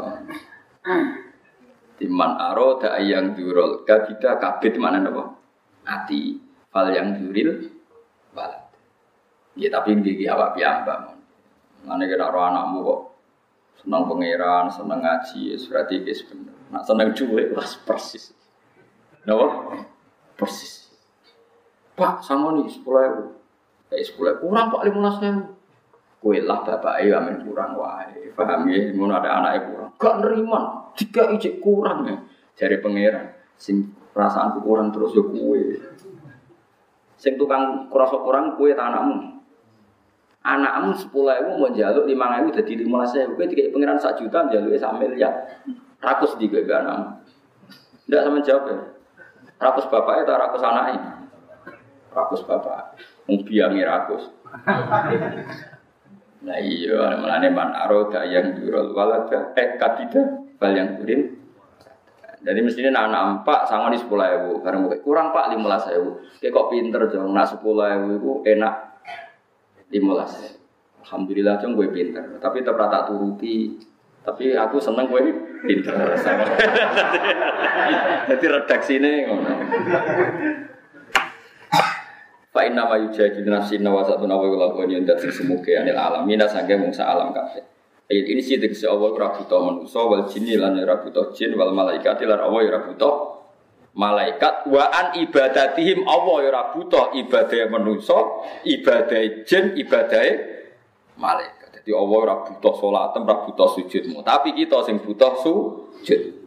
Timan 1.99 2.39
aro 2.39 2.79
da 2.79 2.95
yang 3.03 3.35
durul 3.35 3.83
kabida 3.83 4.39
kabit 4.39 4.79
mana 4.79 5.03
napa? 5.03 5.35
Ati 5.83 6.39
fal 6.71 6.87
yang 6.95 7.19
duril 7.19 7.67
balad. 8.31 8.71
Ya 9.59 9.67
tapi 9.67 9.99
gigi 9.99 10.23
awak 10.31 10.55
piyambak. 10.55 11.19
Mana 11.83 12.07
kira 12.07 12.31
roh 12.31 12.43
anakmu 12.47 12.79
kok 12.87 12.99
senang 13.83 14.07
pangeran, 14.07 14.67
senang 14.71 14.99
ngaji, 14.99 15.55
ya 15.55 15.57
berarti 15.59 15.95
guys 16.03 16.23
bener. 16.27 16.55
Nak 16.71 16.83
senang 16.87 17.11
cuek, 17.15 17.55
wah 17.55 17.67
persis. 17.87 18.31
Kenapa? 19.23 19.47
Persis. 20.35 20.91
Pak, 21.99 22.23
sama 22.23 22.55
nih 22.55 22.71
sepuluh 22.71 22.99
ribu. 23.03 23.23
Kayak 23.91 24.05
sepuluh 24.07 24.35
kurang 24.39 24.71
pak 24.71 24.83
lima. 24.87 25.11
Kue 26.19 26.43
lah 26.43 26.67
bapak 26.67 26.99
ayo 26.99 27.15
amin 27.15 27.47
kurang 27.47 27.79
wae. 27.79 28.35
Paham 28.35 28.67
ya? 28.67 28.91
Mau 28.91 29.07
ada 29.07 29.39
anak 29.39 29.71
kurang. 29.71 29.89
Gak 29.95 30.15
nerima. 30.19 30.91
Jika 30.99 31.31
ijek 31.35 31.63
kurang 31.63 32.07
ya. 32.07 32.15
Dari 32.59 32.77
pangeran. 32.83 33.25
Sing 33.55 33.87
perasaanku 34.11 34.59
kurang 34.59 34.91
terus 34.91 35.15
ya 35.15 35.23
kue. 35.23 35.79
Sing 37.15 37.39
tukang 37.39 37.87
kurang 37.87 38.11
kurang 38.11 38.45
kue 38.59 38.75
tanahmu 38.75 39.39
anakmu 40.39 40.95
sepuluh 40.95 41.35
ribu 41.35 41.59
mau 41.59 41.69
jaluk 41.69 42.07
lima 42.07 42.39
ribu 42.39 42.55
jadi 42.55 42.73
lima 42.79 43.03
belas 43.03 43.13
ribu, 43.15 43.43
tiga 43.51 43.69
pengiran 43.75 43.99
satu 43.99 44.23
juta 44.23 44.47
jaluk 44.47 44.71
sak 44.79 44.95
miliar, 44.95 45.33
rakus 45.99 46.39
di 46.39 46.47
gue 46.47 46.63
anakmu, 46.63 47.19
tidak 48.07 48.21
sama 48.23 48.39
jawab 48.41 48.63
ya, 48.71 48.77
rakus 49.59 49.85
bapaknya 49.91 50.23
atau 50.23 50.35
rakus 50.39 50.63
anaknya, 50.63 51.01
rakus 52.15 52.41
bapak, 52.47 52.95
biangnya 53.27 53.83
rakus. 53.85 54.23
Nah 56.39 56.55
iya, 56.55 57.19
mana 57.19 57.51
man 57.51 57.75
aroda 57.75 58.23
yang 58.23 58.55
durul 58.55 58.95
walada, 58.95 59.51
eh 59.59 59.75
kadida 59.75 60.47
bal 60.55 60.71
yang 60.71 60.95
kurin. 60.95 61.35
Jadi 62.39 62.59
mestinya 62.63 63.03
anak 63.03 63.43
empat 63.43 63.67
sama 63.67 63.91
di 63.91 63.99
sepuluh 63.99 64.23
ribu, 64.23 64.63
karena 64.63 64.87
kurang 65.03 65.35
pak 65.35 65.51
lima 65.51 65.67
belas 65.67 65.83
ribu. 65.91 66.23
Kayak 66.39 66.55
kok 66.55 66.67
pinter 66.71 67.01
dong, 67.11 67.35
nak 67.35 67.51
sepuluh 67.51 67.91
ribu 67.91 68.39
enak 68.47 69.03
limolas. 69.91 70.55
Alhamdulillah 71.03 71.59
cuma 71.59 71.75
gue 71.83 71.89
pinter, 71.91 72.39
tapi 72.39 72.63
tetap 72.63 72.87
tak 72.87 73.11
turuti. 73.11 73.75
Tapi 74.19 74.55
aku 74.55 74.77
seneng 74.79 75.11
gue 75.11 75.19
pinter. 75.67 75.95
Jadi 78.29 78.45
redaksi 78.45 78.93
ini. 79.01 79.25
Fa 82.49 82.65
inna 82.65 82.89
ma 82.89 82.97
yujahidu 82.97 83.45
nafsi 83.45 83.77
nawa 83.77 84.01
satu 84.01 84.25
nawa 84.25 84.49
lakoni 84.49 84.97
yang 84.97 85.05
datang 85.05 85.29
semuke 85.29 85.69
anil 85.77 85.93
alam 85.93 86.25
mina 86.25 86.49
sangke 86.49 86.73
mungsa 86.73 87.05
alam 87.05 87.29
kafe. 87.29 87.61
Ayat 88.09 88.25
ini 88.25 88.41
sih 88.41 88.57
tegese 88.57 88.89
Allah 88.89 89.13
ora 89.13 89.29
buta 89.37 89.61
wal 89.61 90.25
jinni 90.25 90.57
lan 90.57 90.73
ora 90.81 90.97
buta 90.97 91.29
jin 91.37 91.53
wal 91.53 91.69
malaikat 91.69 92.17
lan 92.25 92.41
Allah 92.41 92.61
ora 92.65 92.79
buta 92.89 93.09
malaikat 93.93 94.65
wa 94.65 94.89
an 94.89 95.13
ibadatihim 95.13 96.09
Allah 96.09 96.35
ora 96.49 96.61
butuh 96.73 97.13
ibadah 97.13 97.69
manusa, 97.69 98.17
ibadah 98.65 99.45
jin, 99.45 99.77
ibadah 99.77 100.25
malaikat. 101.21 101.69
Jadi 101.83 101.91
Allah 101.93 102.17
ora 102.17 102.35
butuh 102.49 102.73
salat, 102.81 103.13
ora 103.13 103.67
sujudmu, 103.77 104.25
tapi 104.25 104.57
kita 104.57 104.89
sing 104.89 104.97
butuh 105.05 105.37
sujud. 105.45 106.38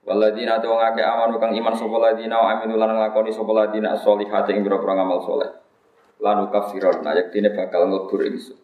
Waladina 0.00 0.56
tu 0.64 0.72
wong 0.72 0.80
akeh 0.80 1.04
amanu 1.04 1.36
kang 1.36 1.52
iman 1.52 1.76
sapa 1.76 1.96
ladina 2.00 2.40
wa 2.40 2.56
aminu 2.56 2.80
lan 2.80 2.96
nglakoni 2.96 3.30
sapa 3.36 3.52
ladina 3.52 3.92
sholihat 4.00 4.48
ing 4.48 4.64
pira-pira 4.64 4.96
ngamal 4.96 5.20
saleh. 5.20 5.50
Lan 6.24 6.48
kafiron 6.48 7.04
yaktine 7.04 7.52
bakal 7.52 7.84
nglebur 7.88 8.24
ingsun. 8.24 8.56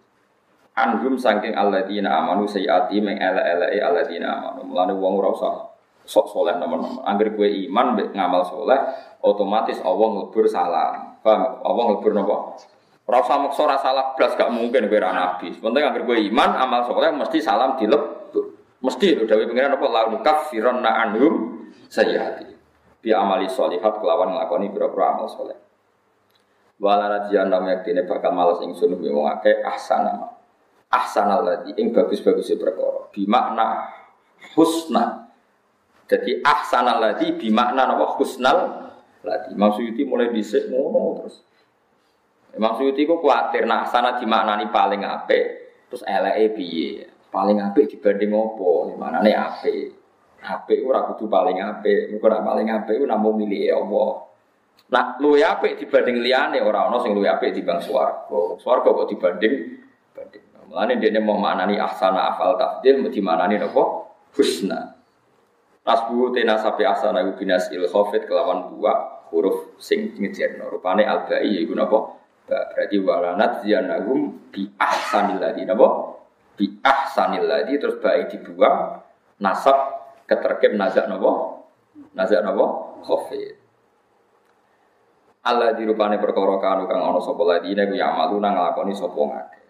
Anhum 0.76 1.16
saking 1.16 1.56
alladzina 1.56 2.20
amanu 2.20 2.48
sayyati 2.48 3.00
meng 3.04 3.20
ele-eleke 3.20 3.80
alladzina 3.80 4.28
amanu. 4.32 4.64
Mulane 4.64 4.92
wong 4.96 5.12
ora 5.20 5.28
usah 5.32 5.54
sok 6.08 6.26
soleh 6.32 6.56
nomor-nomor. 6.56 7.04
Angger 7.04 7.36
gue 7.36 7.68
iman 7.68 7.96
ngamal 7.96 8.44
soleh, 8.46 8.80
otomatis 9.20 9.80
Allah 9.84 10.08
ngelbur 10.16 10.46
salam. 10.48 11.20
Paham? 11.20 11.60
Allah 11.64 11.82
ngelbur 11.92 12.12
nopo? 12.16 12.36
Ora 13.06 13.18
usah 13.20 13.36
maksa 13.38 13.76
salah 13.76 14.16
blas 14.16 14.34
gak 14.36 14.48
mungkin 14.48 14.88
kowe 14.88 14.98
ra 15.00 15.12
nabi. 15.12 15.52
Penting 15.52 15.84
angger 15.84 16.04
gue 16.08 16.16
iman 16.32 16.50
amal 16.60 16.88
soleh 16.88 17.12
mesti 17.12 17.44
salam 17.44 17.76
dilebur. 17.76 18.15
Mesti 18.86 19.18
lho 19.18 19.26
dawuh 19.26 19.50
pengiran 19.50 19.74
apa 19.74 19.86
la 19.90 20.06
na 20.78 20.90
anhum 21.02 21.66
sayyiati. 21.90 22.46
Bi 23.02 23.10
amali 23.10 23.50
sholihat 23.50 23.98
kelawan 23.98 24.38
nglakoni 24.38 24.70
pira-pira 24.70 25.18
amal 25.18 25.26
soleh. 25.26 25.58
Wala 26.78 27.10
rajian 27.10 27.50
nam 27.50 27.66
yaktine 27.66 28.06
bakal 28.06 28.30
males 28.30 28.62
ingsun 28.62 28.94
wong 28.94 29.26
akeh 29.26 29.58
ahsana. 29.66 30.38
Ahsanal 30.86 31.42
ladzi 31.42 31.74
ing 31.82 31.90
bagus-bagus 31.90 32.54
perkara. 32.54 33.10
Bi 33.10 33.26
makna 33.26 33.90
husna 34.54 35.26
jadi 36.06 36.38
ahsanal 36.46 37.02
ladzi 37.02 37.34
bimakna 37.34 37.90
napa 37.90 38.14
husnal 38.14 38.58
ladzi. 39.26 39.50
Imam 39.58 39.74
Suyuti 39.74 40.06
mulai 40.06 40.30
dhisik 40.30 40.70
ngono 40.70 41.18
terus. 41.18 41.42
Imam 42.54 42.78
Suyuti 42.78 43.02
ku 43.02 43.18
kuatir 43.18 43.66
nah 43.66 43.82
sana 43.90 44.22
dimaknani 44.22 44.70
paling 44.70 45.02
apik 45.02 45.44
terus 45.90 46.06
eleke 46.06 46.54
piye? 46.54 47.15
Paling 47.28 47.58
apik 47.60 47.92
dibanding 47.92 48.32
opo? 48.32 48.94
Manane 48.96 49.32
apik. 49.34 49.92
Apik 50.46 50.80
ora 50.86 51.04
kudu 51.10 51.26
paling 51.26 51.58
apik. 51.60 52.14
Mergo 52.14 52.26
nek 52.30 52.42
paling 52.46 52.68
apik 52.70 52.96
namung 53.02 53.36
milike 53.36 53.70
Allah. 53.74 54.10
Nah, 54.86 55.18
luwe 55.18 55.42
apik 55.42 55.82
dibanding 55.82 56.22
liyane 56.22 56.62
ora 56.62 56.86
ana 56.86 57.02
sing 57.02 57.12
luwe 57.12 57.26
apik 57.26 57.50
dibanding 57.50 57.84
swarga. 57.84 58.56
Swarga 58.62 58.88
kok 58.94 59.08
dibanding 59.10 59.54
banding. 60.16 60.44
Mulane 60.66 60.98
dene 60.98 61.22
mau 61.22 61.38
maknani 61.38 61.78
ahsana 61.78 62.34
afal 62.34 62.58
tafdil 62.58 62.98
mesti 62.98 63.22
maknani 63.22 63.62
napa? 63.62 64.10
Husna. 64.34 64.98
Nasbu 65.86 66.34
tena 66.34 66.58
sapi 66.58 66.82
asana 66.82 67.22
binas 67.38 67.70
il 67.70 67.86
khofit 67.86 68.26
kelawan 68.26 68.74
dua 68.74 69.22
huruf 69.30 69.78
sing 69.78 70.18
ngejerno. 70.18 70.66
Rupane 70.66 71.06
albai 71.06 71.46
yaiku 71.46 71.78
napa? 71.78 72.18
Berarti 72.46 72.98
walanat 73.02 73.62
ziyanahum 73.62 74.50
bi 74.50 74.66
ahsanil 74.78 75.38
ladhi 75.38 75.62
napa? 75.66 76.15
Bi 76.56 76.80
ahsanil 76.80 77.44
ladhi 77.44 77.76
terus 77.76 78.00
baik 78.00 78.32
dibuang 78.32 79.04
nasab 79.38 79.76
keterkep 80.24 80.72
nazak 80.74 81.06
napa? 81.06 81.62
Nazak 82.16 82.40
napa? 82.40 82.64
Khofit. 83.04 83.60
Allah 85.46 85.78
dirupane 85.78 86.18
perkara 86.18 86.58
kanu 86.58 86.90
kang 86.90 87.06
ana 87.06 87.22
sapa 87.22 87.38
ladine 87.46 87.86
ku 87.86 87.94
ya 87.94 88.10
maluna 88.10 88.50
nglakoni 88.50 88.98
sapa 88.98 89.14
ngake. 89.14 89.60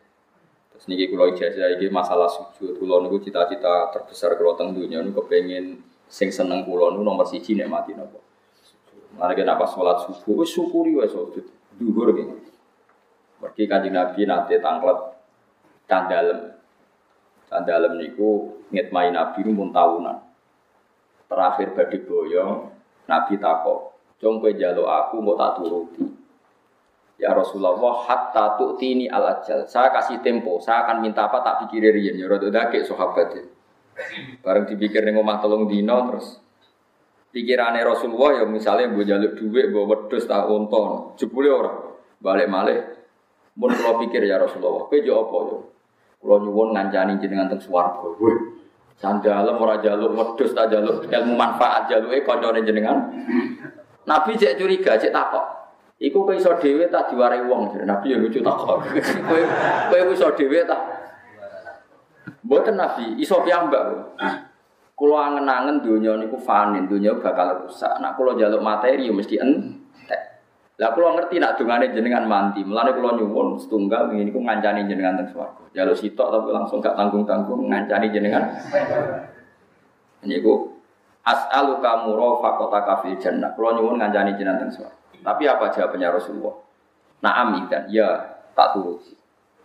Terus 0.72 0.84
niki 0.88 1.04
kula 1.12 1.36
ijazah 1.36 1.76
iki 1.76 1.92
masalah 1.92 2.32
sujud. 2.32 2.80
Kula 2.80 3.04
niku 3.04 3.20
cita-cita 3.20 3.92
terbesar 3.92 4.40
kula 4.40 4.56
teng 4.56 4.72
donya 4.72 5.04
niku 5.04 5.20
kepengin 5.28 5.84
sing 6.08 6.32
seneng 6.32 6.64
kula 6.64 6.96
nu 6.96 7.04
nomor 7.04 7.28
siji 7.28 7.52
nek 7.60 7.68
mati 7.68 7.92
napa. 7.92 8.16
Mari 9.20 9.36
kena 9.36 9.60
pas 9.60 9.68
sholat 9.68 10.00
subuh 10.08 10.48
syukuri 10.48 10.96
wis 10.96 11.12
sujud. 11.12 11.44
Dhuwur 11.76 12.08
iki. 12.16 12.24
Pergi 13.36 13.68
kanjeng 13.68 13.92
Nabi 13.92 14.24
nanti 14.24 14.56
tangklet 14.56 14.98
candalem. 15.84 16.55
Candalem 17.46 18.02
niku 18.02 18.62
ngitmai 18.74 19.14
Nabi 19.14 19.46
mun 19.46 19.70
tahunan. 19.70 20.18
Terakhir 21.26 21.74
badhe 21.74 21.98
boyong, 22.06 22.70
Nabi 23.06 23.34
takok, 23.38 23.78
"Cung 24.18 24.38
kowe 24.38 24.50
njaluk 24.50 24.86
aku 24.86 25.16
mau 25.22 25.38
tak 25.38 25.58
turuti." 25.58 26.04
Ya 27.16 27.32
Rasulullah, 27.32 27.76
hatta 28.04 28.60
tu'tini 28.60 29.08
al 29.08 29.40
ajal. 29.40 29.64
Saya 29.64 29.88
kasih 29.88 30.20
tempo, 30.20 30.60
saya 30.60 30.84
akan 30.84 31.00
minta 31.00 31.24
apa 31.24 31.40
tak 31.40 31.66
pikir 31.66 31.88
riyen 31.88 32.20
ya 32.20 32.28
rada 32.28 32.52
dake 32.52 32.84
sahabat. 32.84 33.32
Bareng 34.44 34.68
dipikir 34.68 35.00
ning 35.00 35.16
omah 35.16 35.40
telung 35.40 35.64
dino 35.64 35.96
terus 36.12 36.36
pikirane 37.36 37.84
Rasulullah 37.84 38.40
ya 38.40 38.44
misalnya 38.48 38.92
gue 38.96 39.04
jaluk 39.04 39.32
duit, 39.36 39.68
gue 39.68 39.84
wedhus 39.84 40.24
tak 40.24 40.48
unta, 40.48 41.12
jebule 41.20 41.52
ora 41.52 41.72
balik 42.16 42.48
malih. 42.48 42.80
Mun 43.56 43.72
kula 43.72 44.00
pikir 44.04 44.24
ya 44.24 44.40
Rasulullah, 44.40 44.88
kowe 44.88 44.96
yo 45.00 45.14
apa? 45.16 45.38
Kula 46.26 46.42
nyuwun 46.42 46.74
ngancani 46.74 47.22
jenengan 47.22 47.46
teng 47.46 47.62
swarga. 47.62 48.02
Wih, 48.18 48.58
sandalem 48.98 49.54
ora 49.62 49.78
jaluk 49.78 50.10
wedhus 50.18 50.50
tak 50.50 50.74
jaluk 50.74 51.06
ilmu 51.06 51.38
manfaat 51.38 51.86
jaluke 51.86 52.26
kancane 52.26 52.66
jenengan. 52.66 53.14
Nabi 54.10 54.34
cek 54.34 54.58
curiga, 54.58 54.98
cek 54.98 55.14
takok. 55.14 55.46
Iku 56.02 56.26
kowe 56.26 56.34
iso 56.34 56.50
dhewe 56.58 56.90
tak 56.90 57.14
diwarai 57.14 57.46
wong. 57.46 57.78
Nabi 57.86 58.10
ya 58.10 58.18
lucu 58.18 58.42
tak 58.42 58.58
kok. 58.58 58.90
Kowe 59.30 59.40
kowe 60.02 60.12
iso 60.12 60.34
dhewe 60.34 60.66
tak. 60.66 60.82
Mboten 62.42 62.74
Nabi, 62.74 63.14
iso 63.22 63.38
piyambak. 63.46 64.18
Kulo 64.98 65.14
angen-angen 65.14 65.84
donya 65.86 66.18
niku 66.18 66.42
fani, 66.42 66.82
donya 66.90 67.14
bakal 67.22 67.62
rusak. 67.62 68.02
Nak 68.02 68.18
kulo 68.18 68.34
jaluk 68.34 68.60
materi 68.66 69.06
ya 69.06 69.14
mesti 69.14 69.38
entek. 69.38 69.85
Lah 70.76 70.92
kulo 70.92 71.16
ngerti 71.16 71.40
nak 71.40 71.56
dongane 71.56 71.88
jenengan 71.88 72.28
mandi. 72.28 72.60
Mulane 72.60 72.92
kulo 72.92 73.16
nyuwun 73.16 73.56
setunggal 73.56 74.12
ngene 74.12 74.28
niku 74.28 74.44
ngancani 74.44 74.84
jenengan 74.84 75.16
teng 75.16 75.32
swarga. 75.32 75.64
Jaluk 75.72 75.96
sitok 75.96 76.28
tapi 76.28 76.48
langsung 76.52 76.84
gak 76.84 77.00
tanggung-tanggung 77.00 77.64
ngancani 77.72 78.12
jenengan. 78.12 78.44
Niku 80.28 80.76
as'aluka 81.24 82.04
murafaqataka 82.04 82.94
fil 83.08 83.16
jannah. 83.16 83.56
Kulo 83.56 83.72
nyuwun 83.80 83.96
ngancani 83.96 84.36
jenengan 84.36 84.68
teng 84.68 84.72
swarga. 84.76 85.00
Tapi 85.24 85.42
apa 85.48 85.64
jawabannya 85.72 86.08
Rasulullah? 86.12 86.56
Naam 87.24 87.56
dan 87.72 87.88
ya 87.88 88.36
tak 88.52 88.76
turuti. 88.76 89.16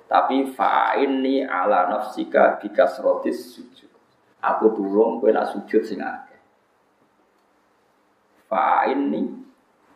Tapi 0.08 0.48
fa'inni 0.48 1.44
ala 1.44 1.92
nafsika 1.92 2.56
bikasrotis 2.64 3.56
sujud. 3.56 3.92
Aku 4.40 4.72
tulung 4.76 5.20
kowe 5.20 5.28
nak 5.32 5.52
sujud 5.52 5.84
sing 5.84 6.00
akeh. 6.00 6.40
Fa'inni 8.48 9.51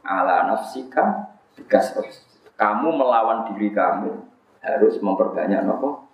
ala 0.06 0.46
nafsika 0.48 1.34
bikasrotis. 1.58 2.24
Kamu 2.56 2.96
melawan 2.96 3.52
diri 3.52 3.74
kamu 3.74 4.16
harus 4.64 4.96
memperbanyak 5.02 5.66
nopo. 5.66 6.06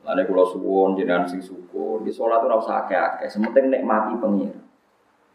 Lalu 0.00 0.26
kalau 0.26 0.46
suwon 0.48 0.96
jenengan 0.96 1.28
sing 1.28 1.44
syukur, 1.44 2.00
di 2.00 2.08
sholat 2.08 2.40
itu 2.40 2.48
rasa 2.48 2.88
akeh-akeh, 2.88 3.28
sementing 3.28 3.68
nikmati 3.68 4.16
pengiran. 4.16 4.64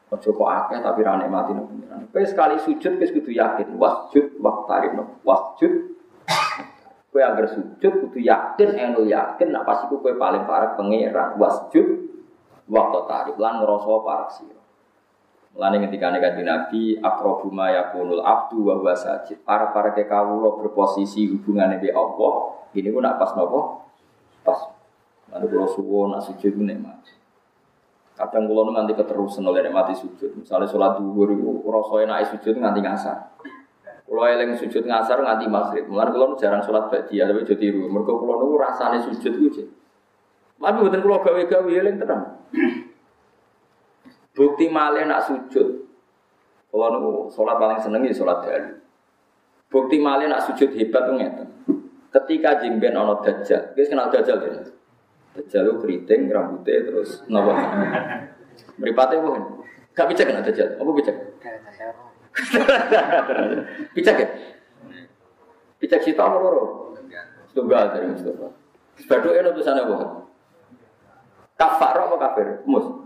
Ojo 0.09 0.29
kok 0.33 0.49
akeh 0.49 0.81
tapi 0.81 1.05
ra 1.05 1.21
nikmati 1.21 1.53
nang 1.53 1.69
pengiran. 1.69 1.99
Sekali 2.25 2.55
sujud 2.61 2.97
wis 2.97 3.13
kudu 3.13 3.29
yakin 3.29 3.77
wasjud 3.77 4.41
waqtarib 4.41 4.97
wasjud. 5.21 5.73
Kowe 7.13 7.21
anggere 7.21 7.47
sujud 7.53 7.93
kudu 8.09 8.19
yakin 8.21 8.69
eno 8.75 9.05
yakin 9.05 9.53
nak 9.53 9.69
iku 9.85 10.01
kowe 10.01 10.13
paling 10.17 10.49
parek 10.49 10.77
pengiran 10.77 11.37
wasjud 11.37 12.09
waqtarib 12.65 13.37
lan 13.37 13.61
ngrasa 13.61 13.93
parek 14.01 14.29
sira. 14.33 14.64
Mulane 15.56 15.88
ketika 15.88 16.11
nek 16.11 16.36
Nabi 16.44 16.99
aqrabu 16.99 17.48
ma 17.48 17.72
yakunul 17.72 18.19
abdu 18.19 18.68
wa 18.68 18.76
huwa 18.76 18.91
sajid. 18.91 19.40
Para 19.48 19.72
para 19.72 19.95
ke 19.95 20.03
kawula 20.03 20.60
berposisi 20.60 21.32
hubungane 21.32 21.80
be 21.80 21.95
Allah, 21.95 22.60
ini 22.76 22.91
ku 22.91 22.99
nak 22.99 23.15
pas 23.15 23.32
nopo? 23.40 23.88
Pas. 24.44 24.60
Lalu 25.32 25.45
kalau 25.48 25.69
suwon 25.72 26.11
nak 26.11 26.27
sujud 26.27 26.60
nikmat. 26.60 27.07
Kadang 28.19 28.52
kulo 28.52 28.68
nanti 28.72 28.99
keterusan 28.99 29.48
oleh 29.48 29.72
mati 29.72 29.95
sujud. 29.95 30.44
Misalnya 30.44 30.68
sholat 30.68 30.99
duhur 30.99 31.32
itu 31.32 31.64
rasanya 31.68 32.19
naik 32.19 32.36
sujud 32.36 32.60
nganti 32.60 32.80
ngasar. 32.84 33.18
Kulo 34.03 34.27
eling 34.27 34.60
sujud 34.60 34.84
ngasar 34.84 35.23
nganti 35.23 35.48
maghrib. 35.48 35.88
Mulane 35.88 36.11
kulo 36.11 36.36
jarang 36.36 36.64
sholat 36.68 36.91
dia 37.07 37.32
tapi 37.32 37.48
jadi 37.48 37.72
tiru. 37.72 37.88
Mereka 37.88 38.11
kulo 38.11 38.44
nunggu 38.44 38.60
rasanya 38.60 38.99
sujud 39.07 39.34
itu. 39.40 39.64
Tapi 40.60 40.77
bukan 40.84 40.99
kulo 40.99 41.15
gawe-gawe 41.23 41.72
eling 41.72 41.95
tenang. 41.95 42.23
Bukti 44.36 44.68
malih 44.68 45.07
nak 45.07 45.24
sujud. 45.24 45.88
Kulo 46.68 46.86
nunggu 46.91 47.32
sholat 47.32 47.56
paling 47.56 47.80
seneng 47.80 48.03
ya 48.03 48.12
sholat 48.12 48.44
dari. 48.44 48.68
Bukti 49.72 50.03
malih 50.03 50.28
nak 50.28 50.44
sujud 50.44 50.76
hebat 50.76 51.07
tuh 51.07 51.16
ngeten. 51.16 51.48
Ketika 52.12 52.60
jingben 52.60 52.95
ono 52.95 53.24
dajjal, 53.24 53.76
guys 53.76 53.88
kenal 53.88 54.12
dajjal 54.12 54.40
ya? 54.44 54.64
Dajjal 55.36 55.80
keriting, 55.80 56.32
rambutnya 56.32 56.84
terus 56.84 57.24
nopo. 57.32 57.56
Meripatnya 58.80 59.24
pun. 59.24 59.64
Gak 59.95 60.12
pijak 60.12 60.28
kan 60.28 60.44
Dajjal? 60.44 60.76
Apa 60.76 60.91
pijak? 60.91 61.16
pijak 63.95 64.16
ya? 64.20 64.28
Pijak 65.80 66.03
sita 66.03 66.28
apa 66.28 66.36
loro? 66.36 66.91
Tunggal 67.56 67.95
dari 67.95 68.12
Mustafa. 68.12 68.52
Badu 69.07 69.32
eno 69.32 69.56
tulisannya 69.56 69.88
apa? 69.88 70.28
Kafar 71.56 71.95
apa 71.95 72.16
kafir? 72.20 72.60
Mus. 72.68 73.05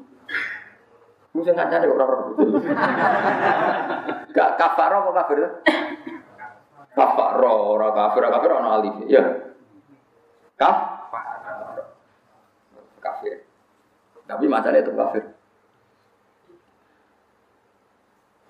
Mus 1.30 1.46
yang 1.46 1.58
ngancani 1.58 1.86
orang-orang. 1.86 2.34
Gak 4.36 4.50
kafar 4.58 4.92
apa 4.92 5.10
kafir? 5.24 5.38
Kafar 6.98 7.38
orang 7.38 7.94
kafir, 7.94 8.22
kafir 8.26 8.50
orang 8.50 8.70
alif. 8.82 8.96
Ya. 9.06 9.24
Kaf 10.58 11.00
kafir. 13.00 13.46
Tapi 14.26 14.46
macamnya 14.46 14.84
itu 14.84 14.94
kafir. 14.94 15.24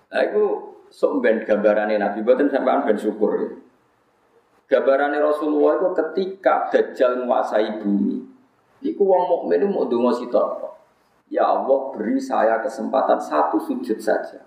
Nah 0.10 0.22
itu 0.26 0.44
sok 0.90 1.22
ben 1.22 1.46
gambarannya 1.46 2.02
Nabi 2.02 2.26
Batin 2.26 2.50
sampai 2.50 2.84
ben 2.88 2.98
syukur. 2.98 3.32
Ya. 3.38 3.50
Gambarannya 4.70 5.20
Rasulullah 5.22 5.82
itu 5.82 5.90
ketika 5.98 6.70
Dajjal 6.70 7.26
menguasai 7.26 7.82
bumi. 7.82 8.22
Iku 8.86 9.02
wong 9.02 9.24
mukmin 9.26 9.66
mau 9.66 9.90
dongo 9.90 10.14
sitok. 10.14 10.79
Ya 11.30 11.46
Allah 11.46 11.94
beri 11.94 12.18
saya 12.18 12.58
kesempatan 12.58 13.22
satu 13.22 13.62
sujud 13.62 14.02
saja. 14.02 14.42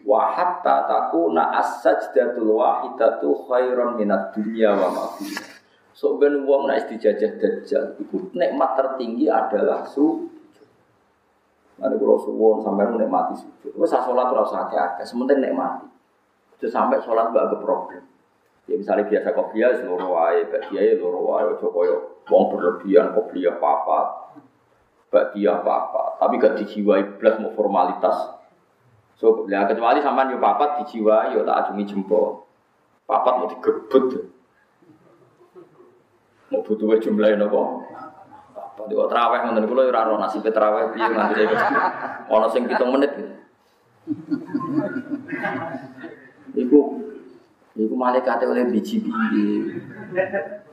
Wa 0.00 0.32
hatta 0.32 0.88
takuna 0.88 1.52
as-sajdatul 1.60 2.56
wahidatu 2.56 3.36
khairan 3.44 4.00
minat 4.00 4.32
dunya 4.32 4.72
wa 4.72 4.88
ma 4.88 5.06
So 5.92 6.16
ben 6.16 6.48
wong 6.48 6.72
nek 6.72 6.88
dijajah 6.88 7.36
dajjal, 7.36 8.00
iku 8.00 8.32
nikmat 8.32 8.80
tertinggi 8.80 9.28
adalah 9.28 9.84
sujud. 9.84 10.66
Mari 11.76 12.00
kalau 12.00 12.16
suwon 12.16 12.64
sampai 12.64 12.96
nikmati 12.96 13.36
sujud. 13.36 13.76
Wes 13.76 13.92
sholat 13.92 14.32
ora 14.32 14.42
usah 14.42 14.66
akeh-akeh, 14.66 15.04
sementing 15.04 15.44
nikmati. 15.44 15.84
Itu 16.56 16.72
sampai 16.72 16.96
sholat 17.04 17.28
gak 17.36 17.44
ada 17.52 17.56
problem. 17.60 18.02
Ya 18.70 18.80
misalnya 18.80 19.04
biasa 19.04 19.36
kopiah 19.36 19.74
seluruh 19.76 20.08
wae, 20.16 20.48
badia 20.48 20.96
seluruh 20.96 21.22
wae, 21.28 21.44
ojo 21.54 21.66
koyo 21.68 21.96
wong 22.30 22.56
berlebihan 22.56 23.12
kopiah 23.12 23.58
papat, 23.58 24.32
badia 25.12 25.60
apa 25.60 26.16
tapi 26.16 26.40
gak 26.40 26.56
dijiwai 26.56 27.20
belas 27.20 27.36
mau 27.36 27.52
formalitas. 27.52 28.14
So, 29.20 29.44
ya 29.46 29.68
kecuali 29.68 30.00
sampean 30.00 30.32
yo 30.32 30.40
papat 30.40 30.82
dijiwai 30.82 31.36
yo 31.36 31.44
tak 31.44 31.68
acungi 31.68 31.84
jempol. 31.84 32.48
Papat 33.04 33.32
mau 33.38 33.50
digebut. 33.50 34.32
Mau 36.48 36.64
butuh 36.64 36.96
jumlahnya 36.96 37.44
nopo. 37.44 37.84
Apa 38.56 38.88
di 38.88 38.94
teraweh 38.96 39.38
ngoten 39.44 39.68
kula 39.68 39.82
ora 39.90 40.08
ora 40.08 40.24
nasib 40.24 40.46
teraweh 40.48 40.96
piye 40.96 41.06
nganti 41.10 41.34
saya 41.44 41.58
ono 42.30 42.46
sing 42.48 42.64
7 42.64 42.80
menit. 42.88 43.12
Iku 46.56 46.80
iku 47.76 47.94
malaikat 47.98 48.46
oleh 48.48 48.70
biji 48.70 49.02
biji. 49.02 49.76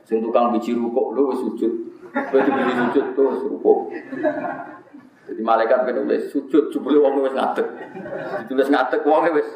Sing 0.06 0.24
tukang 0.24 0.54
biji 0.54 0.78
rukuk 0.78 1.12
lho 1.12 1.34
sujud. 1.36 1.89
Kowe 2.10 2.40
biji 2.42 2.72
sujud 2.74 3.06
wis 3.14 3.40
rukuk. 3.46 3.78
Jadi 5.30 5.40
malaikat 5.46 5.86
kan 5.86 5.94
oleh 5.94 6.18
sujud 6.26 6.74
jebule 6.74 6.98
wong 6.98 7.22
wis 7.22 7.34
ngadeg. 7.34 7.66
Ditulis 8.46 8.68
ngadeg 8.70 9.00
wong 9.06 9.30
wis 9.30 9.48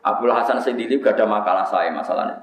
Abdul 0.00 0.32
Hasan 0.32 0.58
sendiri 0.58 0.98
gak 0.98 1.14
ada 1.14 1.28
makalah 1.28 1.66
saya 1.68 1.92
masalahnya. 1.92 2.42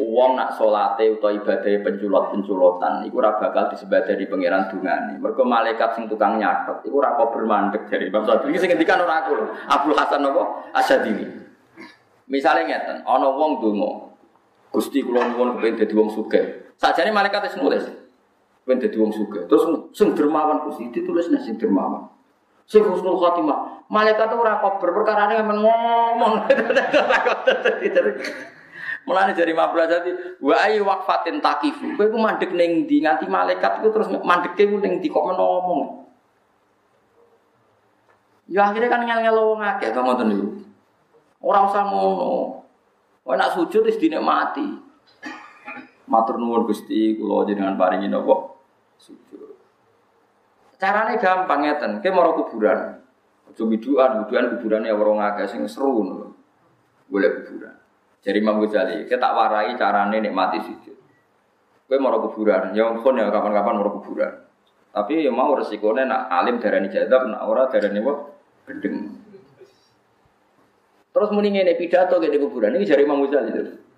Uang 0.00 0.40
nak 0.40 0.56
solate 0.56 1.04
atau 1.04 1.28
ibadah 1.28 1.84
penculot-penculotan 1.84 3.04
iku 3.04 3.20
ora 3.20 3.36
bakal 3.36 3.68
disebadani 3.68 4.24
di 4.24 4.24
pangeran 4.24 4.72
dungane. 4.72 5.20
Mergo 5.20 5.44
malaikat 5.44 5.92
sing 5.92 6.08
tukang 6.08 6.40
nyatet 6.40 6.80
iku 6.88 7.04
ora 7.04 7.12
kok 7.12 7.36
bermandek 7.36 7.92
dari 7.92 8.08
Imam 8.08 8.24
Syafi'i 8.24 8.56
sing 8.56 8.72
ngendikan 8.72 9.04
ora 9.04 9.20
aku. 9.20 9.36
Abdul 9.68 9.92
Hasan 9.92 10.24
apa? 10.24 10.72
Asyadili. 10.72 11.28
Misalnya 12.32 12.64
ngeten, 12.64 13.04
ana 13.04 13.28
wong 13.28 13.60
donga. 13.60 14.16
Gusti 14.72 15.04
kula 15.04 15.28
nuwun 15.28 15.60
kepengin 15.60 15.84
dadi 15.84 15.92
wong 15.92 16.08
sugih. 16.08 16.61
Sajane 16.80 17.10
malaikat 17.12 17.48
wis 17.48 17.56
nulis. 17.58 17.84
Kepengin 18.62 18.86
dadi 18.86 18.96
wong 19.00 19.10
sugih. 19.10 19.42
Terus 19.50 19.90
sing 19.90 20.14
dermawan 20.14 20.62
Gusti 20.68 20.86
ditulis 20.94 21.26
sing 21.26 21.58
dermawan. 21.58 22.06
Sing 22.70 22.86
husnul 22.86 23.18
khotimah. 23.18 23.90
Malaikat 23.90 24.30
itu 24.30 24.36
ora 24.38 24.62
kober 24.62 24.94
perkara 24.94 25.28
ini 25.28 25.42
ngomong. 25.42 26.32
Mulane 29.02 29.34
dari 29.34 29.50
mabla 29.50 29.90
jadi 29.90 30.38
wa 30.38 30.54
ayu 30.62 30.86
waqfatin 30.86 31.42
takifu. 31.42 31.98
Kowe 31.98 32.06
ku 32.06 32.18
mandek 32.22 32.54
ning 32.54 32.86
ndi 32.86 33.02
nganti 33.02 33.26
malaikat 33.26 33.82
iku 33.82 33.90
terus 33.90 34.08
mandeke 34.22 34.62
ku 34.62 34.78
ning 34.78 35.02
ndi 35.02 35.10
kok 35.10 35.26
ngomong. 35.26 36.06
Ya 38.46 38.70
akhirnya 38.70 38.86
kan 38.86 39.02
ngel-ngel 39.02 39.34
wong 39.34 39.58
akeh 39.58 39.90
to 39.90 39.98
ngoten 39.98 40.26
niku. 40.30 40.46
Ora 41.42 41.66
usah 41.66 41.82
ngono. 41.82 42.62
Kowe 43.26 43.34
nak 43.34 43.58
sujud 43.58 43.82
wis 43.90 43.98
dinikmati. 43.98 44.91
Matur 46.12 46.36
nuwun 46.36 46.68
Gusti 46.68 47.16
kula 47.16 47.48
jenengan 47.48 47.80
paringi 47.80 48.12
napa 48.12 48.52
sujud. 49.00 49.56
Carane 50.76 51.16
gampang 51.16 51.64
ngeten, 51.64 52.04
kowe 52.04 52.12
mara 52.12 52.30
kuburan. 52.36 52.80
Aja 53.48 53.62
biduan, 53.64 54.10
biduan 54.28 54.44
kuburan 54.52 54.84
ya 54.84 54.92
wong 54.92 55.24
akeh 55.24 55.48
sing 55.48 55.64
seru 55.64 56.04
ngono. 56.04 56.36
Golek 57.08 57.48
kuburan. 57.48 57.72
Jadi 58.20 58.38
Imam 58.44 58.60
Ghazali, 58.60 59.08
kita 59.08 59.16
tak 59.16 59.32
warai 59.32 59.72
carane 59.80 60.20
nikmati 60.20 60.60
sujud. 60.60 60.98
Kowe 61.88 61.96
mau 61.96 62.20
kuburan, 62.28 62.76
ya 62.76 62.92
pun 62.92 63.16
ya 63.16 63.32
kapan-kapan 63.32 63.74
mau 63.80 63.96
kuburan. 63.96 64.32
Tapi 64.92 65.24
ya 65.24 65.32
mau 65.32 65.56
resikonya 65.56 66.04
nak 66.04 66.28
alim 66.28 66.60
darani 66.60 66.92
jadab, 66.92 67.24
nak 67.24 67.40
ora 67.48 67.72
darani 67.72 68.04
apa? 68.04 68.12
Gendeng. 68.68 68.96
Terus 71.12 71.28
mending 71.32 71.64
ini 71.64 71.72
pidato 71.80 72.20
kayak 72.20 72.36
di 72.36 72.38
kuburan 72.40 72.76
ini 72.76 72.84
dari 72.84 73.08
Imam 73.08 73.24
Ghazali. 73.24 73.91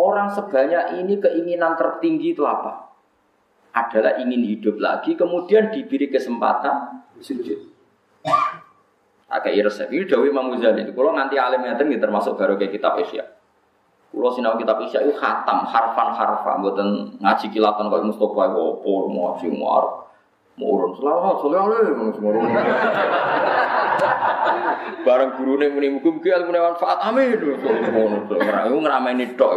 Orang 0.00 0.32
sebanyak 0.32 0.96
ini 0.96 1.20
keinginan 1.20 1.76
tertinggi 1.76 2.32
itu 2.32 2.48
apa? 2.48 2.88
Adalah 3.76 4.16
ingin 4.16 4.40
hidup 4.48 4.80
lagi, 4.80 5.12
kemudian 5.12 5.68
diberi 5.68 6.08
kesempatan 6.08 7.04
sujud 7.20 7.68
agak 9.30 9.54
resep. 9.54 9.88
Ini 9.94 10.04
Dawi 10.10 10.34
Imam 10.34 10.50
Ghazali. 10.50 10.90
Kalau 10.90 11.14
nanti 11.14 11.38
alim 11.38 11.62
tinggi 11.78 12.02
termasuk 12.02 12.34
baru 12.34 12.58
kayak 12.58 12.74
kitab 12.74 12.98
Isya. 12.98 13.22
Kalau 14.10 14.30
sinau 14.34 14.58
kitab 14.58 14.82
Isya 14.82 15.06
itu 15.06 15.14
khatam, 15.14 15.62
harfan 15.70 16.08
harfan, 16.18 16.54
buatan 16.66 16.88
ngaji 17.22 17.46
kilatan 17.54 17.86
kayak 17.86 18.04
Mustafa, 18.10 18.50
opo, 18.50 19.06
mau 19.06 19.38
ngaji 19.38 19.46
muar, 19.54 20.09
mau 20.60 20.76
urun 20.76 20.92
selamat, 20.92 21.40
selamat, 21.40 22.12
semurun. 22.20 22.44
Barang 25.00 25.30
guru 25.40 25.56
nih 25.56 25.72
muni 25.72 25.88
mukum 25.96 26.20
mugi 26.20 26.28
ilmu 26.28 26.52
manfaat, 26.52 27.00
amin. 27.00 27.40
Itu 27.40 28.76
ngeramein 28.76 29.24
itu. 29.24 29.48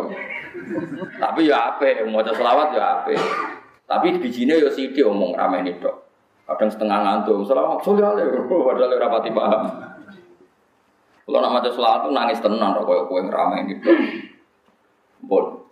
Tapi 1.19 1.51
ya 1.51 1.75
apa, 1.75 2.07
mau 2.07 2.23
selawat 2.23 2.71
ya 2.71 3.03
apa. 3.03 3.11
Tapi 3.83 4.15
bijinya 4.23 4.55
ya 4.55 4.71
dia 4.71 5.03
omong 5.03 5.35
ngeramein 5.35 5.67
itu. 5.67 5.91
Kadang 6.43 6.71
setengah 6.71 6.99
ngantuk, 7.03 7.43
selamat 7.47 7.79
sore 7.83 8.03
padahal 8.67 8.95
ora 8.95 9.07
pati 9.11 9.31
paham. 9.31 9.63
Kalau 11.23 11.39
nak 11.39 11.51
maca 11.55 11.69
selawat 11.71 12.11
nangis 12.11 12.43
tenang 12.43 12.75
kok 12.75 12.83
kowe 12.83 13.07
kowe 13.07 13.19
ngrame 13.23 13.71
gitu. 13.71 13.91
Bon. 15.23 15.62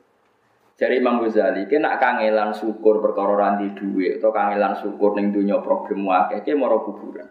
Jadi 0.81 0.97
Imam 0.97 1.21
Ghazali, 1.21 1.69
kena 1.69 2.01
kangelan 2.01 2.57
syukur 2.57 3.05
perkara 3.05 3.37
ranti 3.37 3.69
duit 3.77 4.17
atau 4.17 4.33
kangelan 4.33 4.73
syukur 4.73 5.13
ning 5.13 5.29
dunia 5.29 5.61
problem 5.61 6.09
akeh, 6.09 6.41
ki 6.41 6.57
mara 6.57 6.81
kuburan. 6.81 7.29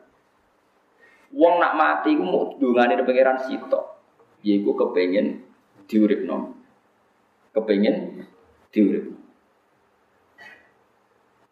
Wong 1.34 1.58
nak 1.58 1.74
mati 1.74 2.14
ku 2.14 2.22
mau 2.22 2.54
dungane 2.54 2.94
pangeran 3.02 3.42
sitok. 3.42 3.98
Yaiku 4.46 4.78
kepengin 4.78 5.42
diuripno. 5.90 6.54
Kepengin 7.50 8.22
diuripno. 8.70 9.18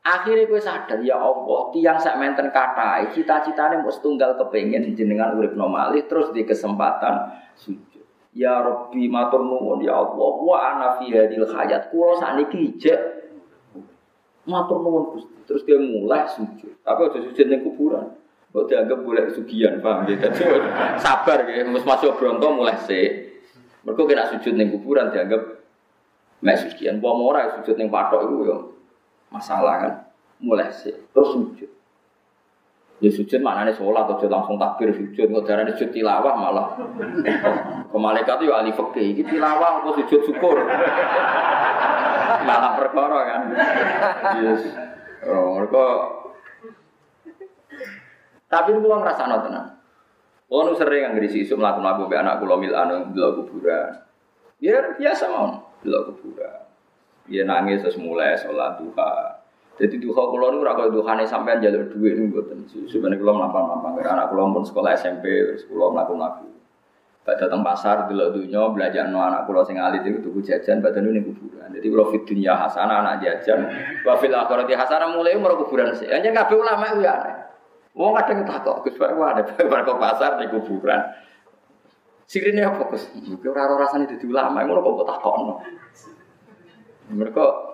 Akhirnya 0.07 0.47
gue 0.47 0.63
sadar 0.63 1.03
ya 1.03 1.19
Allah, 1.19 1.61
tiang 1.75 1.99
sak 1.99 2.17
menten 2.17 2.55
katai, 2.55 3.11
cita-citanya 3.11 3.83
mau 3.83 3.91
setunggal 3.91 4.39
kepengen 4.39 4.95
jenengan 4.95 5.35
urip 5.35 5.59
nomali 5.59 6.07
terus 6.07 6.31
di 6.31 6.47
kesempatan 6.47 7.29
sujud. 7.59 7.98
Ya 8.39 8.63
Rabbi 8.63 9.11
matur 9.11 9.43
nuwun 9.43 9.83
ya 9.83 9.99
Allah, 9.99 10.31
wa 10.39 10.57
ana 10.63 10.87
fi 11.03 11.11
hadil 11.11 11.43
hayat. 11.51 11.91
Kulo 11.91 12.23
sakniki 12.23 12.79
ijek 12.79 12.99
matur 14.47 14.79
nuwun 14.79 15.19
Gusti. 15.19 15.35
Terus 15.43 15.67
dia 15.67 15.75
mulai 15.83 16.23
sujud. 16.31 16.79
Tapi 16.87 17.01
aja 17.11 17.19
sujud 17.19 17.47
ning 17.51 17.67
kuburan. 17.67 18.15
Kok 18.55 18.65
dianggap 18.71 19.05
boleh 19.05 19.29
sugihan, 19.35 19.77
paham 19.83 20.09
ya? 20.09 20.17
Jadi 20.25 20.41
sabar 21.03 21.45
ya, 21.51 21.69
mus 21.69 21.85
masuk 21.85 22.17
bronto 22.17 22.49
mulai 22.49 22.79
sih. 22.87 23.29
Mereka 23.83 24.07
kena 24.07 24.31
sujud 24.31 24.55
ning 24.55 24.71
kuburan 24.71 25.11
dianggap 25.11 25.67
mek 26.41 26.63
sugihan. 26.63 27.03
Bawa 27.03 27.35
ora 27.35 27.43
sujud 27.59 27.75
ning 27.75 27.91
patok 27.91 28.23
itu 28.25 28.37
ya 28.47 28.57
masalah 29.29 29.75
kan 29.85 29.93
mulai 30.41 30.73
sih 30.73 30.95
terus 31.13 31.37
sujud 31.37 31.71
ya 32.99 33.11
sujud 33.15 33.41
mana 33.43 33.63
nih 33.63 33.75
sholat 33.79 34.11
atau 34.11 34.27
langsung 34.27 34.59
takbir 34.59 34.91
sujud 34.91 35.31
nggak 35.31 35.45
darah 35.47 35.65
sujud 35.75 35.91
tilawah 35.95 36.35
malah. 36.35 36.69
Ke 37.89 37.97
malaikat 37.99 38.43
itu 38.43 38.53
ahli 38.53 38.73
fakih 38.75 39.07
ini 39.15 39.23
tilawah 39.23 39.83
atau 39.83 39.95
sujud 40.03 40.21
syukur? 40.27 40.57
Malah 42.43 42.73
perkara 42.75 43.19
kan. 43.27 43.43
Yes. 44.43 44.63
Oh, 45.27 45.59
mereka 45.59 45.85
tapi 48.49 48.73
itu 48.73 48.81
kalau 48.81 49.05
ngerasa 49.05 49.29
tenang 49.29 49.69
kalau 50.49 50.73
sering 50.73 51.13
ngisi 51.13 51.45
isu 51.45 51.61
melakukan 51.61 51.85
lagu 51.85 52.09
be 52.09 52.17
anak 52.17 52.41
kulo 52.41 52.57
mil 52.57 52.73
anu 52.73 53.13
belok 53.13 53.45
kuburan. 53.45 53.93
Ya 54.65 54.81
biasa 54.97 55.29
mau 55.29 55.61
belok 55.85 56.17
kuburan. 56.17 56.65
Dia 57.29 57.45
nangis 57.45 57.85
terus 57.85 58.01
mulai 58.01 58.33
sholat 58.33 58.81
duha. 58.81 59.38
Jadi 59.79 60.03
duha 60.03 60.23
kulo 60.27 60.51
nu 60.51 60.67
ora 60.67 60.75
duha 60.91 61.13
nih 61.15 61.27
sampai 61.31 61.63
jalur 61.63 61.87
duit 61.87 62.19
nih 62.19 62.27
buatan. 62.35 62.67
Sebenarnya 62.67 63.23
kulo 63.23 63.33
melampang 63.39 63.63
melampang 63.63 63.93
karena 64.03 64.27
anak 64.27 64.35
pun 64.35 64.63
sekolah 64.67 64.91
SMP 64.99 65.55
melakukan 65.71 66.19
lagu. 66.19 66.51
Gak 67.23 67.45
datang 67.45 67.61
pasar 67.63 68.09
dunia 68.11 68.73
belajar 68.75 69.07
no 69.07 69.23
anak 69.23 69.47
kulo 69.47 69.63
sing 69.63 69.79
alit 69.79 70.03
itu 70.03 70.19
tuku 70.19 70.43
jajan 70.43 70.83
badan 70.83 71.07
ini 71.15 71.23
kuburan. 71.23 71.71
Jadi 71.71 71.87
kulo 71.95 72.11
fit 72.11 72.27
dunia 72.27 72.59
hasanah 72.59 73.07
anak 73.07 73.15
jajan. 73.23 73.71
Wafil 74.03 74.35
akhirati 74.35 74.75
hasanah 74.75 75.15
mulai 75.15 75.39
umur 75.39 75.55
kuburan 75.63 75.95
sih. 75.95 76.11
Hanya 76.11 76.35
ngabe 76.35 76.59
ulama 76.59 76.85
itu 76.99 77.07
ya. 77.07 77.15
Wong 77.95 78.15
kadang 78.15 78.47
takut, 78.47 78.87
Gus 78.87 78.95
Pak 78.95 79.11
ada 79.11 79.43
bar 79.67 79.83
pasar 80.03 80.43
di 80.43 80.47
kuburan. 80.51 81.03
Sirine 82.27 82.67
apa 82.67 82.83
Gus? 82.91 83.11
Ora 83.47 83.63
ora 83.67 83.87
rasane 83.87 84.11
dadi 84.11 84.27
ulama, 84.27 84.65
ngono 84.65 84.81
kok 84.83 85.07
takokno. 85.07 85.55
Mereka 87.09 87.68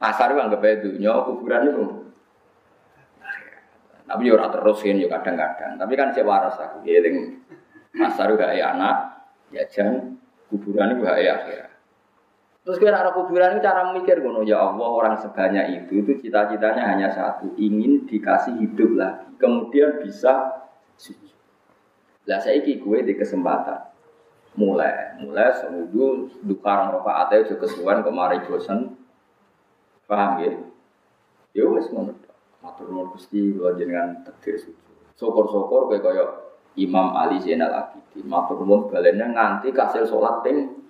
pasar 0.00 0.32
itu 0.32 0.40
anggap 0.40 0.64
aja 0.64 0.80
dunia 0.80 1.12
kuburan 1.28 1.68
itu. 1.68 1.84
Tapi 4.08 4.26
ya 4.26 4.32
orang 4.34 4.50
terus 4.50 4.80
ya 4.82 5.06
kadang-kadang. 5.06 5.76
Tapi 5.76 5.92
kan 5.94 6.08
saya 6.10 6.24
waras 6.24 6.56
aku 6.56 6.82
giling 6.82 7.44
pasar 7.94 8.32
itu 8.32 8.40
kayak 8.40 8.74
anak, 8.74 8.96
jajan, 9.52 10.18
kuburan 10.48 10.96
itu 10.96 11.04
kayak 11.04 11.44
akhir. 11.44 11.70
Terus 12.60 12.76
kira 12.76 12.96
arah 12.96 13.12
kuburan 13.12 13.56
itu 13.56 13.60
cara 13.64 13.92
mikir 13.92 14.20
gono 14.20 14.44
ya 14.44 14.60
Allah 14.60 14.88
orang 14.88 15.14
sebanyak 15.16 15.84
itu 15.84 16.04
itu 16.04 16.12
cita-citanya 16.26 16.92
hanya 16.92 17.08
satu 17.08 17.56
ingin 17.56 18.04
dikasih 18.04 18.56
hidup 18.56 19.00
lagi 19.00 19.32
kemudian 19.40 20.00
bisa 20.04 20.64
suci. 21.00 21.32
Lah 22.28 22.36
saya 22.36 22.60
gue 22.60 22.98
di 23.00 23.14
kesempatan 23.16 23.90
mulai 24.60 25.16
mulai 25.24 25.56
semuju 25.56 26.36
dukarang 26.44 26.92
rokaat 27.00 27.32
itu 27.38 27.56
kesuwan 27.56 28.04
kemari 28.04 28.44
bosan 28.44 28.99
paham 30.10 30.42
ya? 30.42 30.52
Ya 31.54 31.64
wes 31.70 31.86
ngono 31.94 32.18
matur 32.58 32.90
nuwun 32.90 33.14
Gusti 33.14 33.54
kula 33.54 33.78
jenengan 33.78 34.26
takdir 34.26 34.58
sujud. 34.58 34.74
Syukur-syukur 35.14 35.94
kayak 35.94 36.02
kaya 36.02 36.24
Imam 36.74 37.14
Ali 37.14 37.38
Zainal 37.38 37.70
Abidin. 37.70 38.26
Matur 38.26 38.66
nuwun 38.66 38.90
balenya 38.90 39.30
nganti 39.30 39.70
kasil 39.70 40.02
salat 40.10 40.42
ping 40.42 40.82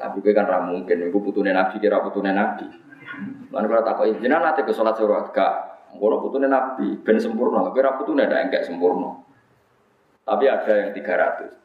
tapi 0.00 0.24
kan 0.32 0.48
ra 0.48 0.64
mungkin 0.64 1.12
iku 1.12 1.20
putune 1.20 1.52
nabi 1.54 1.78
kira 1.78 2.02
putune 2.02 2.34
nabi. 2.34 2.66
Lan 3.54 3.62
kula 3.70 3.86
takoki 3.86 4.18
jenengan 4.18 4.50
nate 4.50 4.66
ke 4.66 4.74
salat 4.74 4.98
surat 4.98 5.30
gak. 5.30 5.54
Ngono 5.94 6.18
putune 6.18 6.50
nabi 6.50 6.98
ben 6.98 7.22
sempurna. 7.22 7.70
Kira 7.70 7.94
putune 7.94 8.26
ndak 8.26 8.50
enggak 8.50 8.66
sempurna. 8.66 9.22
Tapi 10.26 10.44
ada 10.50 10.72
yang 10.72 10.90
300 10.92 11.60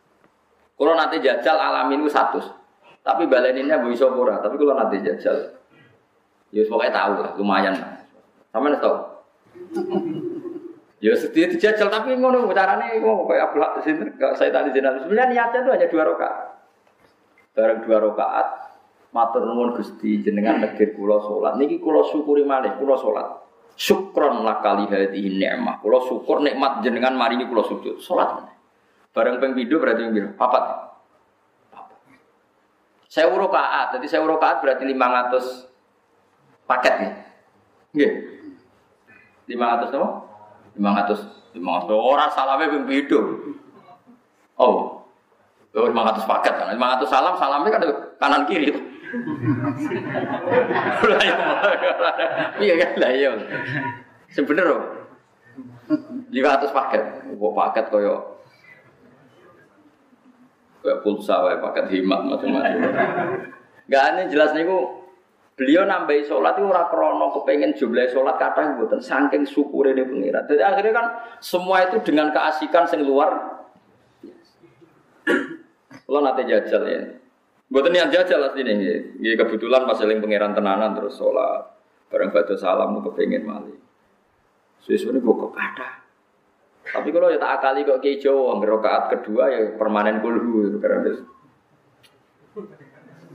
kalau 0.75 0.93
nanti 0.93 1.23
jajal 1.23 1.55
alamin 1.55 2.03
itu 2.03 2.11
satu. 2.11 2.39
Tapi 3.05 3.29
baleninnya 3.31 3.79
bu 3.79 3.95
iso 3.95 4.11
pura. 4.11 4.43
Tapi 4.43 4.59
kalau 4.59 4.75
nanti 4.75 4.99
jajal, 4.99 5.55
ya 6.55 6.63
pokoknya 6.63 6.93
tahu 6.95 7.11
lah, 7.19 7.31
lumayan. 7.35 7.75
Sama 8.55 8.71
nih 8.71 8.79
tahu. 8.79 8.95
Ya 11.03 11.11
sedih 11.19 11.51
dijajal 11.51 11.91
tapi 11.91 12.15
ngono 12.15 12.47
carane 12.55 12.97
ngono 13.03 13.27
kayak 13.27 13.51
Abdul 13.51 13.83
sini 13.83 14.03
saya 14.39 14.49
tadi 14.49 14.71
jenazah. 14.71 15.03
Sebenarnya 15.03 15.27
niatnya 15.35 15.59
itu 15.67 15.69
hanya 15.75 15.87
dua 15.91 16.03
rakaat. 16.07 16.37
Bareng 17.51 17.79
dua 17.83 17.97
rakaat 17.99 18.47
matur 19.11 19.43
nuwun 19.43 19.75
Gusti 19.75 20.23
jenengan 20.23 20.63
negir 20.63 20.95
kula 20.95 21.19
salat. 21.19 21.59
Niki 21.59 21.83
kula 21.83 22.07
syukuri 22.07 22.47
malih 22.47 22.79
kula 22.79 22.95
salat. 22.95 23.43
Syukron 23.75 24.47
lakali 24.47 24.87
hadhihi 24.87 25.35
ni'mah. 25.35 25.83
Kula 25.83 25.99
syukur 26.07 26.39
nikmat 26.39 26.79
jenengan 26.79 27.11
mari 27.13 27.37
kula 27.43 27.63
sujud. 27.67 27.99
Salat. 27.99 28.47
Bareng 29.11 29.39
ping 29.43 29.51
berarti 29.55 29.99
ping 29.99 30.11
pindho? 30.15 30.31
Papat. 30.39 30.63
Saya 33.07 33.31
kaat, 33.31 33.95
jadi 33.95 34.07
saya 34.11 34.27
kaat 34.27 34.59
berarti 34.59 34.83
500 34.91 35.74
paket 36.65 36.93
nih. 37.01 37.13
Nggih. 37.95 38.11
500 39.55 39.93
apa? 39.93 40.09
500 40.75 41.55
500 41.55 41.93
ora 41.95 42.25
salame 42.33 42.67
ping 42.67 42.85
pindho. 42.89 43.21
Oh. 44.59 45.05
Oh 45.75 45.87
500 45.87 46.25
paket 46.27 46.53
kan. 46.55 46.67
500 46.73 47.07
salam 47.07 47.35
salamnya 47.39 47.69
kan 47.75 47.81
kanan 48.19 48.43
kiri. 48.49 48.73
Iya. 52.59 52.73
Kan 52.81 52.91
lah 52.99 53.11
iya. 53.13 53.29
Sebenernya 54.33 54.75
500 56.31 56.75
paket. 56.75 57.01
Kok 57.35 57.53
paket 57.55 57.85
koyo 57.93 58.35
kayak 60.85 61.01
pulsa 61.01 61.41
wae 61.41 61.57
paket 61.57 61.85
himat 61.97 62.21
macam-macam. 62.29 62.77
Gak 63.89 64.03
aneh 64.05 64.29
jelas 64.29 64.53
niku 64.53 65.04
beliau 65.55 65.87
nambahi 65.87 66.27
sholat 66.27 66.59
itu 66.59 66.67
ora 66.67 66.91
krono 66.91 67.31
kepengen 67.39 67.71
jumlah 67.79 68.11
sholat 68.11 68.35
kata 68.35 68.75
buatan 68.75 68.99
saking 68.99 69.47
syukur 69.47 69.87
ini 69.87 70.03
pengira. 70.03 70.43
Jadi 70.43 70.61
akhirnya 70.61 70.93
kan 70.93 71.05
semua 71.39 71.87
itu 71.87 72.03
dengan 72.03 72.29
keasikan 72.35 72.83
sing 72.85 73.07
luar. 73.07 73.63
Kalau 76.05 76.21
nanti 76.21 76.43
jajal 76.45 76.83
ya. 76.85 77.01
Buatan 77.65 77.97
yang 77.97 78.13
jajal 78.13 78.37
lah 78.37 78.51
sini. 78.53 78.77
Ya, 79.17 79.33
kebetulan 79.39 79.89
pas 79.89 79.97
seling 79.97 80.21
pangeran 80.21 80.53
tenanan 80.53 80.93
terus 80.93 81.17
sholat. 81.17 81.65
Bareng 82.13 82.29
batu 82.29 82.53
salam 82.53 82.93
mau 82.93 83.01
kepengen 83.01 83.47
mali. 83.47 83.73
Sesuatu 84.85 85.17
gue 85.17 85.35
kata. 85.49 86.05
Tapi 86.85 87.09
kalau 87.09 87.33
ya 87.33 87.41
tak 87.41 87.57
akali 87.57 87.81
kok 87.81 87.97
kayak 87.97 88.21
Jawa, 88.21 88.61
ngerokaat 88.61 89.03
kedua 89.09 89.49
ya 89.49 89.73
permanen 89.73 90.21
kulhu 90.21 90.77
karena 90.77 91.17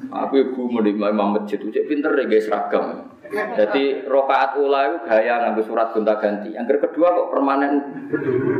Aku 0.08 0.34
ibu 0.40 0.72
mau 0.72 0.80
di 0.80 0.96
imam 0.96 1.36
masjid, 1.36 1.60
cek 1.60 1.84
pinter 1.84 2.16
deh 2.16 2.24
guys 2.24 2.48
seragam. 2.48 3.12
Jadi 3.30 4.08
rokaat 4.10 4.58
ula 4.58 4.90
itu 4.90 4.98
gaya 5.06 5.38
nganggo 5.44 5.62
surat 5.62 5.94
gonta 5.94 6.18
ganti. 6.18 6.50
Yang 6.56 6.82
kedua 6.88 7.14
kok 7.14 7.28
permanen 7.30 7.72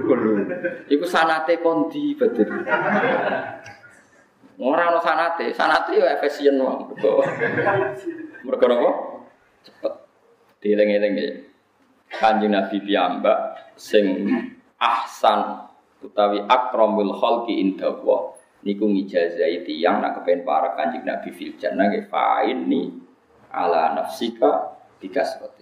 kulhu. 0.06 0.46
Iku 0.86 1.04
sanate 1.08 1.58
kondi 1.58 2.14
betul. 2.14 2.46
Orang 4.60 4.88
no 4.94 5.00
sanate, 5.00 5.50
sanate 5.56 5.98
ya 5.98 6.20
efisien 6.20 6.60
wong. 6.60 6.92
Mereka 8.44 8.64
apa? 8.68 8.92
Cepet. 9.64 9.94
Dileng-eleng 10.60 11.14
ya. 11.18 11.32
Kanjeng 12.10 12.52
Nabi 12.52 12.76
piyambak 12.82 13.38
sing 13.78 14.28
ahsan 14.76 15.70
utawi 16.02 16.42
akramul 16.46 17.14
khalqi 17.14 17.62
inda 17.62 17.86
Allah 17.90 18.34
niku 18.66 18.84
ngijazai 18.88 19.64
tiyang 19.64 20.04
nak 20.04 20.20
kepen 20.20 20.44
para 20.44 20.76
kanjeng 20.76 21.04
Nabi 21.04 21.32
fil 21.32 21.56
jannah 21.56 21.88
ini 22.44 22.92
ala 23.50 23.96
nafsika 23.96 24.76
bikaswati 25.00 25.60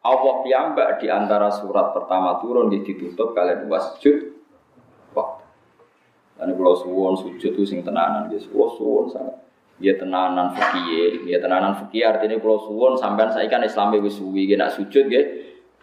Allah 0.00 0.40
piyambak 0.40 0.96
di 1.04 1.12
antara 1.12 1.52
surat 1.52 1.92
pertama 1.92 2.40
turun 2.40 2.72
nggih 2.72 2.88
ditutup 2.88 3.36
kalian 3.36 3.68
wasjud 3.68 4.32
waktu. 5.12 5.44
Dan 6.40 6.56
kalau 6.56 6.72
suwon 6.72 7.14
sujud 7.20 7.52
itu 7.52 7.68
sing 7.68 7.84
tenanan 7.84 8.32
nggih 8.32 8.40
suwon 8.48 9.12
sangat 9.12 9.36
dia 9.80 9.96
tenanan 9.96 10.52
fikih, 10.52 11.24
dia 11.24 11.40
tenanan 11.40 11.72
fikih 11.84 12.04
artinya 12.04 12.36
kalau 12.40 12.60
suwon 12.64 12.96
sampean 12.96 13.32
saya 13.32 13.48
kan 13.48 13.64
Islam 13.64 13.92
wis 14.00 14.16
suwi 14.16 14.48
nak 14.56 14.72
sujud 14.72 15.04
nggih 15.04 15.24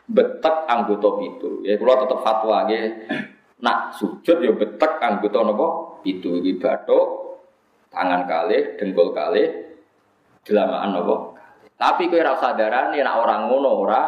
betek 0.10 0.66
anggota 0.66 1.14
pitu. 1.22 1.62
Ya 1.62 1.78
kula 1.78 2.02
tetep 2.02 2.18
fatwa 2.26 2.66
nggih. 2.66 2.86
Nak 3.62 4.02
sujud 4.02 4.42
ya 4.42 4.50
betek 4.50 4.98
anggota 4.98 5.46
napa? 5.46 5.68
Pitu 6.04 6.40
iki 6.40 6.62
tangan 7.92 8.22
kalih, 8.30 8.78
dengkul 8.78 9.16
kalih, 9.16 9.48
delamaan 10.46 10.94
napa? 10.94 11.16
Tapi 11.78 12.10
kowe 12.10 12.22
darani 12.58 13.02
nek 13.02 13.18
orang 13.22 13.42
ngono 13.50 13.70
ora 13.86 14.04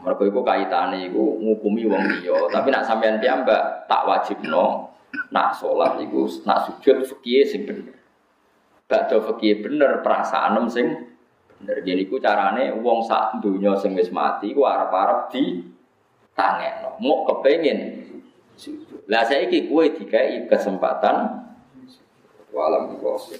Mergo 0.00 0.24
iku 0.24 0.40
kaitane 0.40 1.12
iku 1.12 1.36
ngukumi 1.44 1.84
wong 1.84 2.02
liya, 2.08 2.48
tapi 2.48 2.72
nak 2.72 2.88
sampean 2.88 3.20
piyambak 3.20 3.84
tak 3.84 4.08
wajibno 4.08 4.88
nak 5.28 5.52
salat 5.52 6.00
iku 6.00 6.24
nak 6.48 6.64
sujud 6.64 7.04
fikih 7.04 7.44
sing 7.44 7.68
bener. 7.68 8.00
Bakda 8.88 9.20
fikih 9.20 9.60
bener 9.60 10.00
perasaan 10.00 10.56
sing 10.72 11.10
Bener 11.60 11.84
gini 11.84 12.08
ku 12.08 12.16
carane 12.16 12.72
wong 12.80 13.04
sak 13.04 13.44
dunya 13.44 13.76
sing 13.76 13.92
wis 13.92 14.08
mati 14.08 14.56
ku 14.56 14.64
arep-arep 14.64 15.28
di 15.28 15.60
tangekno. 16.32 16.96
Mau 17.04 17.28
kepengin 17.28 18.00
Lah 19.08 19.22
saiki 19.24 19.68
kowe 19.68 19.84
dikai 19.88 20.46
kesempatan. 20.46 21.46
Walam 22.50 22.98
kuwi 22.98 23.38